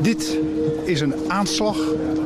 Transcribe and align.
Dit 0.00 0.38
is 0.84 1.00
een 1.00 1.14
aanslag 1.28 1.78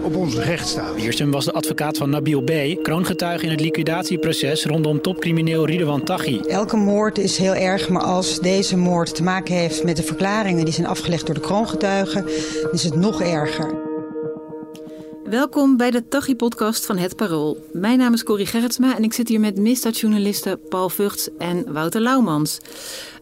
op 0.03 0.17
onze 0.17 0.43
rechtsstaat. 0.43 0.95
Wiersum 0.95 1.31
was 1.31 1.45
de 1.45 1.53
advocaat 1.53 1.97
van 1.97 2.11
Nabil 2.11 2.43
B., 2.43 2.83
kroongetuige 2.83 3.45
in 3.45 3.51
het 3.51 3.61
liquidatieproces 3.61 4.65
rondom 4.65 5.01
topcrimineel 5.01 5.67
Ridwan 5.67 6.03
Taghi. 6.03 6.41
Elke 6.41 6.77
moord 6.77 7.19
is 7.19 7.39
heel 7.39 7.55
erg, 7.55 7.89
maar 7.89 8.03
als 8.03 8.39
deze 8.41 8.77
moord 8.77 9.15
te 9.15 9.23
maken 9.23 9.55
heeft 9.55 9.85
met 9.85 9.97
de 9.97 10.03
verklaringen 10.03 10.65
die 10.65 10.75
zijn 10.75 10.87
afgelegd 10.87 11.27
door 11.27 11.35
de 11.35 11.41
kroongetuigen, 11.41 12.25
is 12.73 12.83
het 12.83 12.97
nog 12.97 13.23
erger. 13.23 13.86
Welkom 15.31 15.77
bij 15.77 15.91
de 15.91 16.09
Taghi-podcast 16.09 16.87
van 16.87 16.99
Het 16.99 17.17
Parool. 17.17 17.67
Mijn 17.73 17.99
naam 17.99 18.13
is 18.13 18.23
Corrie 18.23 18.47
Gerritsma 18.47 18.97
en 18.97 19.03
ik 19.03 19.13
zit 19.13 19.29
hier 19.29 19.41
met 19.41 19.59
misdaadjournalisten 19.59 20.61
Paul 20.69 20.89
Vugts 20.89 21.29
en 21.39 21.73
Wouter 21.73 22.01
Laumans. 22.01 22.59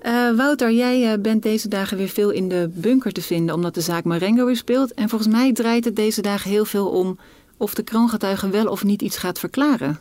Uh, 0.02 0.36
Wouter, 0.36 0.72
jij 0.72 1.12
uh, 1.12 1.22
bent 1.22 1.42
deze 1.42 1.68
dagen 1.68 1.96
weer 1.96 2.08
veel 2.08 2.30
in 2.30 2.48
de 2.48 2.70
bunker 2.74 3.12
te 3.12 3.22
vinden 3.22 3.54
omdat 3.54 3.74
de 3.74 3.80
zaak 3.80 4.04
Marengo 4.04 4.46
weer 4.46 4.56
speelt. 4.56 4.94
En 4.94 5.08
volgens 5.08 5.30
mij 5.32 5.52
draait 5.52 5.84
het 5.84 5.96
deze 5.96 6.22
dagen 6.22 6.50
heel 6.50 6.64
veel 6.64 6.88
om 6.88 7.18
of 7.56 7.74
de 7.74 7.82
kroongetuige 7.82 8.50
wel 8.50 8.66
of 8.66 8.84
niet 8.84 9.02
iets 9.02 9.16
gaat 9.16 9.38
verklaren. 9.38 9.98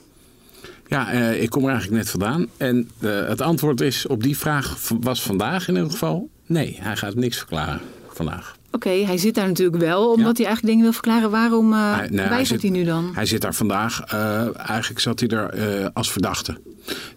Ja, 0.88 1.14
uh, 1.14 1.42
ik 1.42 1.50
kom 1.50 1.64
er 1.64 1.72
eigenlijk 1.72 2.04
net 2.04 2.10
vandaan. 2.10 2.48
En 2.58 2.90
het 3.00 3.42
antwoord 3.42 3.82
is 3.82 4.08
op 4.08 4.24
die 4.24 4.38
vraag 4.38 4.90
was 5.00 5.22
vandaag 5.22 5.68
in 5.68 5.76
ieder 5.76 5.92
geval 5.92 6.30
nee, 6.46 6.78
hij 6.82 6.96
gaat 6.96 7.16
niks 7.16 7.38
verklaren 7.38 7.82
vandaag. 8.16 8.56
Oké, 8.72 8.88
okay, 8.88 9.06
hij 9.06 9.18
zit 9.18 9.36
daar 9.36 9.48
natuurlijk 9.48 9.84
wel, 9.84 10.12
omdat 10.12 10.38
ja. 10.38 10.44
hij 10.44 10.46
eigenlijk 10.46 10.66
dingen 10.66 10.84
wil 10.84 10.94
verklaren. 10.94 11.32
Waarom 11.32 11.74
uh, 11.74 11.96
hij, 11.96 12.08
nee, 12.12 12.26
hij, 12.26 12.46
zit, 12.46 12.62
hij 12.62 12.72
nu 12.72 12.84
dan? 12.84 13.12
Hij 13.14 13.26
zit 13.26 13.42
daar 13.42 13.54
vandaag, 13.54 14.14
uh, 14.14 14.70
eigenlijk 14.70 15.00
zat 15.00 15.20
hij 15.20 15.30
er 15.30 15.80
uh, 15.82 15.88
als 15.94 16.12
verdachte. 16.12 16.58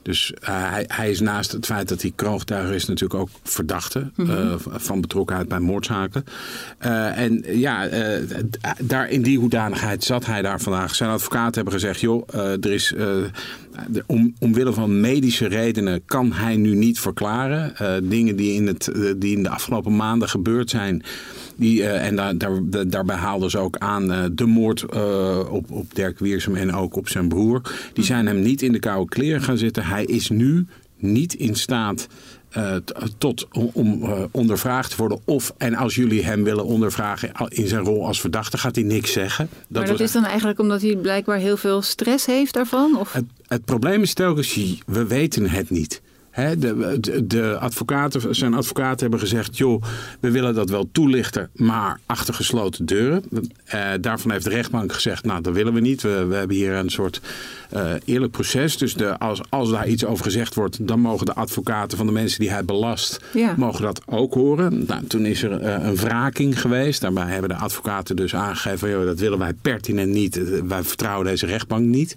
Dus 0.03 0.33
hij, 0.41 0.85
hij, 0.89 1.11
is 1.11 1.21
naast 1.21 1.53
het 1.53 1.67
feit 1.67 1.89
dat 1.89 2.03
hij 2.03 2.13
kroongetuige 2.15 2.75
is 2.75 2.85
natuurlijk 2.85 3.21
ook 3.21 3.29
verdachte 3.43 4.11
mm 4.15 4.27
-hmm. 4.27 4.59
van 4.61 5.01
betrokkenheid 5.01 5.49
bij 5.49 5.59
moordzaken. 5.59 6.25
en 6.79 7.45
ja, 7.47 7.89
daar 8.83 9.09
in 9.09 9.23
die 9.23 9.39
hoedanigheid 9.39 10.05
zat 10.05 10.27
hij 10.27 10.43
daar 10.43 10.61
vandaag. 10.61 10.95
Zijn 10.95 11.11
advocaten 11.11 11.55
hebben 11.55 11.73
gezegd, 11.73 12.01
joh, 12.01 12.35
er 12.35 12.73
is... 12.73 12.95
Om, 14.07 14.35
omwille 14.39 14.73
van 14.73 15.01
medische 15.01 15.47
redenen 15.47 16.03
kan 16.05 16.33
hij 16.33 16.57
nu 16.57 16.75
niet 16.75 17.01
verklaren. 17.01 17.73
dingen 18.09 18.37
die 18.37 18.55
in, 18.55 18.67
het, 18.67 18.93
die 19.17 19.37
in 19.37 19.43
de 19.43 19.49
afgelopen 19.49 19.97
maanden 19.97 20.29
gebeurd 20.29 20.71
zijn, 20.71 21.03
die, 21.57 21.79
uh, 21.79 22.07
en 22.07 22.17
daar, 22.17 22.39
daar, 22.39 22.89
daarbij 22.89 23.17
haalden 23.17 23.51
ze 23.51 23.59
ook 23.59 23.79
aan 23.79 24.33
de 24.35 24.47
moord 24.47 24.85
op, 25.49 25.71
op 25.71 25.95
Dirk 25.95 26.19
Wiersum 26.19 26.55
en 26.55 26.73
ook 26.73 26.97
op 26.97 27.09
zijn 27.09 27.29
broer. 27.29 27.63
Die 27.93 28.05
zijn 28.05 28.27
hem 28.27 28.41
niet 28.41 28.63
in 28.63 28.73
de 28.73 28.79
koude 28.79 29.09
kleren 29.09 29.43
gaan 29.43 29.59
zitten. 29.59 29.85
Hij 29.85 30.05
is 30.05 30.29
nu 30.29 30.67
niet 30.99 31.35
in 31.35 31.55
staat 31.55 32.09
tot 33.19 33.49
om 33.73 34.05
ondervraagd 34.31 34.91
te 34.91 34.97
worden. 34.97 35.21
Of, 35.25 35.55
en 35.57 35.75
als 35.75 35.95
jullie 35.95 36.25
hem 36.25 36.45
willen 36.45 36.65
ondervragen 36.65 37.33
in 37.49 37.69
zijn 37.69 37.85
rol 37.85 38.07
als 38.07 38.21
verdachte, 38.21 38.59
gaat 38.59 38.75
hij 38.75 38.85
niks 38.85 39.13
zeggen. 39.13 39.49
Dat 39.51 39.67
maar 39.69 39.83
dat 39.87 39.99
was, 39.99 40.07
is 40.07 40.13
dan 40.13 40.25
eigenlijk 40.25 40.59
omdat 40.59 40.83
hij 40.83 40.97
blijkbaar 40.97 41.39
heel 41.39 41.57
veel 41.57 41.83
stress 41.83 42.27
heeft 42.27 42.55
daarvan? 42.55 42.99
Of? 42.99 43.13
Het, 43.13 43.25
het 43.47 43.65
probleem 43.65 44.03
is 44.03 44.15
telkens, 44.15 44.81
we 44.87 45.07
weten 45.07 45.51
het 45.51 45.71
niet. 45.71 46.03
He, 46.37 46.59
de, 46.59 47.01
de, 47.01 47.27
de, 47.27 47.59
advocaten, 47.59 48.35
zijn 48.35 48.55
advocaten 48.55 49.01
hebben 49.01 49.19
gezegd: 49.19 49.57
joh, 49.57 49.83
we 50.21 50.31
willen 50.31 50.55
dat 50.55 50.71
wel 50.71 50.89
toelichten, 50.93 51.51
maar 51.55 52.01
achter 52.07 52.35
gesloten 52.35 52.87
deuren. 52.87 53.25
Uh, 53.75 53.91
daarvan 54.01 54.31
heeft 54.31 54.45
de 54.45 54.51
rechtbank 54.51 54.93
gezegd: 54.93 55.25
nou, 55.25 55.43
dat 55.43 55.55
willen 55.55 55.73
we 55.73 55.81
niet. 55.81 56.03
We, 56.03 56.25
we 56.29 56.35
hebben 56.35 56.57
hier 56.57 56.73
een 56.73 56.91
soort 56.91 57.21
uh, 57.75 57.91
eerlijk 58.05 58.33
proces. 58.33 58.79
Dus 58.79 58.95
de, 58.95 59.19
als, 59.19 59.41
als 59.49 59.71
daar 59.71 59.89
iets 59.89 60.05
over 60.05 60.25
gezegd 60.25 60.55
wordt, 60.55 60.87
dan 60.87 61.01
mogen 61.01 61.27
de 61.27 61.35
advocaten 61.35 61.99
van 61.99 62.07
de 62.07 62.13
mensen 62.13 62.41
die 62.41 62.51
hij 62.51 62.65
belast, 62.65 63.21
ja. 63.35 63.55
mogen 63.57 63.83
dat 63.83 64.01
ook 64.07 64.35
horen. 64.35 64.85
Nou, 64.87 65.07
toen 65.07 65.25
is 65.25 65.43
er 65.43 65.63
uh, 65.63 65.87
een 65.87 65.97
wraking 65.97 66.61
geweest. 66.61 67.01
Daarbij 67.01 67.27
hebben 67.27 67.49
de 67.49 67.57
advocaten 67.57 68.17
dus 68.17 68.35
aangegeven: 68.35 68.91
joh, 68.91 69.05
dat 69.05 69.19
willen 69.19 69.39
wij 69.39 69.53
pertinent 69.53 70.13
niet. 70.13 70.41
Wij 70.69 70.83
vertrouwen 70.83 71.27
deze 71.27 71.47
rechtbank 71.47 71.85
niet. 71.85 72.17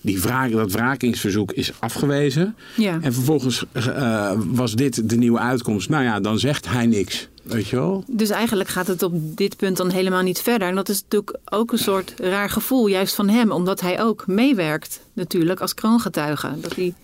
Die 0.00 0.20
wraak, 0.20 0.52
dat 0.52 0.72
wrakingsverzoek 0.72 1.52
is 1.52 1.72
afgewezen. 1.78 2.54
Ja. 2.76 2.98
En 3.00 3.12
vervolgens 3.12 3.55
uh, 3.72 4.32
was 4.46 4.74
dit 4.74 5.08
de 5.08 5.16
nieuwe 5.16 5.38
uitkomst. 5.38 5.88
Nou 5.88 6.04
ja, 6.04 6.20
dan 6.20 6.38
zegt 6.38 6.68
hij 6.68 6.86
niks. 6.86 7.28
Weet 7.42 7.68
je 7.68 7.76
wel? 7.76 8.04
Dus 8.06 8.30
eigenlijk 8.30 8.68
gaat 8.68 8.86
het 8.86 9.02
op 9.02 9.12
dit 9.36 9.56
punt 9.56 9.76
dan 9.76 9.90
helemaal 9.90 10.22
niet 10.22 10.40
verder. 10.40 10.68
En 10.68 10.74
dat 10.74 10.88
is 10.88 11.02
natuurlijk 11.02 11.38
ook 11.44 11.72
een 11.72 11.78
soort 11.78 12.14
raar 12.16 12.50
gevoel, 12.50 12.86
juist 12.86 13.14
van 13.14 13.28
hem, 13.28 13.50
omdat 13.50 13.80
hij 13.80 14.02
ook 14.02 14.26
meewerkt, 14.26 15.00
natuurlijk, 15.12 15.60
als 15.60 15.74
kroongetuige. 15.74 16.50
Dat 16.60 16.76
hij 16.76 16.94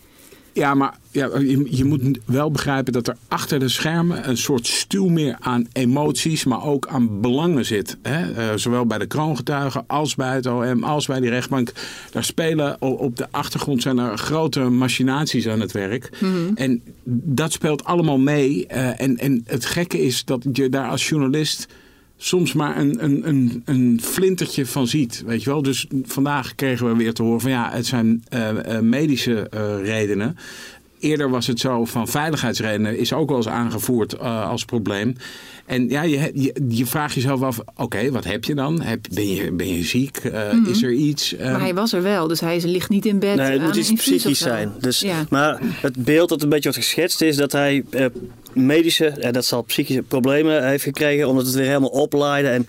ja, 0.52 0.74
maar 0.74 0.94
ja, 1.10 1.38
je, 1.38 1.66
je, 1.76 1.84
moet 1.84 2.18
wel 2.24 2.50
begrijpen 2.50 2.92
dat 2.92 3.08
er 3.08 3.16
achter 3.28 3.58
de 3.58 3.68
schermen 3.68 4.28
een 4.28 4.36
soort 4.36 4.66
stuw 4.66 5.08
meer 5.08 5.36
aan 5.40 5.66
emoties, 5.72 6.44
maar 6.44 6.64
ook 6.64 6.86
aan 6.86 7.20
belangen 7.20 7.64
zit. 7.64 7.96
Hè? 8.02 8.30
Uh, 8.30 8.56
zowel 8.56 8.86
bij 8.86 8.98
de 8.98 9.06
kroongetuigen 9.06 9.84
als 9.86 10.14
bij 10.14 10.34
het 10.34 10.46
OM, 10.46 10.84
als 10.84 11.06
bij 11.06 11.20
die 11.20 11.30
rechtbank. 11.30 11.72
Daar 12.10 12.24
spelen 12.24 12.80
op 12.80 13.16
de 13.16 13.26
achtergrond 13.30 13.82
zijn 13.82 13.98
er 13.98 14.18
grote 14.18 14.60
machinaties 14.60 15.48
aan 15.48 15.60
het 15.60 15.72
werk. 15.72 16.10
Mm 16.20 16.32
-hmm. 16.32 16.56
En 16.56 16.82
dat 17.14 17.52
speelt 17.52 17.84
allemaal 17.84 18.18
mee. 18.18 18.66
Uh, 18.70 19.00
en, 19.00 19.18
en 19.18 19.42
het 19.46 19.64
gekke 19.64 20.00
is 20.00 20.24
dat 20.24 20.46
je 20.52 20.68
daar 20.68 20.88
als 20.88 21.08
journalist 21.08 21.66
soms 22.25 22.53
maar 22.53 22.78
een, 22.78 23.05
een, 23.05 23.28
een, 23.28 23.62
een 23.65 24.00
flintertje 24.03 24.66
van 24.66 24.87
ziet. 24.87 25.22
Weet 25.27 25.43
je 25.43 25.50
wel? 25.50 25.62
Dus 25.62 25.87
vandaag 26.03 26.55
kregen 26.55 26.88
we 26.88 26.97
weer 26.97 27.15
te 27.15 27.22
horen 27.22 27.41
van 27.41 27.50
ja, 27.50 27.71
het 27.72 27.87
zijn 27.87 28.25
uh, 28.34 28.49
uh, 28.50 28.78
medische 28.78 29.50
uh, 29.55 29.84
redenen. 29.84 30.37
Eerder 30.99 31.31
was 31.31 31.47
het 31.47 31.60
zo 31.60 31.84
van 31.84 32.09
veiligheidsredenen 32.09 32.99
is 32.99 33.12
ook 33.12 33.28
wel 33.28 33.37
eens 33.37 33.49
aangevoerd 33.49 34.19
als 34.21 34.65
probleem. 34.65 35.16
En 35.66 35.88
ja, 35.88 36.03
je, 36.03 36.31
je, 36.34 36.55
je 36.69 36.87
vraagt 36.87 37.15
jezelf 37.15 37.43
af, 37.43 37.60
oké, 37.77 38.10
wat 38.10 38.25
heb 38.25 38.44
je 38.44 38.54
dan? 38.54 38.81
Heb, 38.81 39.06
ben, 39.15 39.34
je, 39.34 39.53
ben 39.53 39.69
je 39.69 39.83
ziek? 39.83 40.25
Uh, 40.25 40.33
mm 40.33 40.65
-hmm. 40.65 40.72
Is 40.72 40.83
er 40.83 40.93
iets? 40.93 41.33
Uh... 41.33 41.41
Maar 41.41 41.60
hij 41.60 41.75
was 41.75 41.93
er 41.93 42.03
wel, 42.03 42.28
dus 42.28 42.41
hij 42.41 42.60
ligt 42.65 42.89
niet 42.89 43.06
in 43.06 43.19
bed. 43.19 43.37
Nee, 43.37 43.50
het 43.50 43.62
moet 43.62 43.77
iets 43.77 43.93
psychisch 43.93 44.39
zijn. 44.39 44.72
Dus, 44.81 45.00
ja. 45.00 45.27
Maar 45.28 45.59
het 45.81 46.04
beeld 46.04 46.28
dat 46.28 46.43
een 46.43 46.49
beetje 46.49 46.71
wordt 46.71 46.87
geschetst 46.87 47.21
is 47.21 47.37
dat 47.37 47.53
hij 47.53 47.84
uh, 47.91 48.06
medische, 48.54 49.06
en 49.06 49.32
dat 49.32 49.44
zal 49.44 49.62
psychische 49.62 50.02
problemen 50.02 50.66
heeft 50.68 50.84
gekregen, 50.84 51.28
omdat 51.28 51.46
het 51.46 51.54
weer 51.54 51.66
helemaal 51.66 51.88
oplaaide. 51.88 52.48
En 52.48 52.66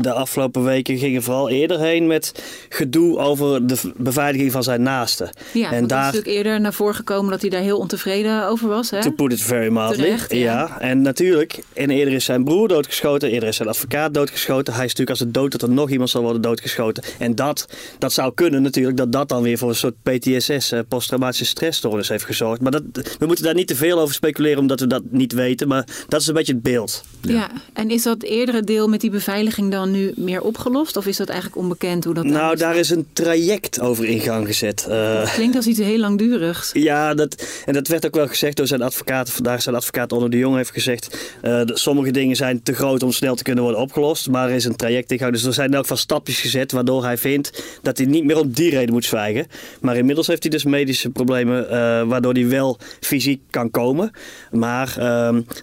de 0.00 0.12
afgelopen 0.12 0.64
weken 0.64 0.98
gingen 0.98 1.22
vooral 1.22 1.50
eerder 1.50 1.80
heen 1.80 2.06
met 2.06 2.42
gedoe 2.68 3.18
over 3.18 3.66
de 3.66 3.76
beveiliging 3.96 4.52
van 4.52 4.62
zijn 4.62 4.82
naasten. 4.82 5.30
Ja, 5.52 5.72
en 5.72 5.86
daar 5.86 5.98
is 5.98 6.04
natuurlijk 6.04 6.36
eerder 6.36 6.60
naar 6.60 6.72
voren 6.72 6.94
gekomen 6.94 7.30
dat 7.30 7.40
hij 7.40 7.50
daar 7.50 7.60
heel 7.60 7.78
ontevreden 7.78 8.46
over 8.46 8.68
was. 8.68 8.90
Hè? 8.90 9.00
To 9.00 9.10
put 9.10 9.32
it 9.32 9.42
very 9.42 9.72
mildly. 9.72 9.96
Terecht, 9.96 10.32
ja. 10.32 10.38
ja. 10.38 10.80
En 10.80 11.02
natuurlijk, 11.02 11.62
in 11.72 11.90
eerder 11.90 12.14
is 12.14 12.24
zijn 12.24 12.44
broer 12.44 12.68
doodgeschoten, 12.68 13.30
eerder 13.30 13.48
is 13.48 13.56
zijn 13.56 13.68
advocaat 13.68 14.14
doodgeschoten. 14.14 14.74
Hij 14.74 14.84
is 14.84 14.94
natuurlijk 14.94 15.10
als 15.10 15.20
het 15.20 15.34
dood 15.34 15.52
dat 15.52 15.62
er 15.62 15.70
nog 15.70 15.90
iemand 15.90 16.10
zal 16.10 16.22
worden 16.22 16.42
doodgeschoten. 16.42 17.02
En 17.18 17.34
dat, 17.34 17.68
dat 17.98 18.12
zou 18.12 18.34
kunnen 18.34 18.62
natuurlijk, 18.62 18.96
dat 18.96 19.12
dat 19.12 19.28
dan 19.28 19.42
weer 19.42 19.58
voor 19.58 19.68
een 19.68 19.74
soort 19.74 20.02
PTSS, 20.02 20.72
posttraumatische 20.88 21.44
stressstoornis 21.44 22.08
heeft 22.08 22.24
gezorgd. 22.24 22.60
Maar 22.60 22.72
dat, 22.72 22.82
we 23.18 23.26
moeten 23.26 23.44
daar 23.44 23.54
niet 23.54 23.68
te 23.68 23.76
veel 23.76 24.00
over 24.00 24.14
speculeren, 24.14 24.58
omdat 24.58 24.80
we 24.82 24.88
dat 24.88 25.02
niet 25.10 25.32
weten. 25.32 25.68
Maar 25.68 25.86
dat 26.08 26.20
is 26.20 26.26
een 26.26 26.34
beetje 26.34 26.52
het 26.52 26.62
beeld. 26.62 27.04
Ja, 27.20 27.32
ja. 27.32 27.50
en 27.72 27.90
is 27.90 28.02
dat 28.02 28.22
eerdere 28.22 28.62
deel 28.62 28.88
met 28.88 29.00
die 29.00 29.10
beveiliging 29.10 29.70
dan 29.70 29.90
nu 29.90 30.12
meer 30.16 30.40
opgelost? 30.40 30.96
Of 30.96 31.06
is 31.06 31.16
dat 31.16 31.28
eigenlijk 31.28 31.60
onbekend 31.60 32.04
hoe 32.04 32.14
dat 32.14 32.24
Nou, 32.24 32.56
daar 32.56 32.76
is 32.76 32.90
een 32.90 33.06
traject 33.12 33.80
over 33.80 34.04
in 34.04 34.20
gang 34.20 34.46
gezet. 34.46 34.86
Uh, 34.88 35.34
klinkt 35.34 35.56
als 35.56 35.66
iets 35.66 35.78
heel 35.78 35.98
langdurigs. 35.98 36.70
Ja, 36.72 37.14
dat, 37.14 37.62
en 37.64 37.72
dat 37.72 37.88
werd 37.88 38.06
ook 38.06 38.14
wel 38.14 38.28
gezegd 38.28 38.56
door 38.56 38.66
zijn 38.66 38.82
advocaat. 38.82 39.30
Vandaag 39.30 39.62
zijn 39.62 39.74
advocaat 39.74 40.12
Onder 40.12 40.30
de 40.30 40.38
Jong 40.38 40.56
heeft 40.56 40.70
gezegd... 40.70 41.32
Uh, 41.42 41.60
sommige 41.64 42.10
dingen 42.10 42.36
zijn 42.36 42.62
te 42.62 42.72
groot 42.72 43.02
om 43.02 43.12
snel 43.12 43.34
te 43.34 43.42
kunnen 43.42 43.64
worden 43.64 43.80
opgelost. 43.80 44.28
Maar 44.28 44.48
er 44.48 44.54
is 44.54 44.64
een 44.64 44.76
traject 44.76 45.10
in 45.10 45.18
gang. 45.18 45.32
Dus 45.32 45.44
er 45.44 45.52
zijn 45.52 45.72
elk 45.72 45.82
geval 45.82 45.96
stapjes 45.96 46.40
gezet 46.40 46.72
waardoor 46.72 47.04
hij 47.04 47.18
vindt 47.18 47.62
dat 47.82 47.98
hij 47.98 48.06
niet 48.06 48.24
meer 48.24 48.38
om 48.38 48.52
die 48.52 48.70
reden 48.70 48.94
moet 48.94 49.04
zwijgen. 49.04 49.46
Maar 49.80 49.96
inmiddels 49.96 50.26
heeft 50.26 50.42
hij 50.42 50.50
dus 50.50 50.64
medische 50.64 51.10
problemen 51.10 51.64
uh, 51.64 51.70
waardoor 52.02 52.32
hij 52.32 52.48
wel 52.48 52.78
fysiek 53.00 53.40
kan 53.50 53.70
komen. 53.70 54.10
Maar 54.50 54.71
uh, 54.80 54.94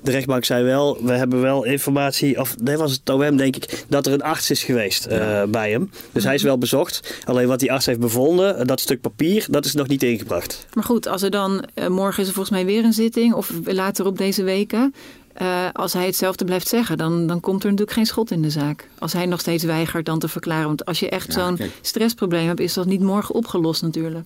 de 0.04 0.12
rechtbank 0.12 0.46
zei 0.46 0.64
wel, 0.64 0.98
we 1.04 1.12
hebben 1.12 1.42
wel 1.42 1.64
informatie, 1.64 2.40
of 2.40 2.56
dat 2.62 2.80
was 2.80 2.92
het 2.92 3.10
OM 3.10 3.38
denk 3.38 3.56
ik, 3.56 3.84
dat 3.88 4.08
er 4.08 4.14
een 4.14 4.22
arts 4.22 4.50
is 4.50 4.64
geweest 4.64 5.08
uh, 5.08 5.44
bij 5.44 5.72
hem. 5.72 5.92
Dus 6.12 6.24
hij 6.24 6.34
is 6.34 6.44
wel 6.44 6.58
bezocht. 6.58 7.22
Alleen 7.26 7.48
wat 7.48 7.60
die 7.60 7.72
arts 7.72 7.86
heeft 7.86 8.00
bevonden, 8.00 8.68
dat 8.68 8.80
stuk 8.80 9.02
papier, 9.02 9.46
dat 9.50 9.66
is 9.66 9.74
nog 9.74 9.88
niet 9.88 10.04
ingebracht. 10.04 10.66
Maar 10.74 10.84
goed, 10.84 11.08
als 11.08 11.22
er 11.22 11.32
dan, 11.32 11.66
uh, 11.76 11.88
morgen 11.88 12.22
is 12.22 12.28
er 12.28 12.34
volgens 12.34 12.56
mij 12.56 12.66
weer 12.66 12.84
een 12.84 12.94
zitting, 12.94 13.34
of 13.34 13.52
later 13.66 14.06
op 14.06 14.18
deze 14.18 14.44
weken. 14.44 14.94
Uh, 15.42 15.66
als 15.74 15.94
hij 15.94 16.06
hetzelfde 16.06 16.46
blijft 16.46 16.68
zeggen, 16.68 16.98
dan, 16.98 17.28
dan 17.28 17.40
komt 17.40 17.64
er 17.64 17.70
natuurlijk 17.70 17.98
geen 17.98 18.06
schot 18.06 18.32
in 18.32 18.42
de 18.42 18.50
zaak. 18.50 18.88
Als 19.00 19.14
hij 19.14 19.26
nog 19.26 19.40
steeds 19.40 19.64
weigert 19.64 20.06
dan 20.06 20.20
te 20.20 20.28
verklaren. 20.28 20.68
Want 20.68 20.86
als 20.86 21.00
je 21.00 21.10
echt 21.10 21.34
ja, 21.34 21.34
zo'n 21.34 21.60
stressprobleem 21.82 22.48
hebt, 22.48 22.60
is 22.60 22.74
dat 22.74 22.86
niet 22.86 23.02
morgen 23.02 23.36
opgelost 23.36 23.82
natuurlijk. 23.82 24.26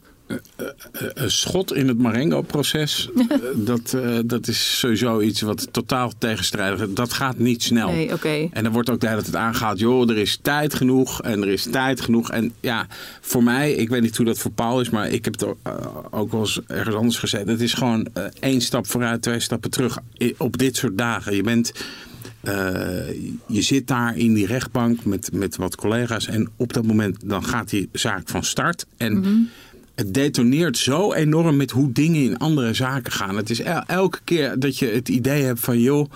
Een 1.13 1.31
schot 1.31 1.73
in 1.73 1.87
het 1.87 1.97
Marengo-proces, 1.97 3.09
eh, 3.15 3.37
dat, 3.55 3.93
eh, 3.93 4.19
dat 4.25 4.47
is 4.47 4.79
sowieso 4.79 5.21
iets 5.21 5.41
wat 5.41 5.67
totaal 5.71 6.11
tegenstrijdig 6.17 6.81
is. 6.81 6.93
Dat 6.93 7.13
gaat 7.13 7.37
niet 7.37 7.63
snel. 7.63 7.91
Nee, 7.91 8.13
oké. 8.13 8.47
En 8.51 8.65
er 8.65 8.71
wordt 8.71 8.89
ook 8.89 8.99
de 8.99 9.07
hele 9.07 9.21
tijd 9.21 9.35
aangehaald, 9.35 9.79
joh, 9.79 10.09
er 10.09 10.17
is 10.17 10.39
tijd 10.41 10.73
genoeg 10.73 11.21
en 11.21 11.41
er 11.41 11.47
is 11.47 11.67
tijd 11.71 12.01
genoeg. 12.01 12.31
En 12.31 12.53
ja, 12.59 12.87
voor 13.21 13.43
mij, 13.43 13.73
ik 13.73 13.89
weet 13.89 14.01
niet 14.01 14.17
hoe 14.17 14.25
dat 14.25 14.39
voor 14.39 14.51
Paul 14.51 14.81
is, 14.81 14.89
maar 14.89 15.09
ik 15.09 15.25
heb 15.25 15.33
het 15.33 15.43
uh, 15.43 15.73
ook 16.09 16.31
wel 16.31 16.41
eens 16.41 16.59
ergens 16.67 16.95
anders 16.95 17.17
gezegd. 17.17 17.47
Het 17.47 17.61
is 17.61 17.73
gewoon 17.73 18.07
uh, 18.17 18.23
één 18.39 18.61
stap 18.61 18.87
vooruit, 18.87 19.21
twee 19.21 19.39
stappen 19.39 19.69
terug 19.69 19.97
op 20.37 20.57
dit 20.57 20.75
soort 20.77 20.97
dagen. 20.97 21.35
Je 21.35 21.43
bent... 21.43 21.73
Uh, 22.43 22.53
je 23.45 23.61
zit 23.61 23.87
daar 23.87 24.17
in 24.17 24.33
die 24.33 24.45
rechtbank 24.45 25.05
met, 25.05 25.29
met 25.33 25.55
wat 25.55 25.75
collega's 25.75 26.27
en 26.27 26.49
op 26.55 26.73
dat 26.73 26.85
moment 26.85 27.17
dan 27.23 27.45
gaat 27.45 27.69
die 27.69 27.89
zaak 27.91 28.29
van 28.29 28.43
start. 28.43 28.85
En 28.97 29.13
mm 29.13 29.23
-hmm 29.23 29.49
het 29.95 30.13
detoneert 30.13 30.77
zo 30.77 31.13
enorm 31.13 31.57
met 31.57 31.71
hoe 31.71 31.91
dingen 31.91 32.21
in 32.21 32.37
andere 32.37 32.73
zaken 32.73 33.11
gaan. 33.11 33.35
Het 33.35 33.49
is 33.49 33.59
el 33.59 33.83
elke 33.87 34.19
keer 34.23 34.59
dat 34.59 34.77
je 34.77 34.87
het 34.87 35.09
idee 35.09 35.43
hebt 35.43 35.59
van 35.59 35.79
joh. 35.79 36.11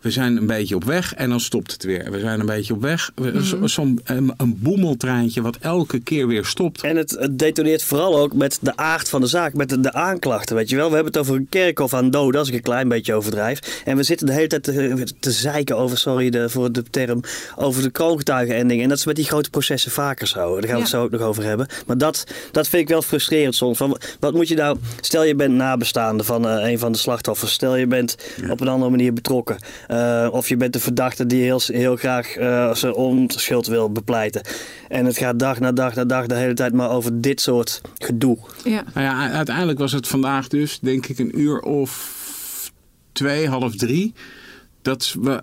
We 0.00 0.10
zijn 0.10 0.36
een 0.36 0.46
beetje 0.46 0.74
op 0.74 0.84
weg 0.84 1.14
en 1.14 1.28
dan 1.28 1.40
stopt 1.40 1.72
het 1.72 1.84
weer. 1.84 2.10
We 2.10 2.20
zijn 2.20 2.40
een 2.40 2.46
beetje 2.46 2.74
op 2.74 2.82
weg. 2.82 3.10
Mm. 3.14 3.68
Zo'n 3.68 4.00
een, 4.04 4.32
een, 4.36 4.58
boemeltreintje 4.58 5.42
wat 5.42 5.56
elke 5.60 6.00
keer 6.00 6.26
weer 6.26 6.44
stopt. 6.44 6.82
En 6.82 6.96
het, 6.96 7.10
het, 7.10 7.38
detoneert 7.38 7.82
vooral 7.82 8.18
ook 8.18 8.34
met 8.34 8.58
de 8.60 8.76
aard 8.76 9.08
van 9.08 9.20
de 9.20 9.26
zaak, 9.26 9.54
met 9.54 9.68
de, 9.68 9.80
de, 9.80 9.92
aanklachten. 9.92 10.56
Weet 10.56 10.68
je 10.68 10.76
wel, 10.76 10.88
we 10.88 10.94
hebben 10.94 11.12
het 11.12 11.20
over 11.20 11.34
een 11.34 11.46
kerkhof 11.48 11.94
aan 11.94 12.10
doden, 12.10 12.40
als 12.40 12.48
ik 12.48 12.54
een 12.54 12.62
klein 12.62 12.88
beetje 12.88 13.14
overdrijf. 13.14 13.82
En 13.84 13.96
we 13.96 14.02
zitten 14.02 14.26
de 14.26 14.32
hele 14.32 14.46
tijd 14.46 14.62
te, 14.62 15.06
te 15.20 15.30
zeiken 15.30 15.76
over, 15.76 15.98
sorry 15.98 16.30
de, 16.30 16.48
voor 16.48 16.72
de 16.72 16.82
term, 16.90 17.20
over 17.56 17.82
de 17.82 17.90
kroongetuigenending. 17.90 18.82
En 18.82 18.88
dat 18.88 18.98
is 18.98 19.06
met 19.06 19.16
die 19.16 19.24
grote 19.24 19.50
processen 19.50 19.90
vaker 19.90 20.26
zo. 20.26 20.54
Daar 20.54 20.62
gaan 20.62 20.62
we 20.62 20.76
ja. 20.76 20.78
het 20.78 20.88
zo 20.88 21.02
ook 21.02 21.10
nog 21.10 21.20
over 21.20 21.44
hebben. 21.44 21.66
Maar 21.86 21.98
dat, 21.98 22.26
dat 22.52 22.68
vind 22.68 22.82
ik 22.82 22.88
wel 22.88 23.02
frustrerend 23.02 23.54
soms. 23.54 23.76
Van, 23.76 23.98
wat 24.20 24.34
moet 24.34 24.48
je 24.48 24.54
nou, 24.54 24.78
stel 25.00 25.24
je 25.24 25.34
bent 25.34 25.54
nabestaande 25.54 26.24
van 26.24 26.46
uh, 26.46 26.70
een 26.70 26.78
van 26.78 26.92
de 26.92 26.98
slachtoffers. 26.98 27.52
Stel 27.52 27.76
je 27.76 27.86
bent 27.86 28.16
ja. 28.40 28.50
op 28.50 28.60
een 28.60 28.68
andere 28.68 28.90
manier 28.90 29.12
betrokken. 29.12 29.56
Uh, 29.90 29.95
of 30.30 30.48
je 30.48 30.56
bent 30.56 30.72
de 30.72 30.80
verdachte 30.80 31.26
die 31.26 31.42
heel, 31.42 31.60
heel 31.66 31.96
graag 31.96 32.36
uh, 32.36 32.74
zijn 32.74 32.94
onschuld 32.94 33.66
wil 33.66 33.92
bepleiten. 33.92 34.42
En 34.88 35.04
het 35.04 35.18
gaat 35.18 35.38
dag 35.38 35.60
na 35.60 35.72
dag 35.72 35.94
na 35.94 36.04
dag 36.04 36.26
de 36.26 36.34
hele 36.34 36.54
tijd 36.54 36.72
maar 36.72 36.90
over 36.90 37.20
dit 37.20 37.40
soort 37.40 37.80
gedoe. 37.98 38.38
Ja. 38.64 38.84
Nou 38.94 39.06
ja, 39.06 39.30
uiteindelijk 39.30 39.78
was 39.78 39.92
het 39.92 40.08
vandaag 40.08 40.48
dus, 40.48 40.78
denk 40.80 41.06
ik, 41.06 41.18
een 41.18 41.40
uur 41.40 41.60
of 41.60 42.14
twee, 43.12 43.48
half 43.48 43.76
drie 43.76 44.14
dat 44.86 45.16
we 45.20 45.42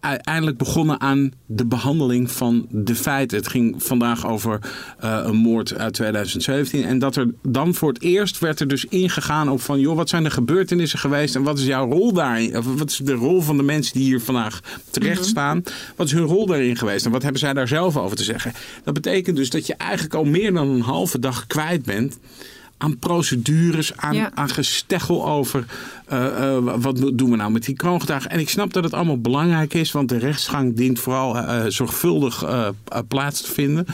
uiteindelijk 0.00 0.56
begonnen 0.56 1.00
aan 1.00 1.32
de 1.46 1.66
behandeling 1.66 2.30
van 2.30 2.66
de 2.70 2.94
feiten. 2.94 3.38
Het 3.38 3.48
ging 3.48 3.82
vandaag 3.82 4.26
over 4.26 4.58
uh, 5.04 5.20
een 5.24 5.36
moord 5.36 5.78
uit 5.78 5.94
2017. 5.94 6.84
En 6.84 6.98
dat 6.98 7.16
er 7.16 7.28
dan 7.42 7.74
voor 7.74 7.88
het 7.88 8.02
eerst 8.02 8.38
werd 8.38 8.60
er 8.60 8.68
dus 8.68 8.84
ingegaan 8.84 9.48
op 9.48 9.60
van... 9.60 9.80
joh, 9.80 9.96
wat 9.96 10.08
zijn 10.08 10.22
de 10.22 10.30
gebeurtenissen 10.30 10.98
geweest 10.98 11.34
en 11.34 11.42
wat 11.42 11.58
is 11.58 11.64
jouw 11.64 11.90
rol 11.90 12.12
daarin? 12.12 12.56
Of 12.56 12.64
wat 12.78 12.90
is 12.90 12.96
de 12.96 13.12
rol 13.12 13.40
van 13.40 13.56
de 13.56 13.62
mensen 13.62 13.94
die 13.94 14.04
hier 14.04 14.20
vandaag 14.20 14.60
terecht 14.90 15.16
mm 15.16 15.22
-hmm. 15.22 15.30
staan? 15.30 15.62
Wat 15.96 16.06
is 16.06 16.12
hun 16.12 16.24
rol 16.24 16.46
daarin 16.46 16.76
geweest 16.76 17.04
en 17.04 17.12
wat 17.12 17.22
hebben 17.22 17.40
zij 17.40 17.52
daar 17.52 17.68
zelf 17.68 17.96
over 17.96 18.16
te 18.16 18.24
zeggen? 18.24 18.52
Dat 18.84 18.94
betekent 18.94 19.36
dus 19.36 19.50
dat 19.50 19.66
je 19.66 19.74
eigenlijk 19.74 20.14
al 20.14 20.24
meer 20.24 20.52
dan 20.52 20.68
een 20.68 20.80
halve 20.80 21.18
dag 21.18 21.46
kwijt 21.46 21.82
bent 21.84 22.18
aan 22.82 22.98
procedures, 22.98 23.96
aan, 23.96 24.14
ja. 24.14 24.30
aan 24.34 24.48
gesteggel 24.48 25.26
over 25.26 25.64
uh, 26.12 26.24
uh, 26.24 26.74
wat 26.76 26.96
doen 27.14 27.30
we 27.30 27.36
nou 27.36 27.50
met 27.50 27.64
die 27.64 27.76
kroongetuigen. 27.76 28.30
En 28.30 28.38
ik 28.38 28.48
snap 28.48 28.72
dat 28.72 28.84
het 28.84 28.92
allemaal 28.92 29.20
belangrijk 29.20 29.74
is, 29.74 29.92
want 29.92 30.08
de 30.08 30.18
rechtsgang 30.18 30.76
dient 30.76 31.00
vooral 31.00 31.36
uh, 31.36 31.64
zorgvuldig 31.66 32.44
plaats 33.08 33.40
te 33.40 33.52
vinden. 33.52 33.86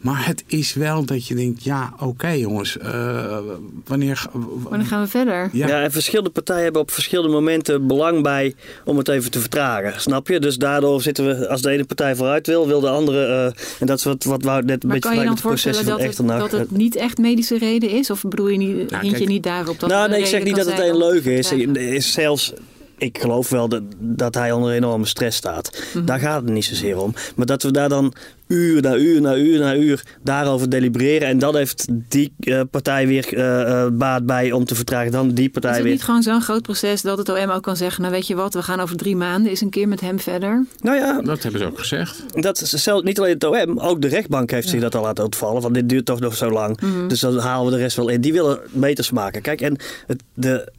Maar 0.00 0.26
het 0.26 0.44
is 0.46 0.74
wel 0.74 1.04
dat 1.04 1.26
je 1.26 1.34
denkt, 1.34 1.64
ja, 1.64 1.92
oké 1.94 2.04
okay, 2.04 2.38
jongens, 2.38 2.76
uh, 2.76 3.38
wanneer... 3.84 4.26
Wanneer 4.62 4.86
gaan 4.86 5.02
we 5.02 5.08
verder? 5.08 5.48
Ja. 5.52 5.66
ja, 5.66 5.82
en 5.82 5.92
verschillende 5.92 6.30
partijen 6.30 6.62
hebben 6.62 6.80
op 6.80 6.90
verschillende 6.90 7.32
momenten 7.32 7.86
belang 7.86 8.22
bij 8.22 8.54
om 8.84 8.98
het 8.98 9.08
even 9.08 9.30
te 9.30 9.40
vertragen, 9.40 10.00
snap 10.00 10.28
je? 10.28 10.40
Dus 10.40 10.56
daardoor 10.56 11.02
zitten 11.02 11.26
we, 11.26 11.48
als 11.48 11.62
de 11.62 11.70
ene 11.70 11.84
partij 11.84 12.16
vooruit 12.16 12.46
wil, 12.46 12.66
wil 12.66 12.80
de 12.80 12.88
andere... 12.88 13.26
Uh, 13.26 13.44
en 13.80 13.86
dat 13.86 13.98
is 13.98 14.04
wat, 14.04 14.24
wat 14.24 14.42
we 14.42 14.50
net 14.50 14.58
een 14.58 14.66
maar 14.66 14.78
beetje 14.80 15.00
kan 15.00 15.14
je 15.18 15.24
dan 15.24 15.32
het 15.32 15.42
proces 15.42 15.62
voorstellen 15.62 15.98
dat 15.98 16.16
het, 16.16 16.50
dat 16.50 16.60
het 16.60 16.70
niet 16.70 16.96
echt 16.96 17.18
medische 17.18 17.58
reden 17.58 17.90
is? 17.90 18.10
Of 18.10 18.22
bedoel 18.22 18.48
je 18.48 18.58
niet, 18.58 18.90
nou, 18.90 19.04
hint 19.04 19.18
je 19.18 19.26
niet 19.26 19.42
daarop 19.42 19.80
dat 19.80 19.90
Nou, 19.90 20.08
nee, 20.10 20.20
ik 20.20 20.26
zeg 20.26 20.44
niet 20.44 20.56
dat 20.56 20.66
het 20.66 20.78
een 20.78 20.96
leugen 20.96 21.32
is. 21.32 21.52
is 21.52 22.12
zelfs 22.12 22.52
ik 23.00 23.18
geloof 23.20 23.48
wel 23.48 23.68
dat, 23.68 23.82
dat 23.98 24.34
hij 24.34 24.52
onder 24.52 24.72
enorme 24.72 25.06
stress 25.06 25.36
staat. 25.36 25.70
Mm 25.72 25.80
-hmm. 25.92 26.06
Daar 26.06 26.18
gaat 26.18 26.42
het 26.42 26.52
niet 26.52 26.64
zozeer 26.64 26.98
om. 26.98 27.14
Maar 27.36 27.46
dat 27.46 27.62
we 27.62 27.70
daar 27.70 27.88
dan 27.88 28.14
uur 28.46 28.82
na 28.82 28.96
uur 28.96 29.20
na 29.20 29.36
uur 29.36 29.58
na 29.58 29.76
uur 29.76 30.04
daarover 30.22 30.70
delibereren. 30.70 31.28
En 31.28 31.38
dan 31.38 31.56
heeft 31.56 31.86
die 32.08 32.32
uh, 32.40 32.60
partij 32.70 33.06
weer 33.06 33.34
uh, 33.34 33.86
baat 33.92 34.26
bij 34.26 34.52
om 34.52 34.64
te 34.64 34.74
vertragen. 34.74 35.12
Dan 35.12 35.30
die 35.30 35.50
partij 35.50 35.70
is 35.70 35.76
het 35.76 35.84
weer. 35.84 35.94
niet 35.94 36.04
gewoon 36.04 36.22
zo'n 36.22 36.40
groot 36.40 36.62
proces 36.62 37.02
dat 37.02 37.18
het 37.18 37.28
OM 37.28 37.50
ook 37.50 37.62
kan 37.62 37.76
zeggen... 37.76 38.02
nou 38.02 38.14
weet 38.14 38.26
je 38.26 38.34
wat, 38.34 38.54
we 38.54 38.62
gaan 38.62 38.80
over 38.80 38.96
drie 38.96 39.16
maanden 39.16 39.50
eens 39.50 39.60
een 39.60 39.70
keer 39.70 39.88
met 39.88 40.00
hem 40.00 40.20
verder? 40.20 40.66
Nou 40.80 40.96
ja. 40.96 41.20
Dat 41.22 41.42
hebben 41.42 41.60
ze 41.60 41.66
ook 41.66 41.78
gezegd. 41.78 42.24
Dat 42.30 42.60
is 42.60 42.70
zelf, 42.70 43.02
niet 43.02 43.18
alleen 43.18 43.34
het 43.34 43.44
OM, 43.44 43.78
ook 43.78 44.02
de 44.02 44.08
rechtbank 44.08 44.50
heeft 44.50 44.64
ja. 44.64 44.70
zich 44.70 44.80
dat 44.80 44.94
al 44.94 45.02
laten 45.02 45.24
ontvallen. 45.24 45.62
Want 45.62 45.74
dit 45.74 45.88
duurt 45.88 46.04
toch 46.04 46.20
nog 46.20 46.36
zo 46.36 46.50
lang. 46.50 46.80
Mm 46.80 46.92
-hmm. 46.92 47.08
Dus 47.08 47.20
dan 47.20 47.38
halen 47.38 47.64
we 47.64 47.76
de 47.76 47.82
rest 47.82 47.96
wel 47.96 48.08
in. 48.08 48.20
Die 48.20 48.32
willen 48.32 48.60
meters 48.70 49.10
maken. 49.10 49.42
Kijk, 49.42 49.60
en 49.60 49.76
het, 50.06 50.22
de 50.34 50.72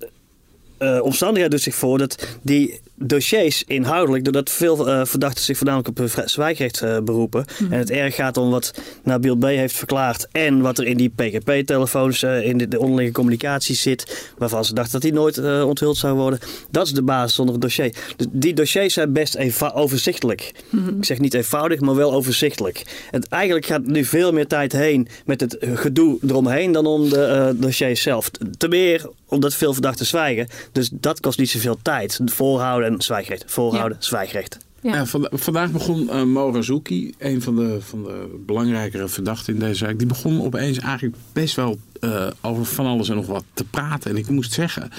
omstandigheid 1.01 1.51
doet 1.51 1.61
zich 1.61 1.75
voor 1.75 1.97
dat 1.97 2.27
die 2.41 2.79
dossiers 3.03 3.63
inhoudelijk, 3.67 4.23
doordat 4.23 4.49
veel 4.49 4.87
uh, 4.87 5.05
verdachten 5.05 5.43
zich 5.43 5.57
voornamelijk 5.57 5.89
op 5.89 5.97
hun 5.97 6.29
zwijgrecht 6.29 6.81
uh, 6.81 6.99
beroepen. 6.99 7.45
Mm. 7.59 7.71
En 7.71 7.79
het 7.79 7.89
erg 7.89 8.15
gaat 8.15 8.37
om 8.37 8.49
wat 8.49 8.73
Nabil 9.03 9.35
B. 9.35 9.43
heeft 9.43 9.75
verklaard 9.75 10.27
en 10.31 10.61
wat 10.61 10.77
er 10.77 10.85
in 10.85 10.97
die 10.97 11.09
PGP-telefoons, 11.09 12.23
uh, 12.23 12.45
in 12.45 12.57
de, 12.57 12.67
de, 12.67 12.79
onderliggende 12.79 13.19
communicatie 13.19 13.75
zit, 13.75 14.31
waarvan 14.37 14.65
ze 14.65 14.73
dachten 14.73 14.91
dat 14.91 15.01
die 15.01 15.13
nooit 15.13 15.63
onthuld 15.63 15.97
zou 15.97 16.15
worden. 16.15 16.39
Dat 16.69 16.85
is 16.85 16.93
de 16.93 17.01
basis 17.01 17.39
onder 17.39 17.53
het 17.53 17.63
dossier. 17.63 17.95
Dus 18.15 18.27
die 18.31 18.53
dossiers 18.53 18.93
zijn 18.93 19.13
best 19.13 19.63
overzichtelijk. 19.73 20.51
Mm 20.69 20.85
-hmm. 20.85 20.97
Ik 20.97 21.05
zeg 21.05 21.19
niet 21.19 21.33
eenvoudig, 21.33 21.79
maar 21.79 21.95
wel 21.95 22.13
overzichtelijk. 22.13 22.83
Het, 23.11 23.27
eigenlijk 23.27 23.65
gaat 23.65 23.85
nu 23.85 24.05
veel 24.05 24.33
meer 24.33 24.47
tijd 24.47 24.71
heen 24.71 25.07
met 25.25 25.41
het 25.41 25.57
gedoe 25.73 26.17
eromheen 26.27 26.71
dan 26.71 26.85
om 26.85 27.09
de 27.09 27.55
dossiers 27.57 28.01
zelf. 28.01 28.29
Te 28.57 28.67
meer 28.67 29.09
omdat 29.31 29.53
veel 29.53 29.73
verdachten 29.73 30.05
zwijgen. 30.05 30.47
Dus 30.71 30.89
dat 30.91 31.19
kost 31.19 31.39
niet 31.39 31.49
zoveel 31.49 31.77
tijd. 31.81 32.19
Voorhouden 32.25 32.90
en 32.93 33.01
zwijgrecht. 33.01 33.43
Voorhouden, 33.47 33.97
ja. 33.99 34.05
zwijgrecht. 34.05 34.57
Ja. 34.81 34.95
Ja, 34.95 35.05
vanda 35.05 35.29
vandaag 35.31 35.71
begon 35.71 36.03
uh, 36.03 36.23
Morazuki, 36.23 37.13
een 37.17 37.41
van 37.41 37.55
de, 37.55 37.77
van 37.81 38.03
de 38.03 38.41
belangrijkere 38.45 39.07
verdachten 39.07 39.53
in 39.53 39.59
deze 39.59 39.75
zaak. 39.75 39.97
Die 39.97 40.07
begon 40.07 40.41
opeens 40.41 40.79
eigenlijk 40.79 41.15
best 41.33 41.55
wel 41.55 41.79
uh, 41.99 42.27
over 42.41 42.65
van 42.65 42.85
alles 42.85 43.09
en 43.09 43.15
nog 43.15 43.25
wat 43.25 43.43
te 43.53 43.63
praten. 43.63 44.11
En 44.11 44.17
ik 44.17 44.29
moest 44.29 44.53
zeggen, 44.53 44.89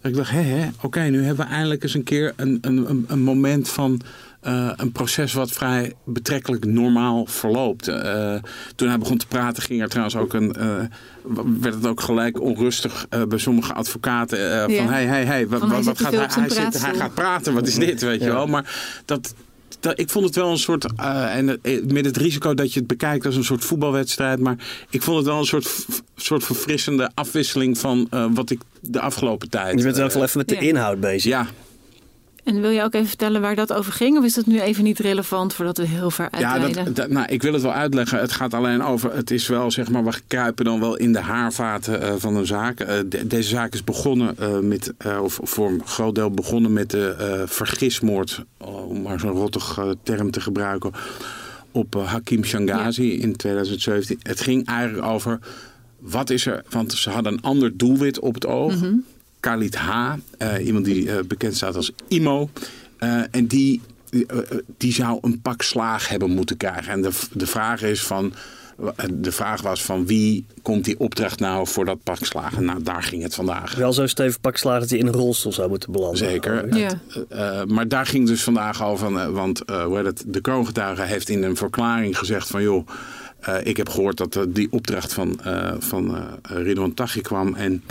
dat 0.00 0.10
ik 0.10 0.16
dacht, 0.16 0.30
hé, 0.30 0.40
hé 0.40 0.66
oké, 0.66 0.86
okay, 0.86 1.08
nu 1.08 1.24
hebben 1.24 1.46
we 1.46 1.52
eindelijk 1.52 1.82
eens 1.82 1.94
een 1.94 2.02
keer 2.02 2.32
een, 2.36 2.58
een, 2.60 3.04
een 3.08 3.22
moment 3.22 3.68
van... 3.68 4.00
Uh, 4.46 4.70
een 4.76 4.92
proces 4.92 5.32
wat 5.32 5.50
vrij 5.50 5.92
betrekkelijk 6.04 6.64
normaal 6.64 7.26
verloopt. 7.26 7.88
Uh, 7.88 8.34
toen 8.76 8.88
hij 8.88 8.98
begon 8.98 9.18
te 9.18 9.26
praten 9.26 9.62
ging 9.62 9.82
er 9.82 9.88
trouwens 9.88 10.16
ook 10.16 10.32
een, 10.32 10.56
uh, 10.58 11.44
werd 11.60 11.74
het 11.74 11.86
ook 11.86 12.00
gelijk 12.00 12.40
onrustig 12.40 13.06
bij 13.28 13.38
sommige 13.38 13.72
advocaten. 13.72 14.38
Ja. 14.38 14.68
Van 14.76 14.92
hey, 14.92 15.06
hey, 15.06 15.24
hey, 15.24 15.48
wat, 15.48 15.60
wat, 15.60 15.84
wat 15.84 16.00
gaat 16.00 16.12
hij? 16.12 16.26
Hij, 16.28 16.48
zit, 16.48 16.82
hij, 16.82 16.94
gaat 16.94 17.14
praten, 17.14 17.54
wat 17.54 17.66
is 17.66 17.74
dit, 17.74 18.00
weet 18.00 18.20
ja. 18.20 18.26
je 18.26 18.32
wel. 18.32 18.46
Maar 18.46 18.74
dat, 19.04 19.34
dat, 19.80 19.98
ik 19.98 20.10
vond 20.10 20.24
het 20.24 20.34
wel 20.34 20.50
een 20.50 20.58
soort, 20.58 20.86
en 20.96 21.60
met 21.86 22.04
het 22.04 22.16
risico 22.16 22.54
dat 22.54 22.72
je 22.72 22.78
het 22.78 22.88
bekijkt 22.88 23.26
als 23.26 23.36
een 23.36 23.44
soort 23.44 23.64
voetbalwedstrijd. 23.64 24.40
Maar 24.40 24.56
ik 24.90 25.02
vond 25.02 25.16
het 25.16 25.26
wel 25.26 25.38
een 25.38 25.44
soort, 25.44 25.86
soort 26.16 26.44
verfrissende 26.44 27.10
afwisseling 27.14 27.78
van 27.78 28.08
wat 28.34 28.50
ik 28.50 28.60
de 28.80 29.00
afgelopen 29.00 29.50
tijd... 29.50 29.78
Je 29.78 29.84
bent 29.84 29.96
wel 29.96 30.22
even 30.22 30.38
met 30.38 30.48
de 30.48 30.58
inhoud 30.58 31.00
bezig. 31.00 31.30
Ja. 31.30 31.46
En 32.44 32.60
wil 32.60 32.70
je 32.70 32.82
ook 32.82 32.94
even 32.94 33.08
vertellen 33.08 33.40
waar 33.40 33.54
dat 33.54 33.72
over 33.72 33.92
ging? 33.92 34.18
Of 34.18 34.24
is 34.24 34.34
dat 34.34 34.46
nu 34.46 34.60
even 34.60 34.84
niet 34.84 34.98
relevant 34.98 35.54
voordat 35.54 35.76
we 35.76 35.86
heel 35.86 36.10
ver 36.10 36.28
uitweiden? 36.30 36.68
Ja, 36.68 36.84
dat, 36.84 36.96
dat, 36.96 37.10
nou, 37.10 37.26
ik 37.28 37.42
wil 37.42 37.52
het 37.52 37.62
wel 37.62 37.72
uitleggen. 37.72 38.18
Het 38.18 38.32
gaat 38.32 38.54
alleen 38.54 38.82
over, 38.82 39.14
het 39.14 39.30
is 39.30 39.46
wel 39.46 39.70
zeg 39.70 39.90
maar, 39.90 40.04
we 40.04 40.12
kruipen 40.26 40.64
dan 40.64 40.80
wel 40.80 40.96
in 40.96 41.12
de 41.12 41.20
haarvaten 41.20 42.02
uh, 42.02 42.14
van 42.16 42.36
een 42.36 42.46
zaak. 42.46 42.80
Uh, 42.80 42.86
de, 43.06 43.26
deze 43.26 43.48
zaak 43.48 43.72
is 43.74 43.84
begonnen 43.84 44.36
uh, 44.40 44.58
met, 44.58 44.92
of 45.22 45.40
voor 45.42 45.68
een 45.68 45.82
groot 45.84 46.14
deel 46.14 46.30
begonnen 46.30 46.72
met 46.72 46.90
de 46.90 47.44
vergismoord, 47.46 48.44
om 48.58 49.02
maar 49.02 49.20
zo'n 49.20 49.30
rottig 49.30 49.78
term 50.02 50.30
te 50.30 50.40
gebruiken, 50.40 50.92
op 51.72 51.94
Hakim 51.94 52.44
Shangazi 52.44 53.16
ja. 53.16 53.22
in 53.22 53.36
2017. 53.36 54.18
Het 54.22 54.40
ging 54.40 54.66
eigenlijk 54.66 55.06
over, 55.06 55.38
wat 55.98 56.30
is 56.30 56.46
er, 56.46 56.62
want 56.70 56.92
ze 56.92 57.10
hadden 57.10 57.32
een 57.32 57.42
ander 57.42 57.76
doelwit 57.76 58.18
op 58.18 58.34
het 58.34 58.46
oog. 58.46 58.74
Mm 58.74 58.80
-hmm. 58.80 59.04
Khalid 59.40 59.74
H., 59.74 60.14
uh, 60.38 60.66
iemand 60.66 60.84
die 60.84 61.04
uh, 61.04 61.18
bekend 61.26 61.56
staat 61.56 61.76
als 61.76 61.92
IMO. 62.08 62.50
Uh, 63.00 63.22
en 63.30 63.46
die, 63.46 63.80
die 64.76 64.92
zou 64.92 65.18
een 65.22 65.40
pak 65.40 65.62
slaag 65.62 66.08
hebben 66.08 66.30
moeten 66.30 66.56
krijgen. 66.56 66.92
En 66.92 67.02
de, 67.02 67.10
de 67.32 67.46
vraag 67.46 67.82
is 67.82 68.02
van... 68.02 68.32
De 69.12 69.32
vraag 69.32 69.62
was 69.62 69.82
van 69.82 70.06
wie 70.06 70.46
komt 70.62 70.84
die 70.84 70.98
opdracht 71.00 71.40
nou 71.40 71.66
voor 71.66 71.84
dat 71.84 72.02
pak 72.02 72.24
slagen? 72.24 72.64
Nou, 72.64 72.82
daar 72.82 73.02
ging 73.02 73.22
het 73.22 73.34
vandaag. 73.34 73.74
Wel 73.74 73.92
zo 73.92 74.06
stevig 74.06 74.40
pak 74.40 74.56
slagen 74.56 74.80
dat 74.80 74.90
hij 74.90 74.98
in 74.98 75.06
een 75.06 75.12
rolstoel 75.12 75.52
zou 75.52 75.68
moeten 75.68 75.92
belanden. 75.92 76.18
Zeker. 76.18 76.76
Ja. 76.76 77.00
Uh, 77.32 77.64
maar 77.64 77.88
daar 77.88 78.06
ging 78.06 78.26
dus 78.26 78.42
vandaag 78.42 78.84
over. 78.84 79.32
Want 79.32 79.62
uh, 79.70 79.84
hoe 79.84 79.96
heet 79.96 80.06
het, 80.06 80.24
de 80.26 80.40
kroongetuige 80.40 81.02
heeft 81.02 81.28
in 81.28 81.42
een 81.42 81.56
verklaring 81.56 82.18
gezegd 82.18 82.48
van... 82.48 82.62
joh, 82.62 82.86
eh, 83.40 83.56
ik 83.62 83.76
heb 83.76 83.88
gehoord 83.88 84.16
dat 84.16 84.36
eh, 84.36 84.42
die 84.48 84.68
opdracht 84.70 85.12
van, 85.12 85.40
uh, 85.46 85.72
van 85.78 86.14
uh, 86.14 86.22
Ridwan 86.42 86.94
Taghi 86.94 87.20
kwam. 87.20 87.54
En 87.54 87.82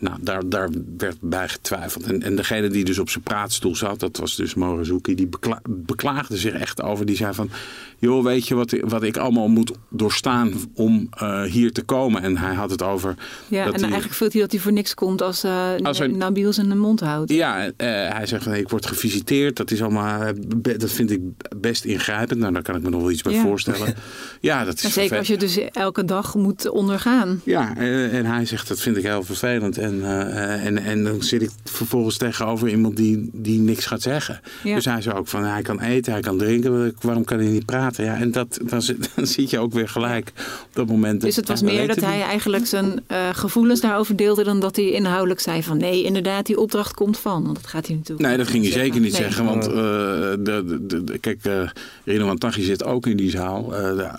nou, 0.00 0.18
daar, 0.20 0.48
daar 0.48 0.68
werd 0.96 1.16
bij 1.20 1.48
getwijfeld. 1.48 2.04
En, 2.04 2.22
en 2.22 2.36
degene 2.36 2.68
die 2.68 2.84
dus 2.84 2.98
op 2.98 3.10
zijn 3.10 3.24
praatstoel 3.24 3.76
zat, 3.76 4.00
dat 4.00 4.16
was 4.16 4.36
dus 4.36 4.54
Morozuki, 4.54 5.14
die 5.14 5.26
bekla 5.26 5.60
beklaagde 5.68 6.36
zich 6.36 6.52
echt 6.52 6.82
over. 6.82 7.06
Die 7.06 7.16
zei 7.16 7.34
van, 7.34 7.50
joh, 7.98 8.24
weet 8.24 8.48
je 8.48 8.54
wat, 8.54 8.76
wat 8.80 9.02
ik 9.02 9.16
allemaal 9.16 9.48
moet 9.48 9.72
doorstaan 9.88 10.52
om 10.74 11.08
uh, 11.22 11.42
hier 11.42 11.72
te 11.72 11.82
komen? 11.82 12.22
En 12.22 12.36
hij 12.36 12.54
had 12.54 12.70
het 12.70 12.82
over... 12.82 13.14
Ja, 13.48 13.64
en 13.64 13.72
hij, 13.72 13.82
eigenlijk 13.82 14.14
voelt 14.14 14.32
hij 14.32 14.42
dat 14.42 14.50
hij 14.50 14.60
voor 14.60 14.72
niks 14.72 14.94
komt 14.94 15.22
als, 15.22 15.44
uh, 15.44 15.74
als 15.82 16.00
er, 16.00 16.10
Nabil 16.10 16.52
zijn 16.52 16.68
de 16.68 16.74
mond 16.74 17.00
houdt. 17.00 17.32
Ja, 17.32 17.66
uh, 17.66 17.72
hij 17.76 18.26
zegt 18.26 18.42
van, 18.42 18.54
ik 18.54 18.68
word 18.68 18.86
gevisiteerd. 18.86 19.56
Dat 19.56 19.70
is 19.70 19.82
allemaal, 19.82 20.32
dat 20.56 20.90
vind 20.90 21.10
ik 21.10 21.20
best 21.56 21.84
ingrijpend. 21.84 22.40
Nou, 22.40 22.52
daar 22.52 22.62
kan 22.62 22.76
ik 22.76 22.82
me 22.82 22.90
nog 22.90 23.00
wel 23.00 23.10
iets 23.10 23.22
bij 23.22 23.32
ja. 23.32 23.42
voorstellen. 23.42 23.94
ja, 24.40 24.64
dat 24.64 24.74
is 24.74 24.84
en 24.84 24.90
zeker 24.90 25.18
als 25.18 25.26
je 25.26 25.36
dus 25.36 25.58
elke 25.58 26.04
dag 26.04 26.34
moet 26.34 26.68
ondergaan. 26.68 27.40
Ja, 27.44 27.76
en, 27.76 28.10
en 28.10 28.26
hij 28.26 28.46
zegt, 28.46 28.68
dat 28.68 28.80
vind 28.80 28.96
ik 28.96 29.02
heel 29.02 29.22
vervelend. 29.22 29.78
En, 29.78 29.87
uh, 29.94 30.66
en, 30.66 30.78
en 30.78 31.04
dan 31.04 31.22
zit 31.22 31.42
ik 31.42 31.50
vervolgens 31.64 32.16
tegenover 32.16 32.68
iemand 32.68 32.96
die, 32.96 33.30
die 33.32 33.58
niks 33.58 33.86
gaat 33.86 34.02
zeggen. 34.02 34.40
Ja. 34.64 34.74
Dus 34.74 34.84
hij 34.84 35.02
zei 35.02 35.16
ook 35.16 35.28
van, 35.28 35.44
hij 35.44 35.62
kan 35.62 35.80
eten, 35.80 36.12
hij 36.12 36.20
kan 36.20 36.38
drinken. 36.38 36.94
Waarom 37.00 37.24
kan 37.24 37.38
hij 37.38 37.48
niet 37.48 37.64
praten? 37.64 38.04
Ja, 38.04 38.16
en 38.16 38.32
dat, 38.32 38.58
dan, 38.62 38.82
dan 39.14 39.26
zit 39.26 39.50
je 39.50 39.58
ook 39.58 39.72
weer 39.72 39.88
gelijk 39.88 40.32
op 40.62 40.70
dat 40.72 40.86
moment. 40.86 41.20
Dus 41.20 41.36
het 41.36 41.48
was 41.48 41.62
meer 41.62 41.86
dat 41.86 42.00
hij 42.00 42.22
eigenlijk 42.22 42.66
zijn 42.66 43.04
uh, 43.08 43.28
gevoelens 43.32 43.80
daarover 43.80 44.16
deelde... 44.16 44.44
dan 44.44 44.60
dat 44.60 44.76
hij 44.76 44.90
inhoudelijk 44.90 45.40
zei 45.40 45.62
van... 45.62 45.76
nee, 45.76 46.02
inderdaad, 46.02 46.46
die 46.46 46.60
opdracht 46.60 46.94
komt 46.94 47.18
van. 47.18 47.44
Want 47.44 47.56
dat 47.56 47.66
gaat 47.66 47.86
hij 47.86 47.96
natuurlijk 47.96 48.28
Nee, 48.28 48.36
dat 48.36 48.48
ging 48.48 48.62
hij 48.62 48.72
zeggen. 48.72 48.92
zeker 48.92 49.08
niet 49.08 49.18
nee. 49.18 49.22
zeggen. 49.22 49.44
Want 49.44 49.68
uh, 49.68 49.74
de, 49.74 50.78
de, 50.86 51.04
de, 51.04 51.18
kijk, 51.18 51.44
uh, 51.46 51.68
Rino 52.04 52.36
zit 52.50 52.84
ook 52.84 53.06
in 53.06 53.16
die 53.16 53.30
zaal. 53.30 53.74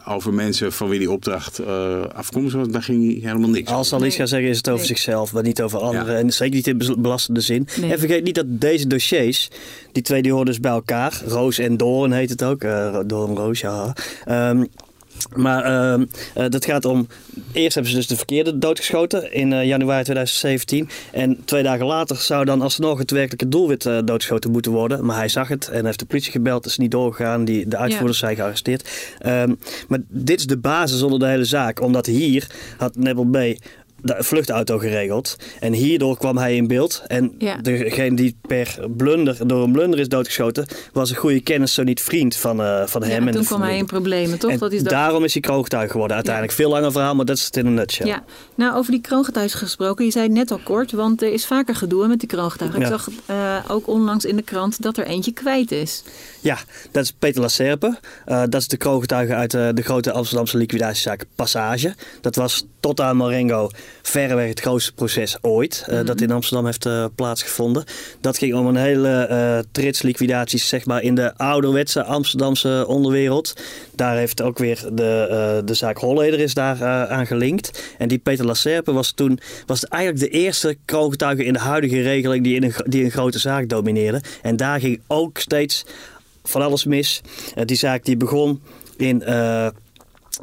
over 0.05 0.33
mensen 0.33 0.71
van 0.71 0.89
wie 0.89 0.99
die 0.99 1.11
opdracht 1.11 1.65
afkomstig 2.13 2.59
was... 2.59 2.69
daar 2.69 2.83
ging 2.83 3.03
hij 3.05 3.29
helemaal 3.29 3.49
niks 3.49 3.71
Als 3.71 3.93
al 3.93 4.05
iets 4.05 4.15
gaat 4.15 4.29
zeggen 4.29 4.49
is 4.49 4.57
het 4.57 4.67
over 4.67 4.79
nee. 4.79 4.87
zichzelf... 4.87 5.33
maar 5.33 5.43
niet 5.43 5.58
over 5.61 5.79
anderen. 5.79 6.17
En 6.17 6.31
zeker 6.31 6.55
niet 6.55 6.67
in 6.67 7.01
belastende 7.01 7.41
zin. 7.41 7.67
Nee. 7.79 7.91
En 7.91 7.99
vergeet 7.99 8.23
niet 8.23 8.35
dat 8.35 8.45
deze 8.47 8.87
dossiers... 8.87 9.49
die 9.91 10.03
twee 10.03 10.21
die 10.21 10.31
horen 10.31 10.45
dus 10.45 10.59
bij 10.59 10.71
elkaar. 10.71 11.21
Roos 11.25 11.57
en 11.57 11.77
Doorn 11.77 12.11
heet 12.11 12.29
het 12.29 12.43
ook. 12.43 12.61
Doorn 13.07 13.35
Roos, 13.35 13.59
ja. 13.59 13.95
Um, 14.27 14.69
maar 15.35 15.95
uh, 15.97 16.05
uh, 16.37 16.49
dat 16.49 16.65
gaat 16.65 16.85
om. 16.85 17.07
Eerst 17.51 17.73
hebben 17.73 17.91
ze 17.91 17.97
dus 17.97 18.07
de 18.07 18.15
verkeerde 18.15 18.57
doodgeschoten 18.57 19.33
in 19.33 19.51
uh, 19.51 19.65
januari 19.65 20.03
2017. 20.03 20.89
En 21.11 21.39
twee 21.45 21.63
dagen 21.63 21.85
later 21.85 22.15
zou 22.15 22.45
dan 22.45 22.61
alsnog 22.61 22.97
het 22.97 23.11
werkelijke 23.11 23.47
doelwit 23.47 23.85
uh, 23.85 23.97
doodgeschoten 24.05 24.51
moeten 24.51 24.71
worden. 24.71 25.05
Maar 25.05 25.15
hij 25.15 25.27
zag 25.27 25.47
het 25.47 25.67
en 25.67 25.85
heeft 25.85 25.99
de 25.99 26.05
politie 26.05 26.31
gebeld. 26.31 26.63
Het 26.63 26.71
is 26.71 26.77
niet 26.77 26.91
doorgegaan. 26.91 27.45
Die, 27.45 27.67
de 27.67 27.77
uitvoerders 27.77 28.19
ja. 28.19 28.25
zijn 28.25 28.37
gearresteerd. 28.37 28.89
Um, 29.25 29.59
maar 29.87 29.99
dit 30.07 30.39
is 30.39 30.47
de 30.47 30.57
basis 30.57 31.01
onder 31.01 31.19
de 31.19 31.27
hele 31.27 31.45
zaak. 31.45 31.81
Omdat 31.81 32.05
hier 32.05 32.47
had 32.77 32.95
Nebel 32.95 33.25
B 33.25 33.37
de 34.01 34.15
vluchtauto 34.19 34.77
geregeld. 34.77 35.35
En 35.59 35.73
hierdoor 35.73 36.17
kwam 36.17 36.37
hij 36.37 36.55
in 36.55 36.67
beeld. 36.67 37.03
En 37.07 37.35
ja. 37.37 37.55
degene 37.55 38.15
die 38.15 38.35
per 38.47 38.77
blunder, 38.97 39.47
door 39.47 39.63
een 39.63 39.71
blunder 39.71 39.99
is 39.99 40.07
doodgeschoten, 40.07 40.65
was 40.93 41.09
een 41.09 41.15
goede 41.15 41.41
kennis, 41.41 41.73
zo 41.73 41.83
niet 41.83 42.01
vriend 42.01 42.35
van, 42.35 42.61
uh, 42.61 42.85
van 42.85 43.03
hem. 43.03 43.21
Ja, 43.21 43.27
en 43.27 43.33
toen 43.33 43.45
kwam 43.45 43.61
hij 43.61 43.77
in 43.77 43.85
problemen, 43.85 44.39
toch? 44.39 44.51
En 44.51 44.57
dat 44.57 44.71
is 44.71 44.81
dat... 44.81 44.91
daarom 44.91 45.23
is 45.23 45.33
hij 45.33 45.41
kroongetuige 45.41 45.91
geworden 45.91 46.15
uiteindelijk. 46.15 46.57
Ja. 46.57 46.63
Veel 46.63 46.73
langer 46.73 46.91
verhaal, 46.91 47.15
maar 47.15 47.25
dat 47.25 47.37
is 47.37 47.45
het 47.45 47.57
in 47.57 47.65
een 47.65 47.73
nutshell. 47.73 48.07
Ja, 48.07 48.23
nou 48.55 48.75
over 48.75 48.91
die 48.91 49.01
kroongetuigen 49.01 49.59
gesproken. 49.59 50.05
Je 50.05 50.11
zei 50.11 50.23
het 50.23 50.33
net 50.33 50.51
al 50.51 50.59
kort, 50.63 50.91
want 50.91 51.21
er 51.21 51.33
is 51.33 51.45
vaker 51.45 51.75
gedoe 51.75 52.07
met 52.07 52.19
die 52.19 52.29
kroongetuigen. 52.29 52.81
Ik 52.81 52.87
zag 52.87 53.09
uh, 53.29 53.57
ook 53.67 53.87
onlangs 53.87 54.25
in 54.25 54.35
de 54.35 54.41
krant 54.41 54.81
dat 54.81 54.97
er 54.97 55.05
eentje 55.05 55.31
kwijt 55.31 55.71
is. 55.71 56.03
Ja, 56.41 56.57
dat 56.91 57.03
is 57.03 57.11
Peter 57.19 57.41
Lacerpe. 57.41 57.97
Uh, 58.27 58.41
dat 58.49 58.61
is 58.61 58.67
de 58.67 58.77
kroongetuige 58.77 59.33
uit 59.33 59.51
de 59.51 59.81
grote 59.81 60.11
Amsterdamse 60.11 60.57
liquidatiezaak 60.57 61.25
Passage. 61.35 61.95
Dat 62.21 62.35
was 62.35 62.65
tot 62.79 63.01
aan 63.01 63.17
Marengo 63.17 63.69
verreweg 64.01 64.47
het 64.47 64.59
grootste 64.59 64.93
proces 64.93 65.37
ooit. 65.41 65.83
Mm 65.87 65.95
-hmm. 65.95 66.05
Dat 66.05 66.21
in 66.21 66.31
Amsterdam 66.31 66.65
heeft 66.65 67.15
plaatsgevonden. 67.15 67.83
Dat 68.21 68.37
ging 68.37 68.53
om 68.53 68.67
een 68.67 68.75
hele 68.75 69.65
trits 69.71 70.01
liquidaties 70.01 70.67
zeg 70.67 70.85
maar, 70.85 71.01
in 71.01 71.15
de 71.15 71.37
ouderwetse 71.37 72.03
Amsterdamse 72.03 72.85
onderwereld. 72.87 73.53
Daar 73.95 74.17
heeft 74.17 74.41
ook 74.41 74.57
weer 74.57 74.85
de, 74.93 75.61
de 75.65 75.73
zaak 75.73 75.97
Holleder 75.97 76.39
is 76.39 76.53
daar 76.53 76.85
aan 77.07 77.27
gelinkt. 77.27 77.83
En 77.97 78.07
die 78.07 78.17
Peter 78.17 78.45
Lacerpe 78.45 78.91
was 78.91 79.11
toen 79.11 79.39
was 79.65 79.85
eigenlijk 79.85 80.31
de 80.31 80.37
eerste 80.37 80.77
kroongetuige 80.85 81.43
in 81.43 81.53
de 81.53 81.59
huidige 81.59 82.01
regeling 82.01 82.43
die, 82.43 82.55
in 82.55 82.63
een, 82.63 82.73
die 82.85 83.03
een 83.03 83.11
grote 83.11 83.39
zaak 83.39 83.69
domineerde. 83.69 84.21
En 84.41 84.55
daar 84.55 84.79
ging 84.79 85.01
ook 85.07 85.37
steeds 85.37 85.85
van 86.43 86.61
alles 86.61 86.85
mis. 86.85 87.21
Die 87.65 87.77
zaak 87.77 88.05
die 88.05 88.17
begon 88.17 88.61
in 88.97 89.23
uh, 89.27 89.67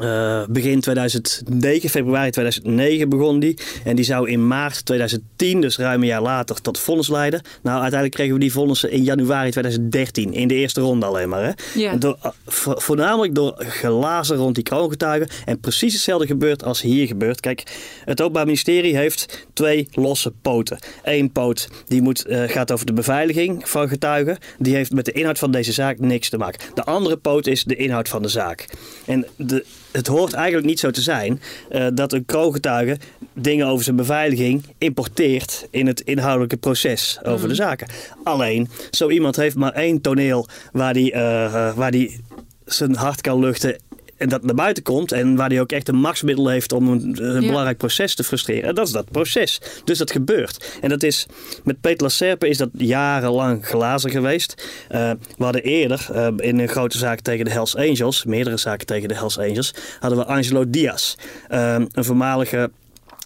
uh, 0.00 0.42
begin 0.48 0.80
2009, 0.80 1.88
februari 1.88 2.30
2009 2.30 3.08
begon 3.08 3.38
die. 3.38 3.58
En 3.84 3.96
die 3.96 4.04
zou 4.04 4.30
in 4.30 4.46
maart 4.46 4.84
2010, 4.84 5.60
dus 5.60 5.76
ruim 5.76 6.00
een 6.00 6.06
jaar 6.06 6.22
later, 6.22 6.60
tot 6.60 6.78
vonnis 6.78 7.08
leiden. 7.08 7.40
Nou, 7.62 7.74
uiteindelijk 7.80 8.14
kregen 8.14 8.34
we 8.34 8.40
die 8.40 8.52
vonnissen 8.52 8.90
in 8.90 9.02
januari 9.02 9.50
2013, 9.50 10.32
in 10.32 10.48
de 10.48 10.54
eerste 10.54 10.80
ronde 10.80 11.06
alleen 11.06 11.28
maar. 11.28 11.44
Hè? 11.44 11.80
Ja. 11.80 11.90
En 11.90 11.98
door, 11.98 12.16
vo 12.46 12.74
voornamelijk 12.76 13.34
door 13.34 13.54
glazen 13.58 14.36
rond 14.36 14.54
die 14.54 14.64
kroongetuigen. 14.64 15.28
En 15.44 15.60
precies 15.60 15.92
hetzelfde 15.92 16.26
gebeurt 16.26 16.64
als 16.64 16.80
hier 16.80 17.06
gebeurt. 17.06 17.40
Kijk, 17.40 17.62
het 18.04 18.20
Openbaar 18.20 18.44
Ministerie 18.44 18.96
heeft 18.96 19.46
twee 19.52 19.88
losse 19.92 20.32
poten. 20.42 20.78
Eén 21.02 21.32
poot 21.32 21.68
die 21.86 22.02
moet, 22.02 22.26
uh, 22.26 22.42
gaat 22.46 22.72
over 22.72 22.86
de 22.86 22.92
beveiliging 22.92 23.68
van 23.68 23.88
getuigen. 23.88 24.38
Die 24.58 24.74
heeft 24.74 24.92
met 24.92 25.04
de 25.04 25.12
inhoud 25.12 25.38
van 25.38 25.50
deze 25.50 25.72
zaak 25.72 25.98
niks 25.98 26.28
te 26.28 26.38
maken. 26.38 26.60
De 26.74 26.84
andere 26.84 27.16
poot 27.16 27.46
is 27.46 27.64
de 27.64 27.76
inhoud 27.76 28.08
van 28.08 28.22
de 28.22 28.28
zaak. 28.28 28.66
En 29.04 29.26
de, 29.36 29.64
het 29.96 30.06
hoort 30.06 30.32
eigenlijk 30.32 30.66
niet 30.66 30.80
zo 30.80 30.90
te 30.90 31.00
zijn 31.00 31.40
uh, 31.70 31.86
dat 31.94 32.12
een 32.12 32.24
kroongetuige 32.24 32.98
dingen 33.32 33.66
over 33.66 33.84
zijn 33.84 33.96
beveiliging 33.96 34.64
importeert 34.78 35.66
in 35.70 35.86
het 35.86 36.00
inhoudelijke 36.00 36.56
proces 36.56 37.18
over 37.22 37.42
mm. 37.42 37.48
de 37.48 37.54
zaken. 37.54 37.88
Alleen, 38.24 38.68
zo 38.90 39.10
iemand 39.10 39.36
heeft 39.36 39.56
maar 39.56 39.72
één 39.72 40.00
toneel 40.00 40.48
waar 40.72 40.92
die, 40.92 41.12
uh, 41.12 41.74
waar 41.74 41.90
die 41.90 42.20
zijn 42.64 42.96
hart 42.96 43.20
kan 43.20 43.38
luchten 43.38 43.76
en 44.16 44.28
dat 44.28 44.42
naar 44.42 44.54
buiten 44.54 44.82
komt 44.82 45.12
en 45.12 45.36
waar 45.36 45.48
hij 45.48 45.60
ook 45.60 45.72
echt 45.72 45.88
een 45.88 45.96
machtsmiddel 45.96 46.48
heeft 46.48 46.72
om 46.72 46.88
een, 46.88 47.16
een 47.22 47.40
ja. 47.42 47.48
belangrijk 47.48 47.76
proces 47.76 48.14
te 48.14 48.24
frustreren. 48.24 48.68
En 48.68 48.74
dat 48.74 48.86
is 48.86 48.92
dat 48.92 49.10
proces. 49.10 49.60
Dus 49.84 49.98
dat 49.98 50.10
gebeurt. 50.10 50.78
En 50.80 50.88
dat 50.88 51.02
is, 51.02 51.26
met 51.64 51.80
Peter 51.80 52.02
Lacerpe 52.02 52.48
is 52.48 52.58
dat 52.58 52.68
jarenlang 52.72 53.66
glazen 53.66 54.10
geweest. 54.10 54.54
Uh, 54.90 55.10
we 55.36 55.44
hadden 55.44 55.62
eerder 55.62 56.08
uh, 56.12 56.28
in 56.36 56.58
een 56.58 56.68
grote 56.68 56.98
zaak 56.98 57.20
tegen 57.20 57.44
de 57.44 57.50
Hells 57.50 57.76
Angels, 57.76 58.24
meerdere 58.24 58.56
zaken 58.56 58.86
tegen 58.86 59.08
de 59.08 59.14
Hells 59.14 59.38
Angels, 59.38 59.74
hadden 60.00 60.18
we 60.18 60.26
Angelo 60.26 60.70
Diaz. 60.70 61.14
Uh, 61.50 61.74
een 61.92 62.04
voormalige 62.04 62.70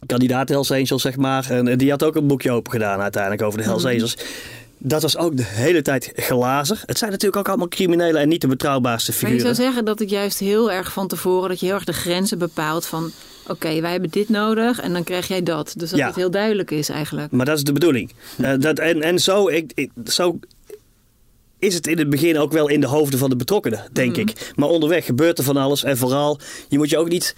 kandidaat 0.06 0.48
Hells 0.48 0.70
Angels, 0.70 1.02
zeg 1.02 1.16
maar. 1.16 1.50
En 1.50 1.78
die 1.78 1.90
had 1.90 2.04
ook 2.04 2.16
een 2.16 2.26
boekje 2.26 2.50
open 2.50 2.72
gedaan 2.72 3.00
uiteindelijk 3.00 3.42
over 3.42 3.58
de 3.58 3.64
Hells 3.64 3.84
mm. 3.84 3.90
Dat 4.82 5.02
was 5.02 5.16
ook 5.16 5.36
de 5.36 5.44
hele 5.44 5.82
tijd 5.82 6.12
glazen. 6.14 6.78
Het 6.86 6.98
zijn 6.98 7.10
natuurlijk 7.10 7.40
ook 7.40 7.48
allemaal 7.48 7.68
criminelen 7.68 8.20
en 8.20 8.28
niet 8.28 8.40
de 8.40 8.46
betrouwbaarste 8.46 9.12
figuren. 9.12 9.36
Maar 9.36 9.46
je 9.46 9.54
zou 9.54 9.66
zeggen 9.66 9.84
dat 9.84 9.98
het 9.98 10.10
juist 10.10 10.38
heel 10.38 10.72
erg 10.72 10.92
van 10.92 11.08
tevoren... 11.08 11.48
dat 11.48 11.60
je 11.60 11.66
heel 11.66 11.74
erg 11.74 11.84
de 11.84 11.92
grenzen 11.92 12.38
bepaalt 12.38 12.86
van... 12.86 13.12
oké, 13.42 13.52
okay, 13.52 13.80
wij 13.80 13.90
hebben 13.90 14.10
dit 14.10 14.28
nodig 14.28 14.80
en 14.80 14.92
dan 14.92 15.04
krijg 15.04 15.28
jij 15.28 15.42
dat. 15.42 15.74
Dus 15.76 15.90
dat 15.90 15.98
ja. 15.98 16.06
het 16.06 16.16
heel 16.16 16.30
duidelijk 16.30 16.70
is 16.70 16.88
eigenlijk. 16.88 17.32
Maar 17.32 17.46
dat 17.46 17.56
is 17.56 17.64
de 17.64 17.72
bedoeling. 17.72 18.12
Uh, 18.38 18.52
dat, 18.58 18.78
en, 18.78 19.02
en 19.02 19.18
zo, 19.18 19.48
ik, 19.48 19.72
ik, 19.74 19.90
zo 20.04 20.38
is 21.58 21.74
het 21.74 21.86
in 21.86 21.98
het 21.98 22.10
begin 22.10 22.38
ook 22.38 22.52
wel 22.52 22.68
in 22.68 22.80
de 22.80 22.86
hoofden 22.86 23.18
van 23.18 23.30
de 23.30 23.36
betrokkenen, 23.36 23.88
denk 23.92 24.16
mm. 24.16 24.20
ik. 24.22 24.52
Maar 24.56 24.68
onderweg 24.68 25.04
gebeurt 25.04 25.38
er 25.38 25.44
van 25.44 25.56
alles. 25.56 25.84
En 25.84 25.96
vooral, 25.96 26.38
je 26.68 26.78
moet 26.78 26.90
je 26.90 26.98
ook 26.98 27.08
niet 27.08 27.34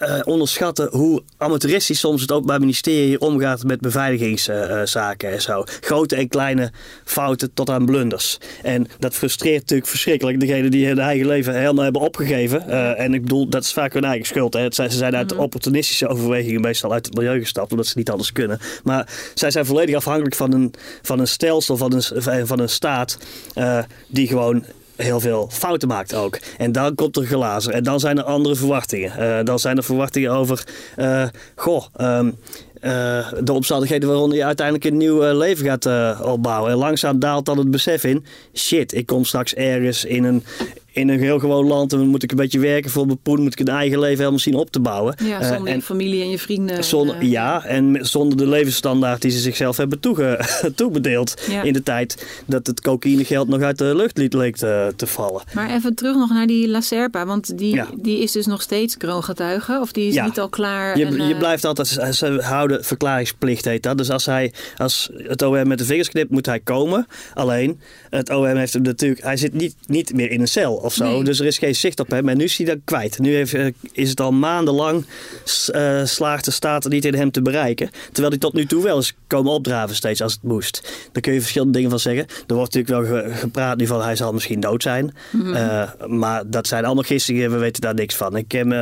uh, 0.00 0.20
onderschatten 0.24 0.88
hoe 0.92 1.22
amateuristisch 1.36 1.98
soms 1.98 2.20
het 2.20 2.32
Openbaar 2.32 2.60
Ministerie 2.60 3.20
omgaat 3.20 3.64
met 3.64 3.80
beveiligingszaken 3.80 5.28
uh, 5.28 5.34
en 5.34 5.42
zo. 5.42 5.64
Grote 5.80 6.16
en 6.16 6.28
kleine 6.28 6.70
fouten 7.04 7.54
tot 7.54 7.70
aan 7.70 7.86
blunders. 7.86 8.38
En 8.62 8.86
dat 8.98 9.14
frustreert 9.14 9.60
natuurlijk 9.60 9.88
verschrikkelijk 9.88 10.40
degene 10.40 10.68
die 10.68 10.86
hun 10.86 10.98
eigen 10.98 11.26
leven 11.26 11.58
helemaal 11.58 11.84
hebben 11.84 12.02
opgegeven. 12.02 12.64
Uh, 12.68 13.00
en 13.00 13.14
ik 13.14 13.22
bedoel, 13.22 13.48
dat 13.48 13.62
is 13.62 13.72
vaak 13.72 13.92
hun 13.92 14.04
eigen 14.04 14.26
schuld. 14.26 14.54
Hè. 14.54 14.60
Het 14.60 14.74
zijn, 14.74 14.90
ze 14.90 14.96
zijn 14.96 15.16
uit 15.16 15.30
-hmm. 15.30 15.40
opportunistische 15.40 16.08
overwegingen 16.08 16.60
meestal 16.60 16.92
uit 16.92 17.06
het 17.06 17.14
milieu 17.14 17.40
gestapt, 17.40 17.70
omdat 17.70 17.86
ze 17.86 17.98
niet 17.98 18.10
anders 18.10 18.32
kunnen. 18.32 18.58
Maar 18.82 19.08
zij 19.34 19.50
zijn 19.50 19.66
volledig 19.66 19.94
afhankelijk 19.94 20.34
van 20.34 20.52
een, 20.52 20.74
van 21.02 21.18
een 21.18 21.28
stelsel, 21.28 21.76
van 21.76 21.92
een, 21.92 22.46
van 22.46 22.58
een 22.58 22.68
staat 22.68 23.18
die 24.08 24.26
gewoon 24.26 24.64
heel 24.96 25.20
veel 25.20 25.48
fouten 25.52 25.88
maakt 25.88 26.14
ook. 26.14 26.38
En 26.58 26.72
dan 26.72 26.94
komt 26.94 27.16
er 27.16 27.26
glazen. 27.26 27.72
En 27.72 27.82
dan 27.82 28.00
zijn 28.00 28.18
er 28.18 28.24
andere 28.24 28.56
verwachtingen. 28.56 29.12
Uh, 29.18 29.44
dan 29.44 29.58
zijn 29.58 29.76
er 29.76 29.84
verwachtingen 29.84 30.30
over... 30.30 30.64
Uh, 30.96 31.24
goh... 31.54 31.84
Um, 32.00 32.36
uh, 32.80 33.32
de 33.42 33.52
omstandigheden 33.52 34.08
waaronder 34.08 34.38
je 34.38 34.44
uiteindelijk 34.44 34.86
een 34.86 34.96
nieuw 34.96 35.32
leven 35.32 35.66
gaat 35.66 36.20
opbouwen. 36.22 36.70
En 36.70 36.76
langzaam 36.76 37.18
daalt 37.18 37.46
dan 37.46 37.58
het 37.58 37.70
besef 37.70 38.04
in: 38.04 38.24
shit, 38.54 38.94
ik 38.94 39.06
kom 39.06 39.24
straks 39.24 39.54
ergens 39.54 40.04
in 40.04 40.24
een, 40.24 40.44
in 40.94 41.08
een 41.08 41.18
heel 41.18 41.38
gewoon 41.38 41.66
land 41.66 41.92
en 41.92 42.06
moet 42.06 42.22
ik 42.22 42.30
een 42.30 42.36
beetje 42.36 42.58
werken 42.58 42.90
voor 42.90 43.06
mijn 43.06 43.18
poen, 43.22 43.42
moet 43.42 43.52
ik 43.60 43.66
een 43.68 43.74
eigen 43.74 43.98
leven 43.98 44.18
helemaal 44.18 44.38
zien 44.38 44.54
op 44.54 44.70
te 44.70 44.80
bouwen. 44.80 45.14
Ja, 45.24 45.40
Eh, 45.40 45.48
zonder 45.48 45.68
en 45.68 45.76
je 45.76 45.82
familie 45.82 46.22
en 46.22 46.30
je 46.30 46.38
vrienden. 46.38 46.84
zonder, 46.84 47.16
eh, 47.16 47.30
ja, 47.30 47.64
en 47.64 47.98
zonder 48.00 48.36
de 48.36 48.46
levensstandaard 48.48 49.22
die 49.22 49.30
ze 49.30 49.38
zichzelf 49.38 49.76
hebben 49.76 50.00
toege, 50.00 50.38
toebedeeld 50.74 51.42
Ja. 51.50 51.62
in 51.62 51.72
de 51.72 51.82
tijd 51.82 52.26
dat 52.46 52.66
het 52.66 52.80
cocaïnegeld 52.80 53.48
nog 53.48 53.60
uit 53.60 53.78
de 53.78 53.94
lucht 53.96 54.18
liet- 54.18 54.34
leek 54.34 54.56
te, 54.56 54.92
te 54.96 55.06
vallen. 55.06 55.42
Maar 55.54 55.70
even 55.74 55.94
terug 55.94 56.16
nog 56.16 56.30
naar 56.30 56.46
die 56.46 56.68
La 56.68 56.80
Serpa, 56.80 57.26
want 57.26 57.58
die, 57.58 57.74
Ja. 57.74 57.86
die 57.96 58.18
is 58.18 58.32
dus 58.32 58.46
nog 58.46 58.62
steeds 58.62 58.96
kroongetuige, 58.96 59.78
of 59.80 59.92
die 59.92 60.08
is 60.08 60.14
Ja. 60.14 60.24
niet 60.24 60.40
al 60.40 60.48
klaar? 60.48 60.98
Je, 60.98 61.04
en, 61.04 61.26
je 61.26 61.32
eh, 61.32 61.38
blijft 61.38 61.64
altijd, 61.64 61.88
ze- 61.88 62.12
ze 62.14 62.38
houden 62.42 62.84
verklaringsplicht 62.84 63.64
heet 63.64 63.82
dat. 63.82 63.98
Dus 63.98 64.10
als, 64.10 64.26
hij, 64.26 64.52
als 64.76 65.10
het 65.16 65.42
OM 65.42 65.68
met 65.68 65.78
de 65.78 65.84
vingers 65.84 66.08
knipt, 66.08 66.30
moet 66.30 66.46
hij 66.46 66.60
komen. 66.60 67.06
Alleen, 67.34 67.80
het 68.10 68.30
OM 68.30 68.44
heeft 68.56 68.72
hem 68.72 68.82
natuurlijk, 68.82 69.22
hij 69.22 69.36
zit 69.36 69.52
niet, 69.54 69.74
niet 69.86 70.14
meer 70.14 70.30
in 70.30 70.40
een 70.40 70.48
cel 70.48 70.82
of 70.84 70.94
zo. 70.94 71.04
Nee. 71.04 71.24
Dus 71.24 71.40
er 71.40 71.46
is 71.46 71.58
geen 71.58 71.74
zicht 71.74 72.00
op 72.00 72.10
hem. 72.10 72.28
En 72.28 72.36
nu 72.36 72.44
is 72.44 72.56
hij 72.56 72.66
dan 72.66 72.80
kwijt. 72.84 73.18
Nu 73.18 73.34
heeft, 73.34 73.54
eh, 73.54 73.66
is 73.92 74.10
het 74.10 74.20
al 74.20 74.32
maandenlang, 74.32 75.04
eh, 75.66 76.04
slaagt 76.04 76.44
de 76.44 76.50
staat 76.50 76.84
er 76.84 76.90
niet 76.90 77.04
in 77.04 77.14
hem 77.14 77.30
te 77.30 77.42
bereiken. 77.42 77.90
Terwijl 78.06 78.28
hij 78.28 78.38
tot 78.38 78.52
nu 78.52 78.66
toe 78.66 78.82
wel 78.82 78.96
eens 78.96 79.14
komen 79.26 79.52
opdraven 79.52 79.96
steeds 79.96 80.22
als 80.22 80.32
het 80.32 80.42
moest. 80.42 80.92
Daar 81.12 81.22
kun 81.22 81.32
je 81.32 81.40
verschillende 81.40 81.72
dingen 81.72 81.90
van 81.90 81.98
zeggen. 81.98 82.26
Er 82.46 82.54
wordt 82.54 82.74
natuurlijk 82.74 83.08
wel 83.08 83.22
ge- 83.22 83.34
gepraat 83.34 83.76
nu 83.76 83.86
van 83.86 84.02
hij 84.02 84.16
zal 84.16 84.32
misschien 84.32 84.60
dood 84.60 84.82
zijn. 84.82 85.14
Mhm. 85.30 85.54
Eh, 85.54 85.82
maar 86.06 86.42
dat 86.46 86.66
zijn 86.66 86.84
allemaal 86.84 87.02
gissingen, 87.04 87.50
we 87.50 87.56
weten 87.58 87.80
daar 87.82 87.94
niks 87.94 88.14
van. 88.14 88.36
Ik 88.36 88.52
heb, 88.52 88.72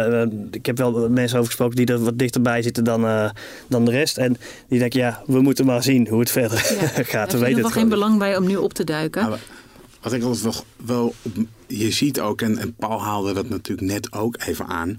ik 0.51 0.67
heb 0.67 0.79
wel 0.79 1.09
mensen 1.09 1.37
over 1.39 1.51
gesproken 1.51 1.77
die 1.77 1.87
er 1.87 2.05
wat 2.05 2.19
dichterbij 2.19 2.63
zitten 2.63 2.85
dan, 2.85 3.05
eh, 3.07 3.31
dan 3.69 3.85
de 3.85 3.91
rest. 3.91 4.19
En 4.19 4.37
die 4.69 4.79
denken, 4.79 5.01
ja, 5.01 5.23
we 5.27 5.41
moeten 5.41 5.67
maar 5.67 5.83
zien 5.83 6.09
hoe 6.09 6.21
het 6.21 6.31
verder 6.31 6.77
ja. 6.81 7.03
Gaat. 7.13 7.31
We 7.33 7.39
in 7.39 7.43
weten 7.45 7.57
geval 7.57 7.71
geen 7.71 7.89
belang 7.89 8.19
bij 8.19 8.37
om 8.37 8.47
nu 8.47 8.57
op 8.57 8.73
te 8.73 8.85
duiken. 8.85 9.29
Maar 9.29 9.39
wat 10.03 10.13
ik 10.13 10.23
altijd 10.23 10.43
wel, 10.43 10.65
wel 10.87 11.15
op- 11.23 11.37
je 11.67 11.91
ziet 11.91 12.21
ook, 12.21 12.41
en, 12.43 12.59
en 12.59 12.75
Paul 12.75 13.03
haalde 13.03 13.33
dat 13.33 13.49
natuurlijk 13.49 13.89
net 13.89 14.13
ook 14.13 14.37
even 14.47 14.67
aan, 14.67 14.99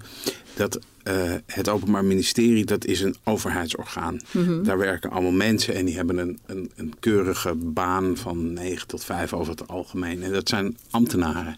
dat 0.56 0.78
eh, 1.02 1.32
het 1.46 1.68
Openbaar 1.68 2.04
Ministerie, 2.04 2.64
dat 2.64 2.84
is 2.84 3.00
een 3.00 3.16
overheidsorgaan. 3.24 4.18
Daar 4.62 4.78
werken 4.78 5.10
allemaal 5.10 5.32
mensen 5.32 5.74
en 5.74 5.84
die 5.84 5.96
hebben 5.96 6.18
een, 6.18 6.38
een, 6.46 6.70
een 6.76 6.92
keurige 7.00 7.54
baan 7.54 8.16
van 8.16 8.52
9 8.52 8.86
tot 8.86 9.04
5 9.04 9.32
over 9.32 9.50
het 9.52 9.68
algemeen. 9.68 10.22
En 10.22 10.32
dat 10.32 10.48
zijn 10.48 10.76
ambtenaren. 10.90 11.56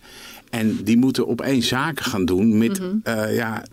En 0.50 0.84
die 0.84 0.96
moeten 0.96 1.28
opeens 1.28 1.68
zaken 1.68 2.04
gaan 2.04 2.24
doen 2.24 2.58
met 2.58 2.80
eh, 3.02 3.36
ja, 3.36 3.64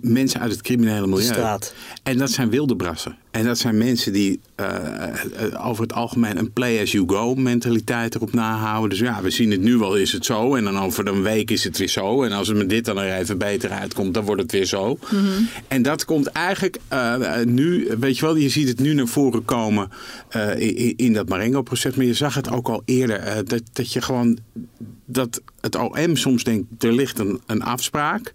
mensen 0.00 0.40
uit 0.40 0.50
het 0.50 0.62
criminele 0.62 1.06
milieu. 1.06 1.58
En 2.02 2.18
dat 2.18 2.30
zijn 2.30 2.50
wilde 2.50 2.76
brassen. 2.76 3.16
En 3.30 3.44
dat 3.44 3.58
zijn 3.58 3.78
mensen 3.78 4.12
die 4.12 4.40
eh, 4.54 4.66
eh, 4.66 5.66
over 5.66 5.82
het 5.82 5.92
algemeen 5.92 6.38
een 6.38 6.52
play-as-you-go 6.52 7.34
mentaliteit 7.34 8.14
erop 8.14 8.32
nahouden. 8.32 8.90
Dus 8.90 8.98
ja, 8.98 9.22
we 9.22 9.30
zien 9.30 9.50
het 9.50 9.60
nu 9.60 9.76
wel, 9.76 9.96
is 9.96 10.12
het 10.12 10.24
zo. 10.24 10.54
En 10.54 10.64
dan 10.64 10.78
over 10.78 11.06
een 11.06 11.22
week 11.22 11.50
is 11.50 11.64
het 11.64 11.78
weer 11.78 11.88
zo. 11.88 12.22
En 12.22 12.32
als 12.32 12.48
het 12.48 12.56
met 12.56 12.68
dit 12.68 12.84
dan 12.84 12.98
er 12.98 13.18
even 13.18 13.38
beter 13.38 13.70
uitkomt, 13.70 14.14
dan 14.14 14.24
wordt 14.24 14.42
het 14.42 14.52
weer 14.52 14.64
zo. 14.64 14.98
En 15.68 15.82
dat 15.82 16.04
komt 16.04 16.26
eigenlijk 16.26 16.78
eh, 16.88 17.16
nu, 17.44 17.88
weet 17.98 18.18
je 18.18 18.24
wel, 18.24 18.36
je 18.36 18.48
ziet 18.48 18.68
het 18.68 18.80
nu 18.80 18.94
naar 18.94 19.06
voren 19.06 19.44
komen 19.44 19.88
in, 20.56 20.96
in 20.96 21.12
dat 21.12 21.28
Marengo-proces. 21.28 21.94
Maar 21.94 22.06
je 22.06 22.14
zag 22.14 22.34
het 22.34 22.50
ook 22.50 22.68
al 22.68 22.82
eerder, 22.84 23.44
dat, 23.44 23.62
dat 23.72 23.92
je 23.92 24.02
gewoon, 24.02 24.38
dat 25.04 25.42
het 25.60 25.76
OM 25.76 26.16
soms 26.16 26.44
denkt, 26.44 26.84
er 26.84 26.92
ligt 26.92 27.18
een, 27.18 27.40
een 27.46 27.62
afspraak. 27.62 28.32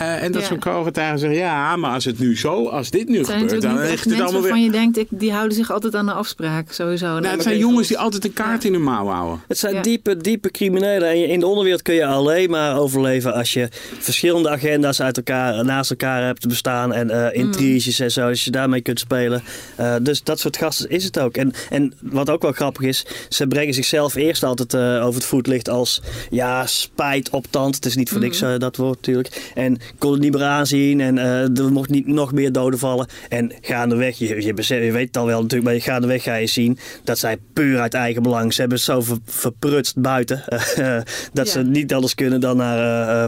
Eh, 0.00 0.22
en 0.22 0.32
dat 0.32 0.42
Ja. 0.48 0.86
zo'n 0.86 1.18
zegt, 1.18 1.34
ja, 1.36 1.76
maar 1.76 1.92
als 1.94 2.04
het 2.04 2.18
nu 2.18 2.38
zo, 2.38 2.68
als 2.68 2.90
dit 2.90 3.08
nu 3.08 3.24
gebeurt, 3.24 3.62
dan 3.62 3.78
ligt 3.80 3.90
het 3.90 4.06
mensen 4.06 4.24
allemaal 4.26 4.42
weer... 4.42 4.56
je 4.56 4.70
denkt, 4.70 4.98
ik, 4.98 5.06
die 5.10 5.32
houden 5.32 5.56
zich 5.56 5.70
altijd 5.72 5.94
aan 5.94 6.06
de 6.06 6.12
afspraak, 6.12 6.72
sowieso. 6.72 7.06
Nou, 7.06 7.20
Nee, 7.20 7.30
het 7.30 7.42
zijn 7.42 7.58
jongens 7.58 7.88
die 7.88 7.98
altijd 7.98 8.24
een 8.24 8.32
kaart 8.32 8.64
in 8.64 8.72
hun 8.72 8.82
mouw 8.82 9.06
houden. 9.06 9.40
Het 9.48 9.58
zijn 9.58 9.74
Ja. 9.74 9.82
diepe, 9.82 10.16
diepe 10.16 10.50
criminelen. 10.50 11.08
En 11.08 11.28
in 11.28 11.40
de 11.40 11.46
onderwereld 11.46 11.82
kun 11.82 11.94
je 11.94 12.06
alleen 12.06 12.50
maar 12.50 12.78
overleven 12.78 13.34
als 13.34 13.52
je 13.52 13.68
verschillende 13.98 14.48
agenda's 14.50 15.00
uit 15.00 15.16
elkaar, 15.16 15.64
naast 15.64 15.90
elkaar 15.90 16.22
hebt 16.24 16.48
bestaan. 16.48 16.92
En 16.92 17.10
eh, 17.10 17.40
intriges 17.40 17.98
en 18.00 18.10
zo, 18.10 18.28
als 18.28 18.44
je 18.44 18.50
daarmee 18.50 18.80
kunt 18.80 18.98
spelen. 18.98 19.42
Eh, 19.76 19.94
dus 20.02 20.22
dat 20.22 20.40
soort 20.40 20.56
gasten 20.56 20.90
is 20.90 21.04
het 21.04 21.18
ook. 21.18 21.36
En, 21.36 21.52
en 21.70 21.92
wat 22.00 22.30
ook 22.30 22.42
wel 22.42 22.52
grappig 22.52 22.82
is, 22.82 23.06
ze 23.28 23.46
brengen 23.46 23.74
zichzelf 23.74 24.14
eerst 24.14 24.42
altijd 24.42 24.74
eh, 24.74 24.80
over 25.06 25.14
het 25.20 25.24
voetlicht 25.28 25.68
als 25.68 26.02
ja, 26.30 26.66
spijt 26.66 27.30
op 27.30 27.46
tand. 27.50 27.74
Het 27.74 27.84
is 27.86 27.96
niet 27.96 28.10
voor 28.10 28.20
niks 28.20 28.40
eh, 28.42 28.58
dat 28.58 28.76
woord 28.76 28.96
natuurlijk. 28.96 29.50
En 29.54 29.78
kon 29.98 30.12
het 30.12 30.20
niet 30.20 30.32
meer 30.32 30.42
aanzien 30.44 31.00
en 31.00 31.18
eh, 31.18 31.58
er 31.58 31.72
mocht 31.72 31.88
niet 31.90 32.06
nog 32.06 32.32
meer 32.32 32.52
doden 32.52 32.78
vallen. 32.78 33.08
En 33.28 33.52
gaandeweg, 33.60 34.18
je, 34.18 34.26
je, 34.42 34.54
je 34.84 34.92
weet 34.92 35.06
het 35.06 35.16
al 35.16 35.26
wel 35.26 35.40
natuurlijk, 35.42 35.70
maar 35.70 35.80
gaandeweg 35.80 36.22
ga 36.22 36.34
je 36.34 36.46
zien 36.46 36.78
dat 37.04 37.18
zij 37.18 37.36
puur 37.52 37.80
uit 37.80 37.94
eigen 37.94 38.22
belang, 38.22 38.52
ze 38.52 38.60
hebben 38.60 38.78
het 38.78 38.86
zo 38.86 39.00
ver- 39.00 39.18
verprutst 39.24 39.98
buiten, 40.00 40.44
eh, 40.48 40.96
dat 41.32 41.46
Ja. 41.46 41.52
ze 41.52 41.62
niet 41.62 41.94
anders 41.94 42.14
kunnen 42.14 42.40
dan 42.40 42.56
naar 42.56 42.78
eh, 42.78 43.24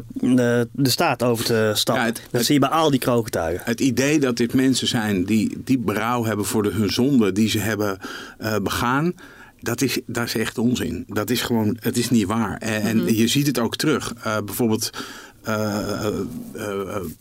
eh, 0.61 0.67
de 0.73 0.91
staat 0.91 1.23
over 1.23 1.45
te 1.45 1.71
stappen. 1.75 2.05
Ja, 2.05 2.09
het- 2.11 2.21
dat 2.23 2.31
het- 2.33 2.45
zie 2.45 2.55
je 2.55 2.61
bij 2.61 2.69
al 2.69 2.91
die 2.91 3.01
kroongetuigen. 3.01 3.63
Het 3.65 3.81
idee 3.81 4.19
dat 4.21 4.37
dit 4.37 4.55
mensen 4.55 4.87
zijn 4.89 5.25
die 5.25 5.57
diep 5.65 5.81
berouw 5.85 6.25
hebben 6.25 6.45
voor 6.45 6.63
de, 6.63 6.71
hun 6.71 6.91
zonde 6.93 7.33
die 7.33 7.49
ze 7.49 7.59
hebben 7.59 7.99
eh, 8.39 8.57
begaan. 8.63 9.15
Dat 9.61 9.81
is, 9.81 9.99
dat 10.07 10.25
is 10.25 10.35
echt 10.37 10.59
onzin. 10.59 11.05
Dat 11.09 11.31
is 11.31 11.43
gewoon, 11.43 11.77
het 11.81 11.97
is 11.97 12.11
niet 12.11 12.27
waar. 12.27 12.57
En, 12.59 12.83
en 12.83 13.15
je 13.17 13.27
ziet 13.29 13.47
het 13.47 13.59
ook 13.59 13.77
terug. 13.77 14.13
Eh, 14.23 14.37
bijvoorbeeld, 14.45 14.91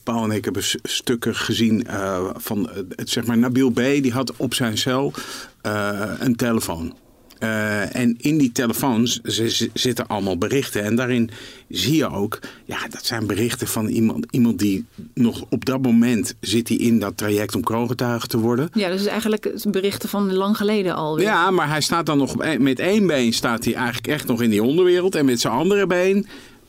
Paul 0.03 0.23
en 0.23 0.31
ik 0.31 0.43
hebben 0.45 0.63
stukken 0.83 1.35
gezien 1.35 1.87
eh, 1.87 2.29
van, 2.35 2.69
eh, 2.69 2.75
het, 2.95 3.09
zeg 3.09 3.25
maar, 3.25 3.37
Nabil 3.37 3.69
B. 3.69 3.75
Die 3.75 4.11
had 4.11 4.35
op 4.35 4.53
zijn 4.53 4.77
cel 4.77 5.13
eh, 5.61 6.11
een 6.19 6.35
telefoon. 6.35 6.93
Eh, 7.39 7.95
en 7.95 8.15
in 8.17 8.37
die 8.37 8.51
telefoons 8.51 9.19
zitten 9.73 10.07
allemaal 10.07 10.37
berichten. 10.37 10.83
En 10.83 10.95
daarin 10.95 11.29
zie 11.69 11.95
je 11.95 12.09
ook, 12.09 12.39
ja, 12.65 12.77
dat 12.89 13.05
zijn 13.05 13.27
berichten 13.27 13.67
van 13.67 13.87
iemand, 13.87 14.25
iemand 14.29 14.59
die 14.59 14.85
nog 15.13 15.43
op 15.49 15.65
dat 15.65 15.81
moment 15.81 16.33
zit 16.39 16.67
hij 16.67 16.77
in 16.77 16.99
dat 16.99 17.17
traject 17.17 17.55
om 17.55 17.63
kroongetuige 17.63 18.27
te 18.27 18.37
worden. 18.37 18.69
Ja, 18.73 18.89
dus 18.89 19.05
eigenlijk 19.05 19.51
berichten 19.71 20.09
van 20.09 20.33
lang 20.33 20.57
geleden 20.57 20.95
alweer. 20.95 21.25
Ja, 21.25 21.51
maar 21.51 21.69
hij 21.69 21.81
staat 21.81 22.05
dan 22.05 22.17
nog 22.17 22.41
één- 22.41 22.63
met 22.63 22.79
één 22.79 23.07
been 23.07 23.33
staat 23.33 23.65
hij 23.65 23.73
eigenlijk 23.73 24.07
echt 24.07 24.27
nog 24.27 24.41
in 24.41 24.49
die 24.49 24.63
onderwereld. 24.63 25.15
En 25.15 25.25
met 25.25 25.39
zijn 25.39 25.53
andere 25.53 25.87
been 25.87 26.27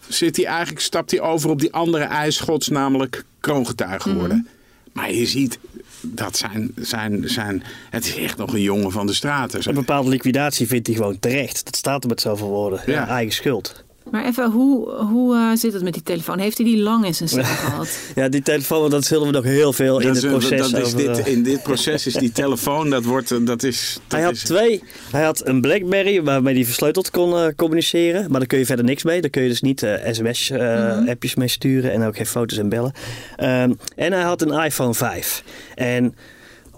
zit 0.08 0.36
hij 0.36 0.46
eigenlijk, 0.46 0.80
stapt 0.80 1.10
hij 1.10 1.20
over 1.20 1.50
op 1.50 1.60
die 1.60 1.72
andere 1.72 2.04
ijsschots, 2.04 2.68
namelijk 2.68 3.24
kroongetuige 3.40 4.14
worden. 4.14 4.48
Maar 4.92 5.12
je 5.12 5.26
ziet, 5.26 5.58
dat 6.00 6.36
zijn, 6.36 6.72
zijn, 6.76 7.28
zijn, 7.28 7.62
het 7.90 8.04
is 8.04 8.16
echt 8.16 8.36
nog 8.36 8.52
een 8.52 8.60
jongen 8.60 8.90
van 8.90 9.06
de 9.06 9.12
straten. 9.12 9.68
Een 9.68 9.74
bepaalde 9.74 10.08
liquidatie 10.08 10.66
vindt 10.66 10.86
hij 10.86 10.96
gewoon 10.96 11.18
terecht. 11.18 11.64
Dat 11.64 11.76
staat 11.76 12.02
er 12.02 12.08
met 12.08 12.20
zoveel 12.20 12.48
woorden. 12.48 12.82
Ja. 12.86 12.92
Ja. 12.92 13.08
eigen 13.08 13.34
schuld. 13.34 13.84
Maar 14.10 14.24
even, 14.24 14.50
hoe, 14.50 14.90
hoe 14.90 15.36
eh, 15.36 15.50
zit 15.54 15.72
het 15.72 15.82
met 15.82 15.92
die 15.92 16.02
telefoon? 16.02 16.38
Heeft 16.38 16.56
hij 16.56 16.66
die 16.66 16.78
lang 16.78 17.04
in 17.04 17.14
zijn 17.14 17.28
cel 17.28 17.44
gehad? 17.64 17.98
Ja, 18.14 18.28
die 18.28 18.42
telefoon, 18.42 18.90
dat 18.90 19.04
zullen 19.04 19.26
we 19.26 19.32
nog 19.32 19.44
heel 19.44 19.72
veel 19.72 20.00
in 20.00 20.06
Dat 20.06 20.22
het 20.22 20.30
proces 20.30 20.70
dat 20.70 20.80
is 20.80 20.94
over, 20.94 20.96
dit, 20.96 21.18
eh, 21.18 21.32
in 21.32 21.42
dit 21.42 21.62
proces 21.62 22.06
is 22.06 22.14
die 22.14 22.32
telefoon, 22.32 22.90
dat 22.90 23.04
wordt, 23.04 23.30
eh, 23.30 23.38
dat 23.44 23.62
is... 23.62 23.98
Dat 24.06 24.18
Hij 24.18 24.22
had 24.22 24.34
is, 24.34 24.42
twee. 24.42 24.82
Hij 25.10 25.22
had 25.24 25.46
een 25.46 25.60
Blackberry 25.60 26.22
waarmee 26.22 26.54
hij 26.54 26.64
versleuteld 26.64 27.10
kon 27.10 27.36
eh, 27.36 27.46
communiceren. 27.56 28.30
Maar 28.30 28.38
daar 28.38 28.48
kun 28.48 28.58
je 28.58 28.66
verder 28.66 28.84
niks 28.84 29.02
mee. 29.02 29.20
Daar 29.20 29.30
kun 29.30 29.42
je 29.42 29.48
dus 29.48 29.60
niet 29.60 29.86
sms-appjes 30.10 31.34
mee 31.34 31.48
sturen 31.48 31.92
en 31.92 32.02
ook 32.02 32.16
geen 32.16 32.26
foto's 32.26 32.58
en 32.58 32.68
bellen. 32.68 32.92
Ehm, 33.36 33.72
en 33.96 34.12
hij 34.12 34.22
had 34.22 34.42
een 34.42 34.64
iPhone 34.64 34.94
5. 34.94 35.44
En 35.74 36.14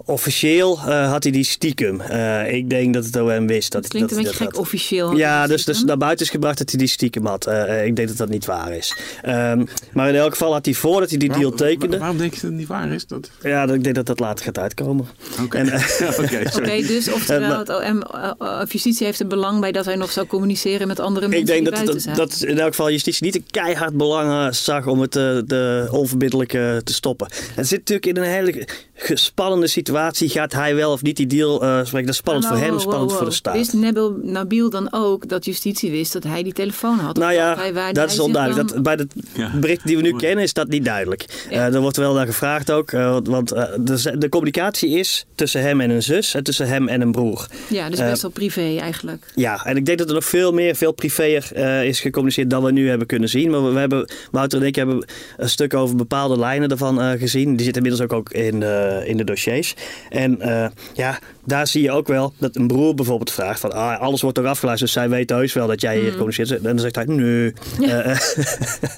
officieel 0.05 0.77
eh, 0.77 1.09
had 1.11 1.23
hij 1.23 1.31
die 1.31 1.43
stiekem. 1.43 2.01
Eh, 2.01 2.53
ik 2.53 2.69
denk 2.69 2.93
dat 2.93 3.05
het 3.05 3.15
OM 3.15 3.47
wist. 3.47 3.71
Dat, 3.71 3.83
Het 3.83 3.91
klinkt 3.91 4.09
dat 4.09 4.17
een 4.17 4.23
beetje 4.23 4.43
dat 4.43 4.47
gek 4.53 4.59
officieel. 4.59 5.15
Ja, 5.15 5.47
dus, 5.47 5.65
dus 5.65 5.83
naar 5.83 5.97
buiten 5.97 6.25
is 6.25 6.31
gebracht 6.31 6.57
dat 6.57 6.69
hij 6.69 6.79
die 6.79 6.87
stiekem 6.87 7.25
had. 7.25 7.47
Eh, 7.47 7.85
ik 7.85 7.95
denk 7.95 8.07
dat 8.07 8.17
dat 8.17 8.29
niet 8.29 8.45
waar 8.45 8.73
is. 8.73 8.97
Ehm, 9.21 9.63
maar 9.93 10.09
in 10.09 10.15
elk 10.15 10.31
geval 10.31 10.53
had 10.53 10.65
hij 10.65 10.73
voordat 10.73 11.09
hij 11.09 11.19
die 11.19 11.31
deal 11.31 11.51
tekende. 11.51 11.97
Waarom 11.97 12.17
denk 12.17 12.33
je 12.33 12.41
dat 12.41 12.49
het 12.49 12.59
niet 12.59 12.67
waar 12.67 12.91
is? 12.91 13.07
Dat... 13.07 13.29
Ja, 13.41 13.63
ik 13.63 13.83
denk 13.83 13.95
dat 13.95 14.05
dat 14.05 14.19
later 14.19 14.45
gaat 14.45 14.57
uitkomen. 14.57 15.07
Oké, 15.43 15.57
En, 15.57 15.65
Oké, 16.19 16.49
sorry. 16.49 16.77
Oké, 16.77 16.87
dus 16.87 17.11
oftewel 17.11 17.59
het 17.59 17.69
OM 17.69 18.03
of 18.37 18.71
justitie 18.71 19.05
heeft 19.05 19.19
er 19.19 19.27
belang 19.27 19.59
bij 19.59 19.71
dat 19.71 19.85
hij 19.85 19.95
nog 19.95 20.11
zou 20.11 20.27
communiceren 20.27 20.87
met 20.87 20.99
andere 20.99 21.27
mensen 21.27 21.55
Ik 21.55 21.63
denk 21.63 21.75
die 21.75 21.85
dat, 21.85 21.85
buiten 21.85 22.15
dat, 22.15 22.29
zijn. 22.31 22.45
dat 22.45 22.49
in 22.49 22.59
elk 22.59 22.69
geval 22.69 22.91
justitie 22.91 23.25
niet 23.25 23.35
een 23.35 23.45
keihard 23.51 23.97
belang 23.97 24.55
zag 24.55 24.87
om 24.87 24.99
het 24.99 25.15
eh, 25.15 25.37
de 25.45 25.87
onverbiddelijk 25.91 26.53
eh, 26.53 26.77
te 26.77 26.93
stoppen. 26.93 27.27
Het 27.55 27.67
zit 27.67 27.79
natuurlijk 27.79 28.05
in 28.05 28.17
een 28.17 28.29
hele 28.29 28.67
spannende 29.13 29.67
situatie. 29.67 29.84
Gaat 29.93 30.53
hij 30.53 30.75
wel 30.75 30.91
of 30.91 31.01
niet 31.01 31.17
die 31.17 31.27
deal 31.27 31.63
uh, 31.63 31.77
spreken? 31.77 31.99
Dat 32.05 32.09
is 32.09 32.15
spannend 32.15 32.45
Nou, 32.45 32.57
voor 32.57 32.65
hem, 32.65 32.73
wow, 32.75 32.81
spannend 32.85 33.09
wow, 33.09 33.19
voor 33.19 33.29
de 33.29 33.35
staat. 33.35 33.53
Wist 33.55 33.73
Nabil, 33.73 34.19
Nabil 34.23 34.69
dan 34.69 34.87
ook 34.91 35.29
dat 35.29 35.45
justitie 35.45 35.91
wist 35.91 36.13
dat 36.13 36.23
hij 36.23 36.43
die 36.43 36.53
telefoon 36.53 36.99
had? 36.99 37.17
Nou 37.17 37.33
ja, 37.33 37.55
hij- 37.57 37.73
waar 37.73 37.93
dat 37.93 38.03
hij 38.05 38.13
is 38.13 38.19
onduidelijk. 38.19 38.67
dan- 38.67 38.83
Dat, 38.83 38.83
bij 38.83 38.95
de 38.95 39.07
Ja. 39.33 39.51
berichten 39.59 39.87
die 39.87 39.95
we 39.97 40.01
nu 40.01 40.15
kennen 40.15 40.43
is 40.43 40.53
dat 40.53 40.67
niet 40.67 40.85
duidelijk. 40.85 41.25
Ja. 41.49 41.67
Eh, 41.67 41.73
er 41.73 41.81
wordt 41.81 41.97
wel 41.97 42.13
naar 42.13 42.25
gevraagd 42.25 42.71
ook. 42.71 42.91
eh, 42.91 43.17
want 43.23 43.51
eh, 43.51 43.63
de, 43.79 44.17
de 44.17 44.29
communicatie 44.29 44.89
is 44.89 45.25
tussen 45.35 45.61
hem 45.61 45.81
en 45.81 45.89
een 45.89 46.03
zus 46.03 46.33
en 46.33 46.43
tussen 46.43 46.67
hem 46.67 46.87
en 46.87 47.01
een 47.01 47.11
broer. 47.11 47.47
Ja, 47.69 47.89
dus 47.89 47.99
Eh, 47.99 48.09
best 48.09 48.21
wel 48.21 48.31
privé 48.31 48.77
eigenlijk. 48.79 49.31
Ja, 49.35 49.65
en 49.65 49.77
ik 49.77 49.85
denk 49.85 49.97
dat 49.97 50.07
er 50.07 50.13
nog 50.13 50.25
veel 50.25 50.51
meer, 50.53 50.75
veel 50.75 50.91
privéer 50.91 51.49
eh, 51.53 51.83
is 51.85 51.99
gecommuniceerd 51.99 52.49
dan 52.49 52.63
we 52.63 52.71
nu 52.71 52.89
hebben 52.89 53.07
kunnen 53.07 53.29
zien. 53.29 53.49
Maar 53.49 53.65
we, 53.65 53.71
we 53.71 53.79
hebben, 53.79 54.09
Wouter 54.31 54.59
en 54.61 54.65
ik 54.65 54.75
hebben 54.75 55.05
een 55.37 55.49
stuk 55.49 55.73
over 55.73 55.95
bepaalde 55.95 56.39
lijnen 56.39 56.69
ervan 56.69 57.01
eh, 57.01 57.19
gezien. 57.19 57.55
Die 57.55 57.63
zitten 57.65 57.83
inmiddels 57.83 58.11
ook, 58.11 58.17
ook 58.19 58.29
in, 58.31 58.63
eh, 58.63 58.83
eh, 59.01 59.07
in 59.07 59.17
de 59.17 59.23
dossiers. 59.23 59.74
En 60.09 60.41
eh, 60.41 60.67
ja, 60.93 61.19
daar 61.45 61.67
zie 61.67 61.81
je 61.81 61.91
ook 61.91 62.07
wel 62.07 62.33
dat 62.37 62.55
een 62.55 62.67
broer 62.67 62.93
bijvoorbeeld 62.95 63.31
vraagt 63.31 63.59
van 63.59 63.71
ah, 63.73 63.99
alles 64.01 64.21
wordt 64.21 64.37
toch 64.37 64.45
afgeluisterd, 64.45 64.91
dus 64.93 65.01
zij 65.01 65.09
weten 65.09 65.35
heus 65.37 65.53
wel 65.53 65.67
dat 65.67 65.81
jij 65.81 65.99
hier 65.99 66.11
communiceert. 66.11 66.51
En 66.51 66.61
dan 66.63 66.79
zegt 66.79 66.95
hij 66.95 67.05
nee. 67.05 67.53
Eh, 67.81 68.17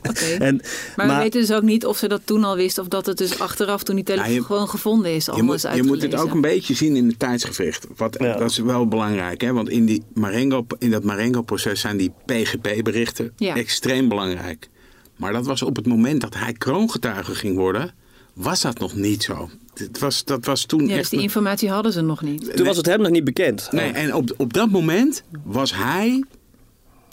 Oké. 0.09 0.25
en, 0.39 0.61
Maar, 0.95 1.07
we 1.07 1.15
weten 1.15 1.39
dus 1.39 1.51
ook 1.51 1.61
niet 1.63 1.85
of 1.85 1.97
ze 1.97 2.07
dat 2.07 2.21
toen 2.23 2.43
al 2.43 2.55
wist 2.55 2.77
of 2.77 2.87
dat 2.87 3.05
het 3.05 3.17
dus 3.17 3.39
achteraf 3.39 3.83
toen 3.83 3.95
die 3.95 4.03
telefoon 4.03 4.29
Ja, 4.31 4.35
je- 4.37 4.43
gewoon 4.43 4.69
gevonden 4.69 5.11
is. 5.15 5.25
Je 5.25 5.41
moet, 5.43 5.61
je 5.75 5.83
moet 5.83 6.01
het 6.01 6.15
ook 6.15 6.31
een 6.33 6.41
beetje 6.41 6.73
zien 6.73 6.95
in 6.95 7.07
het 7.07 7.19
tijdsgevricht. 7.19 7.87
Wat, 7.97 8.15
Ja. 8.19 8.37
Dat 8.37 8.49
is 8.49 8.57
wel 8.57 8.87
belangrijk. 8.87 9.41
Hè? 9.41 9.53
Want 9.53 9.69
in, 9.69 9.85
die 9.85 10.03
Marengo, 10.13 10.65
in 10.79 10.91
dat 10.91 11.03
Marengo-proces 11.03 11.81
zijn 11.81 11.97
die 11.97 12.11
PGP-berichten 12.25 13.33
Ja. 13.35 13.55
extreem 13.55 14.07
belangrijk. 14.09 14.69
Maar 15.15 15.33
dat 15.33 15.45
was 15.45 15.61
op 15.61 15.75
het 15.75 15.85
moment 15.87 16.21
dat 16.21 16.35
hij 16.35 16.53
kroongetuige 16.53 17.35
ging 17.35 17.55
worden, 17.55 17.93
was 18.33 18.61
dat 18.61 18.79
nog 18.79 18.95
niet 18.95 19.23
zo. 19.23 19.49
Het 19.77 19.99
was, 19.99 20.23
dat 20.23 20.45
was 20.45 20.65
toen 20.65 20.81
Ja, 20.81 20.87
dus 20.87 20.97
echt... 20.97 21.11
die 21.11 21.21
informatie 21.21 21.69
hadden 21.69 21.91
ze 21.91 22.01
nog 22.01 22.21
niet. 22.21 22.55
toen 22.55 22.65
was 22.65 22.77
het 22.77 22.85
hem 22.85 23.01
nog 23.01 23.11
niet 23.11 23.23
bekend. 23.23 23.67
Nee, 23.71 23.91
en 23.91 24.13
op, 24.13 24.33
op 24.37 24.53
dat 24.53 24.69
moment 24.69 25.23
was 25.43 25.73
hij 25.75 26.23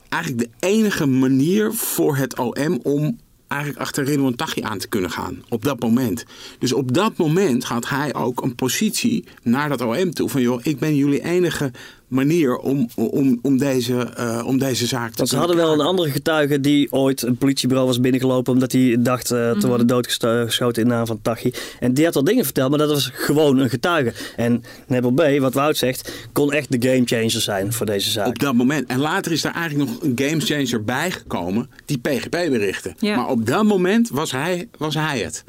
eigenlijk 0.09 0.43
de 0.43 0.67
enige 0.67 1.07
manier 1.07 1.73
voor 1.73 2.17
het 2.17 2.39
OM 2.39 2.81
om 2.83 3.19
eigenlijk 3.55 3.81
achter 3.81 4.05
Ridwan 4.05 4.35
Taghi 4.35 4.63
aan 4.63 4.79
te 4.79 4.89
kunnen 4.89 5.11
gaan. 5.11 5.43
Op 5.49 5.65
dat 5.65 5.81
moment. 5.81 6.25
Dus 6.59 6.73
op 6.73 6.95
dat 6.95 7.17
moment 7.17 7.65
had 7.65 7.89
hij 7.89 8.15
ook 8.15 8.43
een 8.43 8.55
positie 8.55 9.25
naar 9.43 9.69
dat 9.69 9.81
OM 9.81 10.15
toe. 10.15 10.29
Van 10.29 10.41
joh, 10.41 10.61
ik 10.63 10.79
ben 10.79 10.97
jullie 10.97 11.25
enige 11.25 11.71
manier 12.09 12.57
om, 12.57 12.89
om, 12.95 13.39
om, 13.43 13.59
deze, 13.59 13.95
eh, 14.03 14.43
om 14.47 14.59
deze 14.59 14.87
zaak 14.87 15.11
te 15.11 15.17
Want 15.17 15.29
ze 15.29 15.37
hadden 15.37 15.57
wel 15.57 15.73
een 15.73 15.81
andere 15.81 16.11
getuige 16.11 16.61
die 16.61 16.93
ooit 16.93 17.23
een 17.23 17.37
politiebureau 17.37 17.89
was 17.89 18.01
binnengelopen 18.01 18.53
omdat 18.53 18.73
hij 18.73 18.97
dacht 18.99 19.31
eh, 19.31 19.39
Mhm. 19.51 19.59
te 19.59 19.67
worden 19.67 19.87
doodgeschoten 19.87 20.83
in 20.83 20.89
naam 20.89 21.07
van 21.07 21.19
Tachi. 21.23 21.53
En 21.81 21.95
die 21.95 22.05
had 22.05 22.15
wel 22.15 22.25
dingen 22.25 22.45
verteld, 22.45 22.71
maar 22.71 22.79
dat 22.79 22.89
was 22.91 23.11
gewoon 23.13 23.59
een 23.59 23.71
getuige. 23.71 24.13
En 24.37 24.65
Nebel 24.87 25.13
B, 25.13 25.23
wat 25.41 25.55
Wout 25.55 25.77
zegt, 25.77 26.29
kon 26.33 26.53
echt 26.53 26.81
de 26.81 26.89
gamechanger 26.89 27.31
zijn 27.41 27.73
voor 27.73 27.87
deze 27.87 28.11
zaak. 28.11 28.27
Op 28.27 28.39
dat 28.39 28.55
moment. 28.55 28.89
En 28.89 28.99
later 28.99 29.33
is 29.33 29.43
daar 29.43 29.55
eigenlijk 29.55 29.91
nog 29.91 30.03
een 30.03 30.13
gamechanger 30.17 30.85
bijgekomen. 30.85 31.71
Die 31.85 31.99
PGP-berichten. 31.99 32.95
Ja. 32.99 33.17
Maar 33.17 33.29
op 33.29 33.44
dat 33.45 33.65
moment 33.65 34.09
was 34.09 34.31
hij, 34.33 34.69
was 34.79 34.95
hij 34.95 35.19
het. 35.19 35.45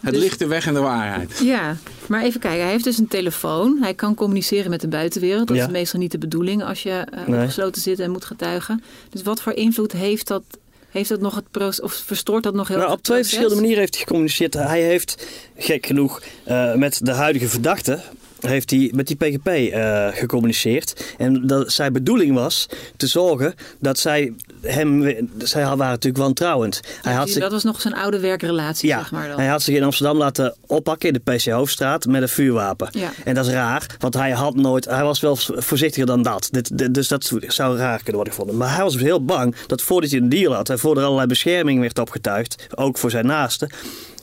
Het 0.00 0.12
Dus- 0.12 0.22
ligt 0.22 0.38
de 0.38 0.46
weg 0.46 0.66
en 0.66 0.74
de 0.74 0.80
waarheid. 0.80 1.40
Ja, 1.44 1.76
maar 2.06 2.22
even 2.22 2.40
kijken. 2.40 2.60
Hij 2.62 2.70
heeft 2.70 2.84
dus 2.84 2.98
een 2.98 3.08
telefoon. 3.08 3.78
Hij 3.80 3.94
kan 3.94 4.14
communiceren 4.14 4.70
met 4.70 4.80
de 4.80 4.88
buitenwereld. 4.88 5.48
Dat 5.48 5.56
Ja. 5.56 5.64
is 5.66 5.70
meestal 5.70 6.00
niet 6.00 6.10
de 6.10 6.18
bedoeling 6.18 6.64
als 6.64 6.82
je 6.82 6.90
eh, 6.90 7.26
Nee. 7.26 7.40
opgesloten 7.40 7.82
zit 7.82 7.98
en 8.00 8.10
moet 8.10 8.24
getuigen. 8.24 8.82
Dus 9.10 9.22
wat 9.22 9.42
voor 9.42 9.52
invloed 9.52 9.92
heeft 9.92 10.26
dat? 10.26 10.42
Heeft 10.90 11.08
dat 11.08 11.20
nog 11.20 11.34
het 11.34 11.50
proces 11.50 11.80
of 11.80 11.92
verstoort 12.06 12.42
dat 12.42 12.54
nog 12.54 12.68
heel 12.68 12.76
Nou, 12.76 12.88
erg 12.88 12.98
op 12.98 13.04
twee 13.04 13.22
verschillende 13.22 13.54
manieren 13.54 13.78
heeft 13.80 13.92
hij 13.94 14.02
gecommuniceerd. 14.02 14.54
Hij 14.54 14.82
heeft, 14.82 15.26
gek 15.56 15.86
genoeg, 15.86 16.22
eh, 16.44 16.74
met 16.74 17.00
de 17.06 17.12
huidige 17.12 17.48
verdachte 17.48 18.00
heeft 18.40 18.70
hij 18.70 18.90
met 18.94 19.06
die 19.06 19.16
PGP 19.16 19.46
eh, 19.46 20.08
gecommuniceerd. 20.12 21.14
En 21.18 21.46
dat 21.46 21.72
zijn 21.72 21.92
bedoeling 21.92 22.34
was 22.34 22.68
te 22.96 23.06
zorgen 23.06 23.54
dat 23.80 23.98
zij 23.98 24.32
hem... 24.62 25.02
Zij 25.38 25.62
waren 25.62 25.78
natuurlijk 25.78 26.22
wantrouwend. 26.22 26.80
Hij 27.02 27.12
had 27.12 27.24
Dus 27.24 27.32
zich, 27.32 27.42
Dat 27.42 27.52
was 27.52 27.62
nog 27.64 27.80
zijn 27.80 27.94
oude 27.94 28.18
werkrelatie, 28.20 28.88
ja, 28.88 28.98
zeg 28.98 29.10
maar 29.10 29.28
dan. 29.28 29.38
hij 29.38 29.46
had 29.48 29.62
zich 29.62 29.76
in 29.76 29.82
Amsterdam 29.82 30.16
laten 30.16 30.54
oppakken 30.66 31.08
in 31.12 31.20
de 31.24 31.32
PC 31.34 31.44
Hoofdstraat 31.44 32.06
met 32.06 32.22
een 32.22 32.28
vuurwapen. 32.28 32.88
Ja. 32.90 33.10
En 33.24 33.34
dat 33.34 33.46
is 33.46 33.52
raar, 33.52 33.86
want 33.98 34.14
hij 34.14 34.30
had 34.30 34.54
nooit... 34.54 34.84
Hij 34.84 35.02
was 35.02 35.20
wel 35.20 35.36
voorzichtiger 35.36 36.06
dan 36.06 36.22
dat. 36.22 36.48
Dit, 36.50 36.78
dit- 36.78 36.94
dus 36.94 37.08
dat 37.08 37.32
zou 37.46 37.76
raar 37.76 37.96
kunnen 37.96 38.14
worden 38.14 38.32
gevonden. 38.32 38.56
Maar 38.56 38.74
hij 38.74 38.84
was 38.84 38.96
heel 38.96 39.24
bang 39.24 39.54
dat 39.66 39.82
voordat 39.82 40.10
hij 40.10 40.20
een 40.20 40.28
deal 40.28 40.54
had... 40.54 40.68
en 40.68 40.78
voordat 40.78 40.98
er 40.98 41.04
allerlei 41.04 41.28
bescherming 41.28 41.80
werd 41.80 41.98
opgetuigd... 41.98 42.66
ook 42.74 42.98
voor 42.98 43.10
zijn 43.10 43.26
naasten... 43.26 43.70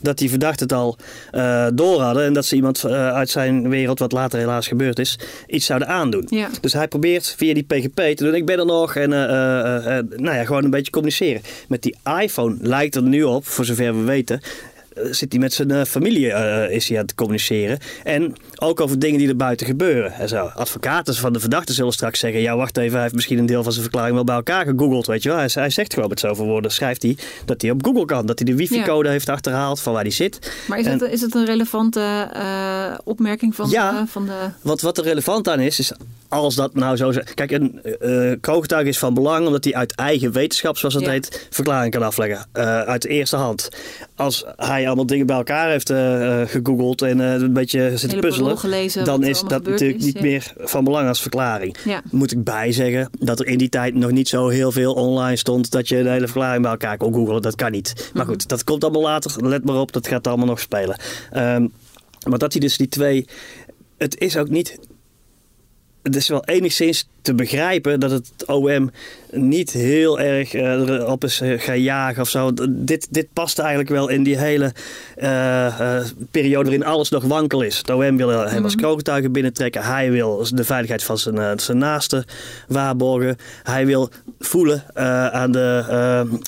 dat 0.02 0.18
die 0.18 0.28
verdachten 0.28 0.66
het 0.66 0.76
al 0.76 0.96
eh, 1.30 1.66
door 1.72 2.00
hadden... 2.00 2.24
en 2.24 2.32
dat 2.32 2.44
ze 2.44 2.54
iemand 2.54 2.84
eh, 2.84 3.12
uit 3.12 3.30
zijn 3.30 3.68
wereld, 3.68 3.98
wat 3.98 4.12
later 4.12 4.38
helaas 4.38 4.68
gebeurd 4.68 4.98
is... 4.98 5.18
iets 5.46 5.66
zouden 5.66 5.88
aandoen. 5.88 6.26
Ja. 6.26 6.48
Dus 6.60 6.72
hij 6.72 6.88
probeert 6.88 7.34
via 7.36 7.54
die 7.54 7.62
PGP 7.62 7.96
te 7.96 8.24
doen... 8.24 8.34
ik 8.34 8.46
ben 8.46 8.58
er 8.58 8.66
nog 8.66 8.96
en 8.96 9.12
eh, 9.12 9.98
nou 10.16 10.36
ja, 10.36 10.44
gewoon 10.44 10.64
een 10.64 10.70
beetje 10.70 10.92
communiceren. 10.92 11.42
Met 11.68 11.82
die 11.82 11.96
iPhone 12.20 12.56
lijkt 12.60 12.94
er 12.94 13.02
nu 13.02 13.22
op, 13.22 13.46
voor 13.46 13.64
zover 13.64 13.96
we 13.96 14.02
weten... 14.02 14.40
eh, 14.94 15.04
Zit 15.10 15.32
hij 15.32 15.40
met 15.40 15.52
zijn 15.52 15.70
eh, 15.70 15.84
familie 15.84 16.32
eh, 16.32 16.74
is 16.76 16.88
hij 16.88 16.98
aan 16.98 17.02
het 17.04 17.14
communiceren. 17.14 17.78
En 18.04 18.34
ook 18.58 18.80
over 18.80 18.98
dingen 18.98 19.18
die 19.18 19.28
er 19.28 19.36
buiten 19.36 19.66
gebeuren. 19.66 20.12
En 20.12 20.28
zo. 20.28 20.44
Advocaten 20.54 21.14
van 21.14 21.32
de 21.32 21.40
verdachte 21.40 21.72
zullen 21.72 21.92
straks 21.92 22.18
zeggen: 22.18 22.40
Ja, 22.40 22.56
wacht 22.56 22.76
even, 22.76 22.92
hij 22.92 23.02
heeft 23.02 23.14
misschien 23.14 23.38
een 23.38 23.46
deel 23.46 23.62
van 23.62 23.72
zijn 23.72 23.84
verklaring 23.84 24.14
wel 24.14 24.24
bij 24.24 24.34
elkaar 24.34 24.64
gegoogeld. 24.64 25.06
Weet 25.06 25.22
je 25.22 25.28
wel? 25.28 25.38
Hij, 25.38 25.48
hij 25.52 25.70
zegt 25.70 25.94
gewoon 25.94 26.08
met 26.08 26.20
zoveel 26.20 26.44
woorden: 26.46 26.70
schrijft 26.70 27.02
hij 27.02 27.16
dat 27.44 27.62
hij 27.62 27.70
op 27.70 27.84
Google 27.84 28.04
kan. 28.04 28.26
Dat 28.26 28.38
hij 28.38 28.48
de 28.48 28.56
wifi-code 28.56 29.08
heeft 29.08 29.28
achterhaald 29.28 29.80
van 29.80 29.92
waar 29.92 30.02
hij 30.02 30.10
zit. 30.10 30.52
Maar 30.68 30.78
is, 30.78 30.86
En- 30.86 30.92
het, 30.98 31.12
is 31.12 31.20
het 31.20 31.34
een 31.34 31.44
relevante 31.44 32.28
opmerking 33.04 33.54
van, 33.54 33.70
Ja. 33.70 34.00
de, 34.00 34.06
van 34.06 34.26
de... 34.26 34.32
Wat, 34.62 34.80
wat 34.80 34.98
er 34.98 35.04
relevant 35.04 35.48
aan 35.48 35.60
is, 35.60 35.78
is 35.78 35.92
als 36.28 36.54
dat 36.54 36.74
nou 36.74 36.96
zo... 36.96 37.08
is- 37.08 37.18
Kijk, 37.34 37.50
een 37.50 37.80
eh 37.82 38.32
kroongetuige 38.40 38.88
is 38.88 38.98
van 38.98 39.14
belang 39.14 39.46
omdat 39.46 39.64
hij 39.64 39.74
uit 39.74 39.94
eigen 39.94 40.32
wetenschap, 40.32 40.76
zoals 40.78 40.94
dat 40.94 41.02
Ja. 41.04 41.10
heet, 41.10 41.46
verklaring 41.50 41.92
kan 41.92 42.02
afleggen. 42.02 42.46
uit 42.86 43.02
de 43.02 43.08
eerste 43.08 43.36
hand. 43.36 43.68
Als 44.16 44.44
hij 44.56 44.79
allemaal 44.86 45.06
dingen 45.06 45.26
bij 45.26 45.36
elkaar 45.36 45.70
heeft 45.70 45.90
eh, 45.90 46.42
eh, 46.42 46.48
gegoogeld 46.48 47.02
en 47.02 47.20
eh, 47.20 47.32
een 47.32 47.52
beetje 47.52 47.92
zit 47.94 48.10
te 48.10 48.16
puzzelen, 48.16 48.58
gelezen, 48.58 49.04
dan 49.04 49.24
is 49.24 49.40
dat 49.40 49.64
natuurlijk 49.64 49.98
is, 49.98 50.04
niet 50.04 50.14
ja. 50.14 50.22
meer 50.22 50.52
van 50.58 50.84
belang 50.84 51.08
als 51.08 51.20
verklaring. 51.20 51.76
Ja. 51.84 52.02
Moet 52.10 52.32
ik 52.32 52.44
bijzeggen 52.44 53.10
dat 53.18 53.40
er 53.40 53.46
in 53.46 53.58
die 53.58 53.68
tijd 53.68 53.94
nog 53.94 54.10
niet 54.10 54.28
zo 54.28 54.48
heel 54.48 54.72
veel 54.72 54.92
online 54.92 55.36
stond 55.36 55.70
dat 55.70 55.88
je 55.88 56.02
de 56.02 56.08
hele 56.08 56.26
verklaring 56.26 56.62
bij 56.62 56.70
elkaar 56.70 56.96
kon 56.96 57.14
googelen. 57.14 57.42
Dat 57.42 57.54
kan 57.54 57.70
niet. 57.70 58.10
Maar 58.14 58.22
Mhm. 58.22 58.32
goed, 58.32 58.48
dat 58.48 58.64
komt 58.64 58.84
allemaal 58.84 59.02
later. 59.02 59.48
Let 59.48 59.64
maar 59.64 59.76
op, 59.76 59.92
dat 59.92 60.08
gaat 60.08 60.26
allemaal 60.26 60.46
nog 60.46 60.60
spelen. 60.60 61.00
Ehm, 61.30 61.66
maar 62.28 62.38
dat 62.38 62.52
hij 62.52 62.60
dus 62.60 62.76
die 62.76 62.88
twee... 62.88 63.26
Het 63.98 64.20
is 64.20 64.36
ook 64.36 64.48
niet 64.48 64.78
het 66.02 66.16
is 66.16 66.28
wel 66.28 66.44
enigszins 66.44 67.08
te 67.22 67.34
begrijpen 67.34 68.00
dat 68.00 68.10
het 68.10 68.44
OM 68.46 68.90
niet 69.30 69.70
heel 69.70 70.20
erg 70.20 70.54
eh, 70.54 70.88
erop 70.88 71.24
is 71.24 71.40
eh, 71.40 71.60
gaan 71.60 71.80
jagen 71.80 72.22
of 72.22 72.28
zo. 72.28 72.50
Dit, 72.68 73.06
dit 73.10 73.32
past 73.32 73.58
eigenlijk 73.58 73.88
wel 73.90 74.08
in 74.08 74.22
die 74.22 74.38
hele 74.38 74.72
eh, 75.16 76.00
periode 76.30 76.70
waarin 76.70 76.84
alles 76.86 77.08
nog 77.08 77.24
wankel 77.24 77.62
is. 77.62 77.78
Het 77.78 77.90
OM 77.90 78.16
wil 78.16 78.28
hem 78.28 78.64
als 78.64 78.74
kroongetuige 78.74 79.30
binnentrekken. 79.30 79.82
Hij 79.82 80.10
wil 80.10 80.46
de 80.54 80.64
veiligheid 80.64 81.02
van 81.02 81.18
zijn, 81.18 81.60
zijn 81.60 81.78
naasten 81.78 82.24
waarborgen. 82.68 83.36
Hij 83.62 83.86
wil 83.86 84.10
voelen 84.38 84.84
aan, 85.32 85.52
de, 85.52 85.84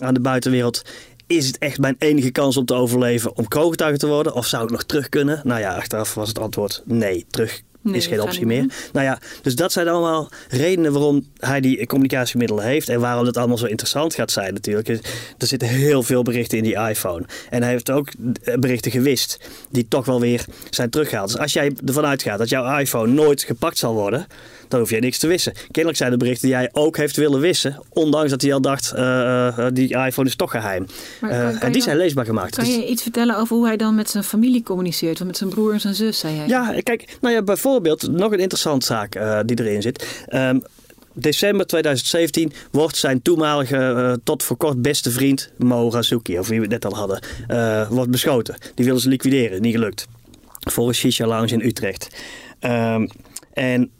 aan 0.02 0.14
de 0.14 0.20
buitenwereld. 0.20 0.82
Is 1.26 1.46
het 1.46 1.58
echt 1.58 1.78
mijn 1.78 1.96
enige 1.98 2.30
kans 2.30 2.56
om 2.56 2.64
te 2.64 2.74
overleven 2.74 3.36
om 3.36 3.48
kroongetuige 3.48 3.98
te 3.98 4.06
worden? 4.06 4.34
Of 4.34 4.46
zou 4.46 4.64
ik 4.64 4.70
nog 4.70 4.82
terug 4.82 5.08
kunnen? 5.08 5.40
Nou 5.44 5.60
ja, 5.60 5.74
achteraf 5.74 6.14
was 6.14 6.28
het 6.28 6.38
antwoord 6.38 6.82
nee, 6.84 7.26
terug 7.30 7.62
Nee, 7.82 7.96
is 7.96 8.06
geen 8.06 8.20
optie 8.20 8.46
meer. 8.46 8.66
Nou 8.92 9.06
ja, 9.06 9.18
dus 9.42 9.54
dat 9.54 9.72
zijn 9.72 9.88
allemaal 9.88 10.28
redenen 10.48 10.92
waarom 10.92 11.26
hij 11.38 11.60
die 11.60 11.86
communicatiemiddelen 11.86 12.64
heeft 12.64 12.88
en 12.88 13.00
waarom 13.00 13.26
het 13.26 13.36
allemaal 13.36 13.58
zo 13.58 13.66
interessant 13.66 14.14
gaat 14.14 14.30
zijn 14.30 14.54
natuurlijk. 14.54 14.88
Er 14.88 15.46
zitten 15.46 15.68
heel 15.68 16.02
veel 16.02 16.22
berichten 16.22 16.58
in 16.58 16.64
die 16.64 16.78
iPhone. 16.88 17.24
En 17.50 17.62
hij 17.62 17.70
heeft 17.70 17.90
ook 17.90 18.08
eh, 18.42 18.54
berichten 18.54 18.90
gewist 18.90 19.38
die 19.70 19.88
toch 19.88 20.04
wel 20.04 20.20
weer 20.20 20.44
zijn 20.70 20.90
teruggehaald. 20.90 21.30
Dus 21.30 21.40
als 21.40 21.52
jij 21.52 21.72
ervan 21.86 22.06
uitgaat 22.06 22.38
dat 22.38 22.48
jouw 22.48 22.78
iPhone 22.78 23.12
nooit 23.12 23.42
gepakt 23.42 23.78
zal 23.78 23.94
worden, 23.94 24.26
dan 24.72 24.80
hoef 24.80 24.90
je 24.90 24.98
niks 24.98 25.18
te 25.18 25.26
wissen. 25.26 25.52
Kennelijk 25.70 25.96
zijn 25.96 26.10
de 26.10 26.16
berichten 26.16 26.46
die 26.48 26.56
hij 26.56 26.68
ook 26.72 26.96
heeft 26.96 27.16
willen 27.16 27.40
wissen, 27.40 27.82
ondanks 27.88 28.30
dat 28.30 28.42
hij 28.42 28.52
al 28.54 28.60
dacht, 28.60 28.92
eh, 28.92 29.46
eh, 29.48 29.66
die 29.72 29.96
iPhone 29.96 30.28
is 30.28 30.36
toch 30.36 30.50
geheim. 30.50 30.86
Maar 31.20 31.30
Eh, 31.30 31.62
en 31.62 31.72
die 31.72 31.82
zijn 31.82 31.96
leesbaar 31.96 32.24
gemaakt. 32.24 32.56
Kan 32.56 32.64
Dus- 32.64 32.74
je 32.74 32.88
iets 32.88 33.02
vertellen 33.02 33.36
over 33.36 33.56
hoe 33.56 33.66
hij 33.66 33.76
dan 33.76 33.94
met 33.94 34.10
zijn 34.10 34.24
familie 34.24 34.62
communiceert? 34.62 35.20
Of 35.20 35.26
met 35.26 35.36
zijn 35.36 35.50
broer 35.50 35.72
en 35.72 35.80
zijn 35.80 35.94
zus, 35.94 36.18
zei 36.18 36.36
hij. 36.36 36.46
Ja, 36.46 36.74
kijk, 36.82 37.16
nou 37.20 37.34
ja, 37.34 37.42
bijvoorbeeld 37.42 38.10
nog 38.10 38.32
een 38.32 38.38
interessante 38.38 38.86
zaak 38.86 39.12
die 39.46 39.60
erin 39.60 39.82
zit. 39.82 40.24
Ehm, 40.28 40.58
december 41.12 41.66
2017 41.66 42.52
wordt 42.70 42.96
zijn 42.96 43.22
toenmalige, 43.22 44.20
tot 44.24 44.42
voor 44.42 44.56
kort 44.56 44.82
beste 44.82 45.10
vriend, 45.10 45.50
Mo 45.58 45.90
Razuki, 45.90 46.38
of 46.38 46.48
wie 46.48 46.56
we 46.60 46.62
het 46.62 46.72
net 46.82 46.84
al 46.84 46.94
hadden, 46.96 47.20
wordt 47.90 48.10
beschoten. 48.10 48.56
Die 48.74 48.84
willen 48.84 49.00
ze 49.00 49.08
liquideren, 49.08 49.60
niet 49.60 49.74
gelukt. 49.74 50.06
Voor 50.70 50.88
een 50.88 50.94
shisha 50.94 51.26
lounge 51.26 51.52
in 51.52 51.60
Utrecht. 51.60 52.08
Ehm, 52.60 53.06
en 53.52 53.90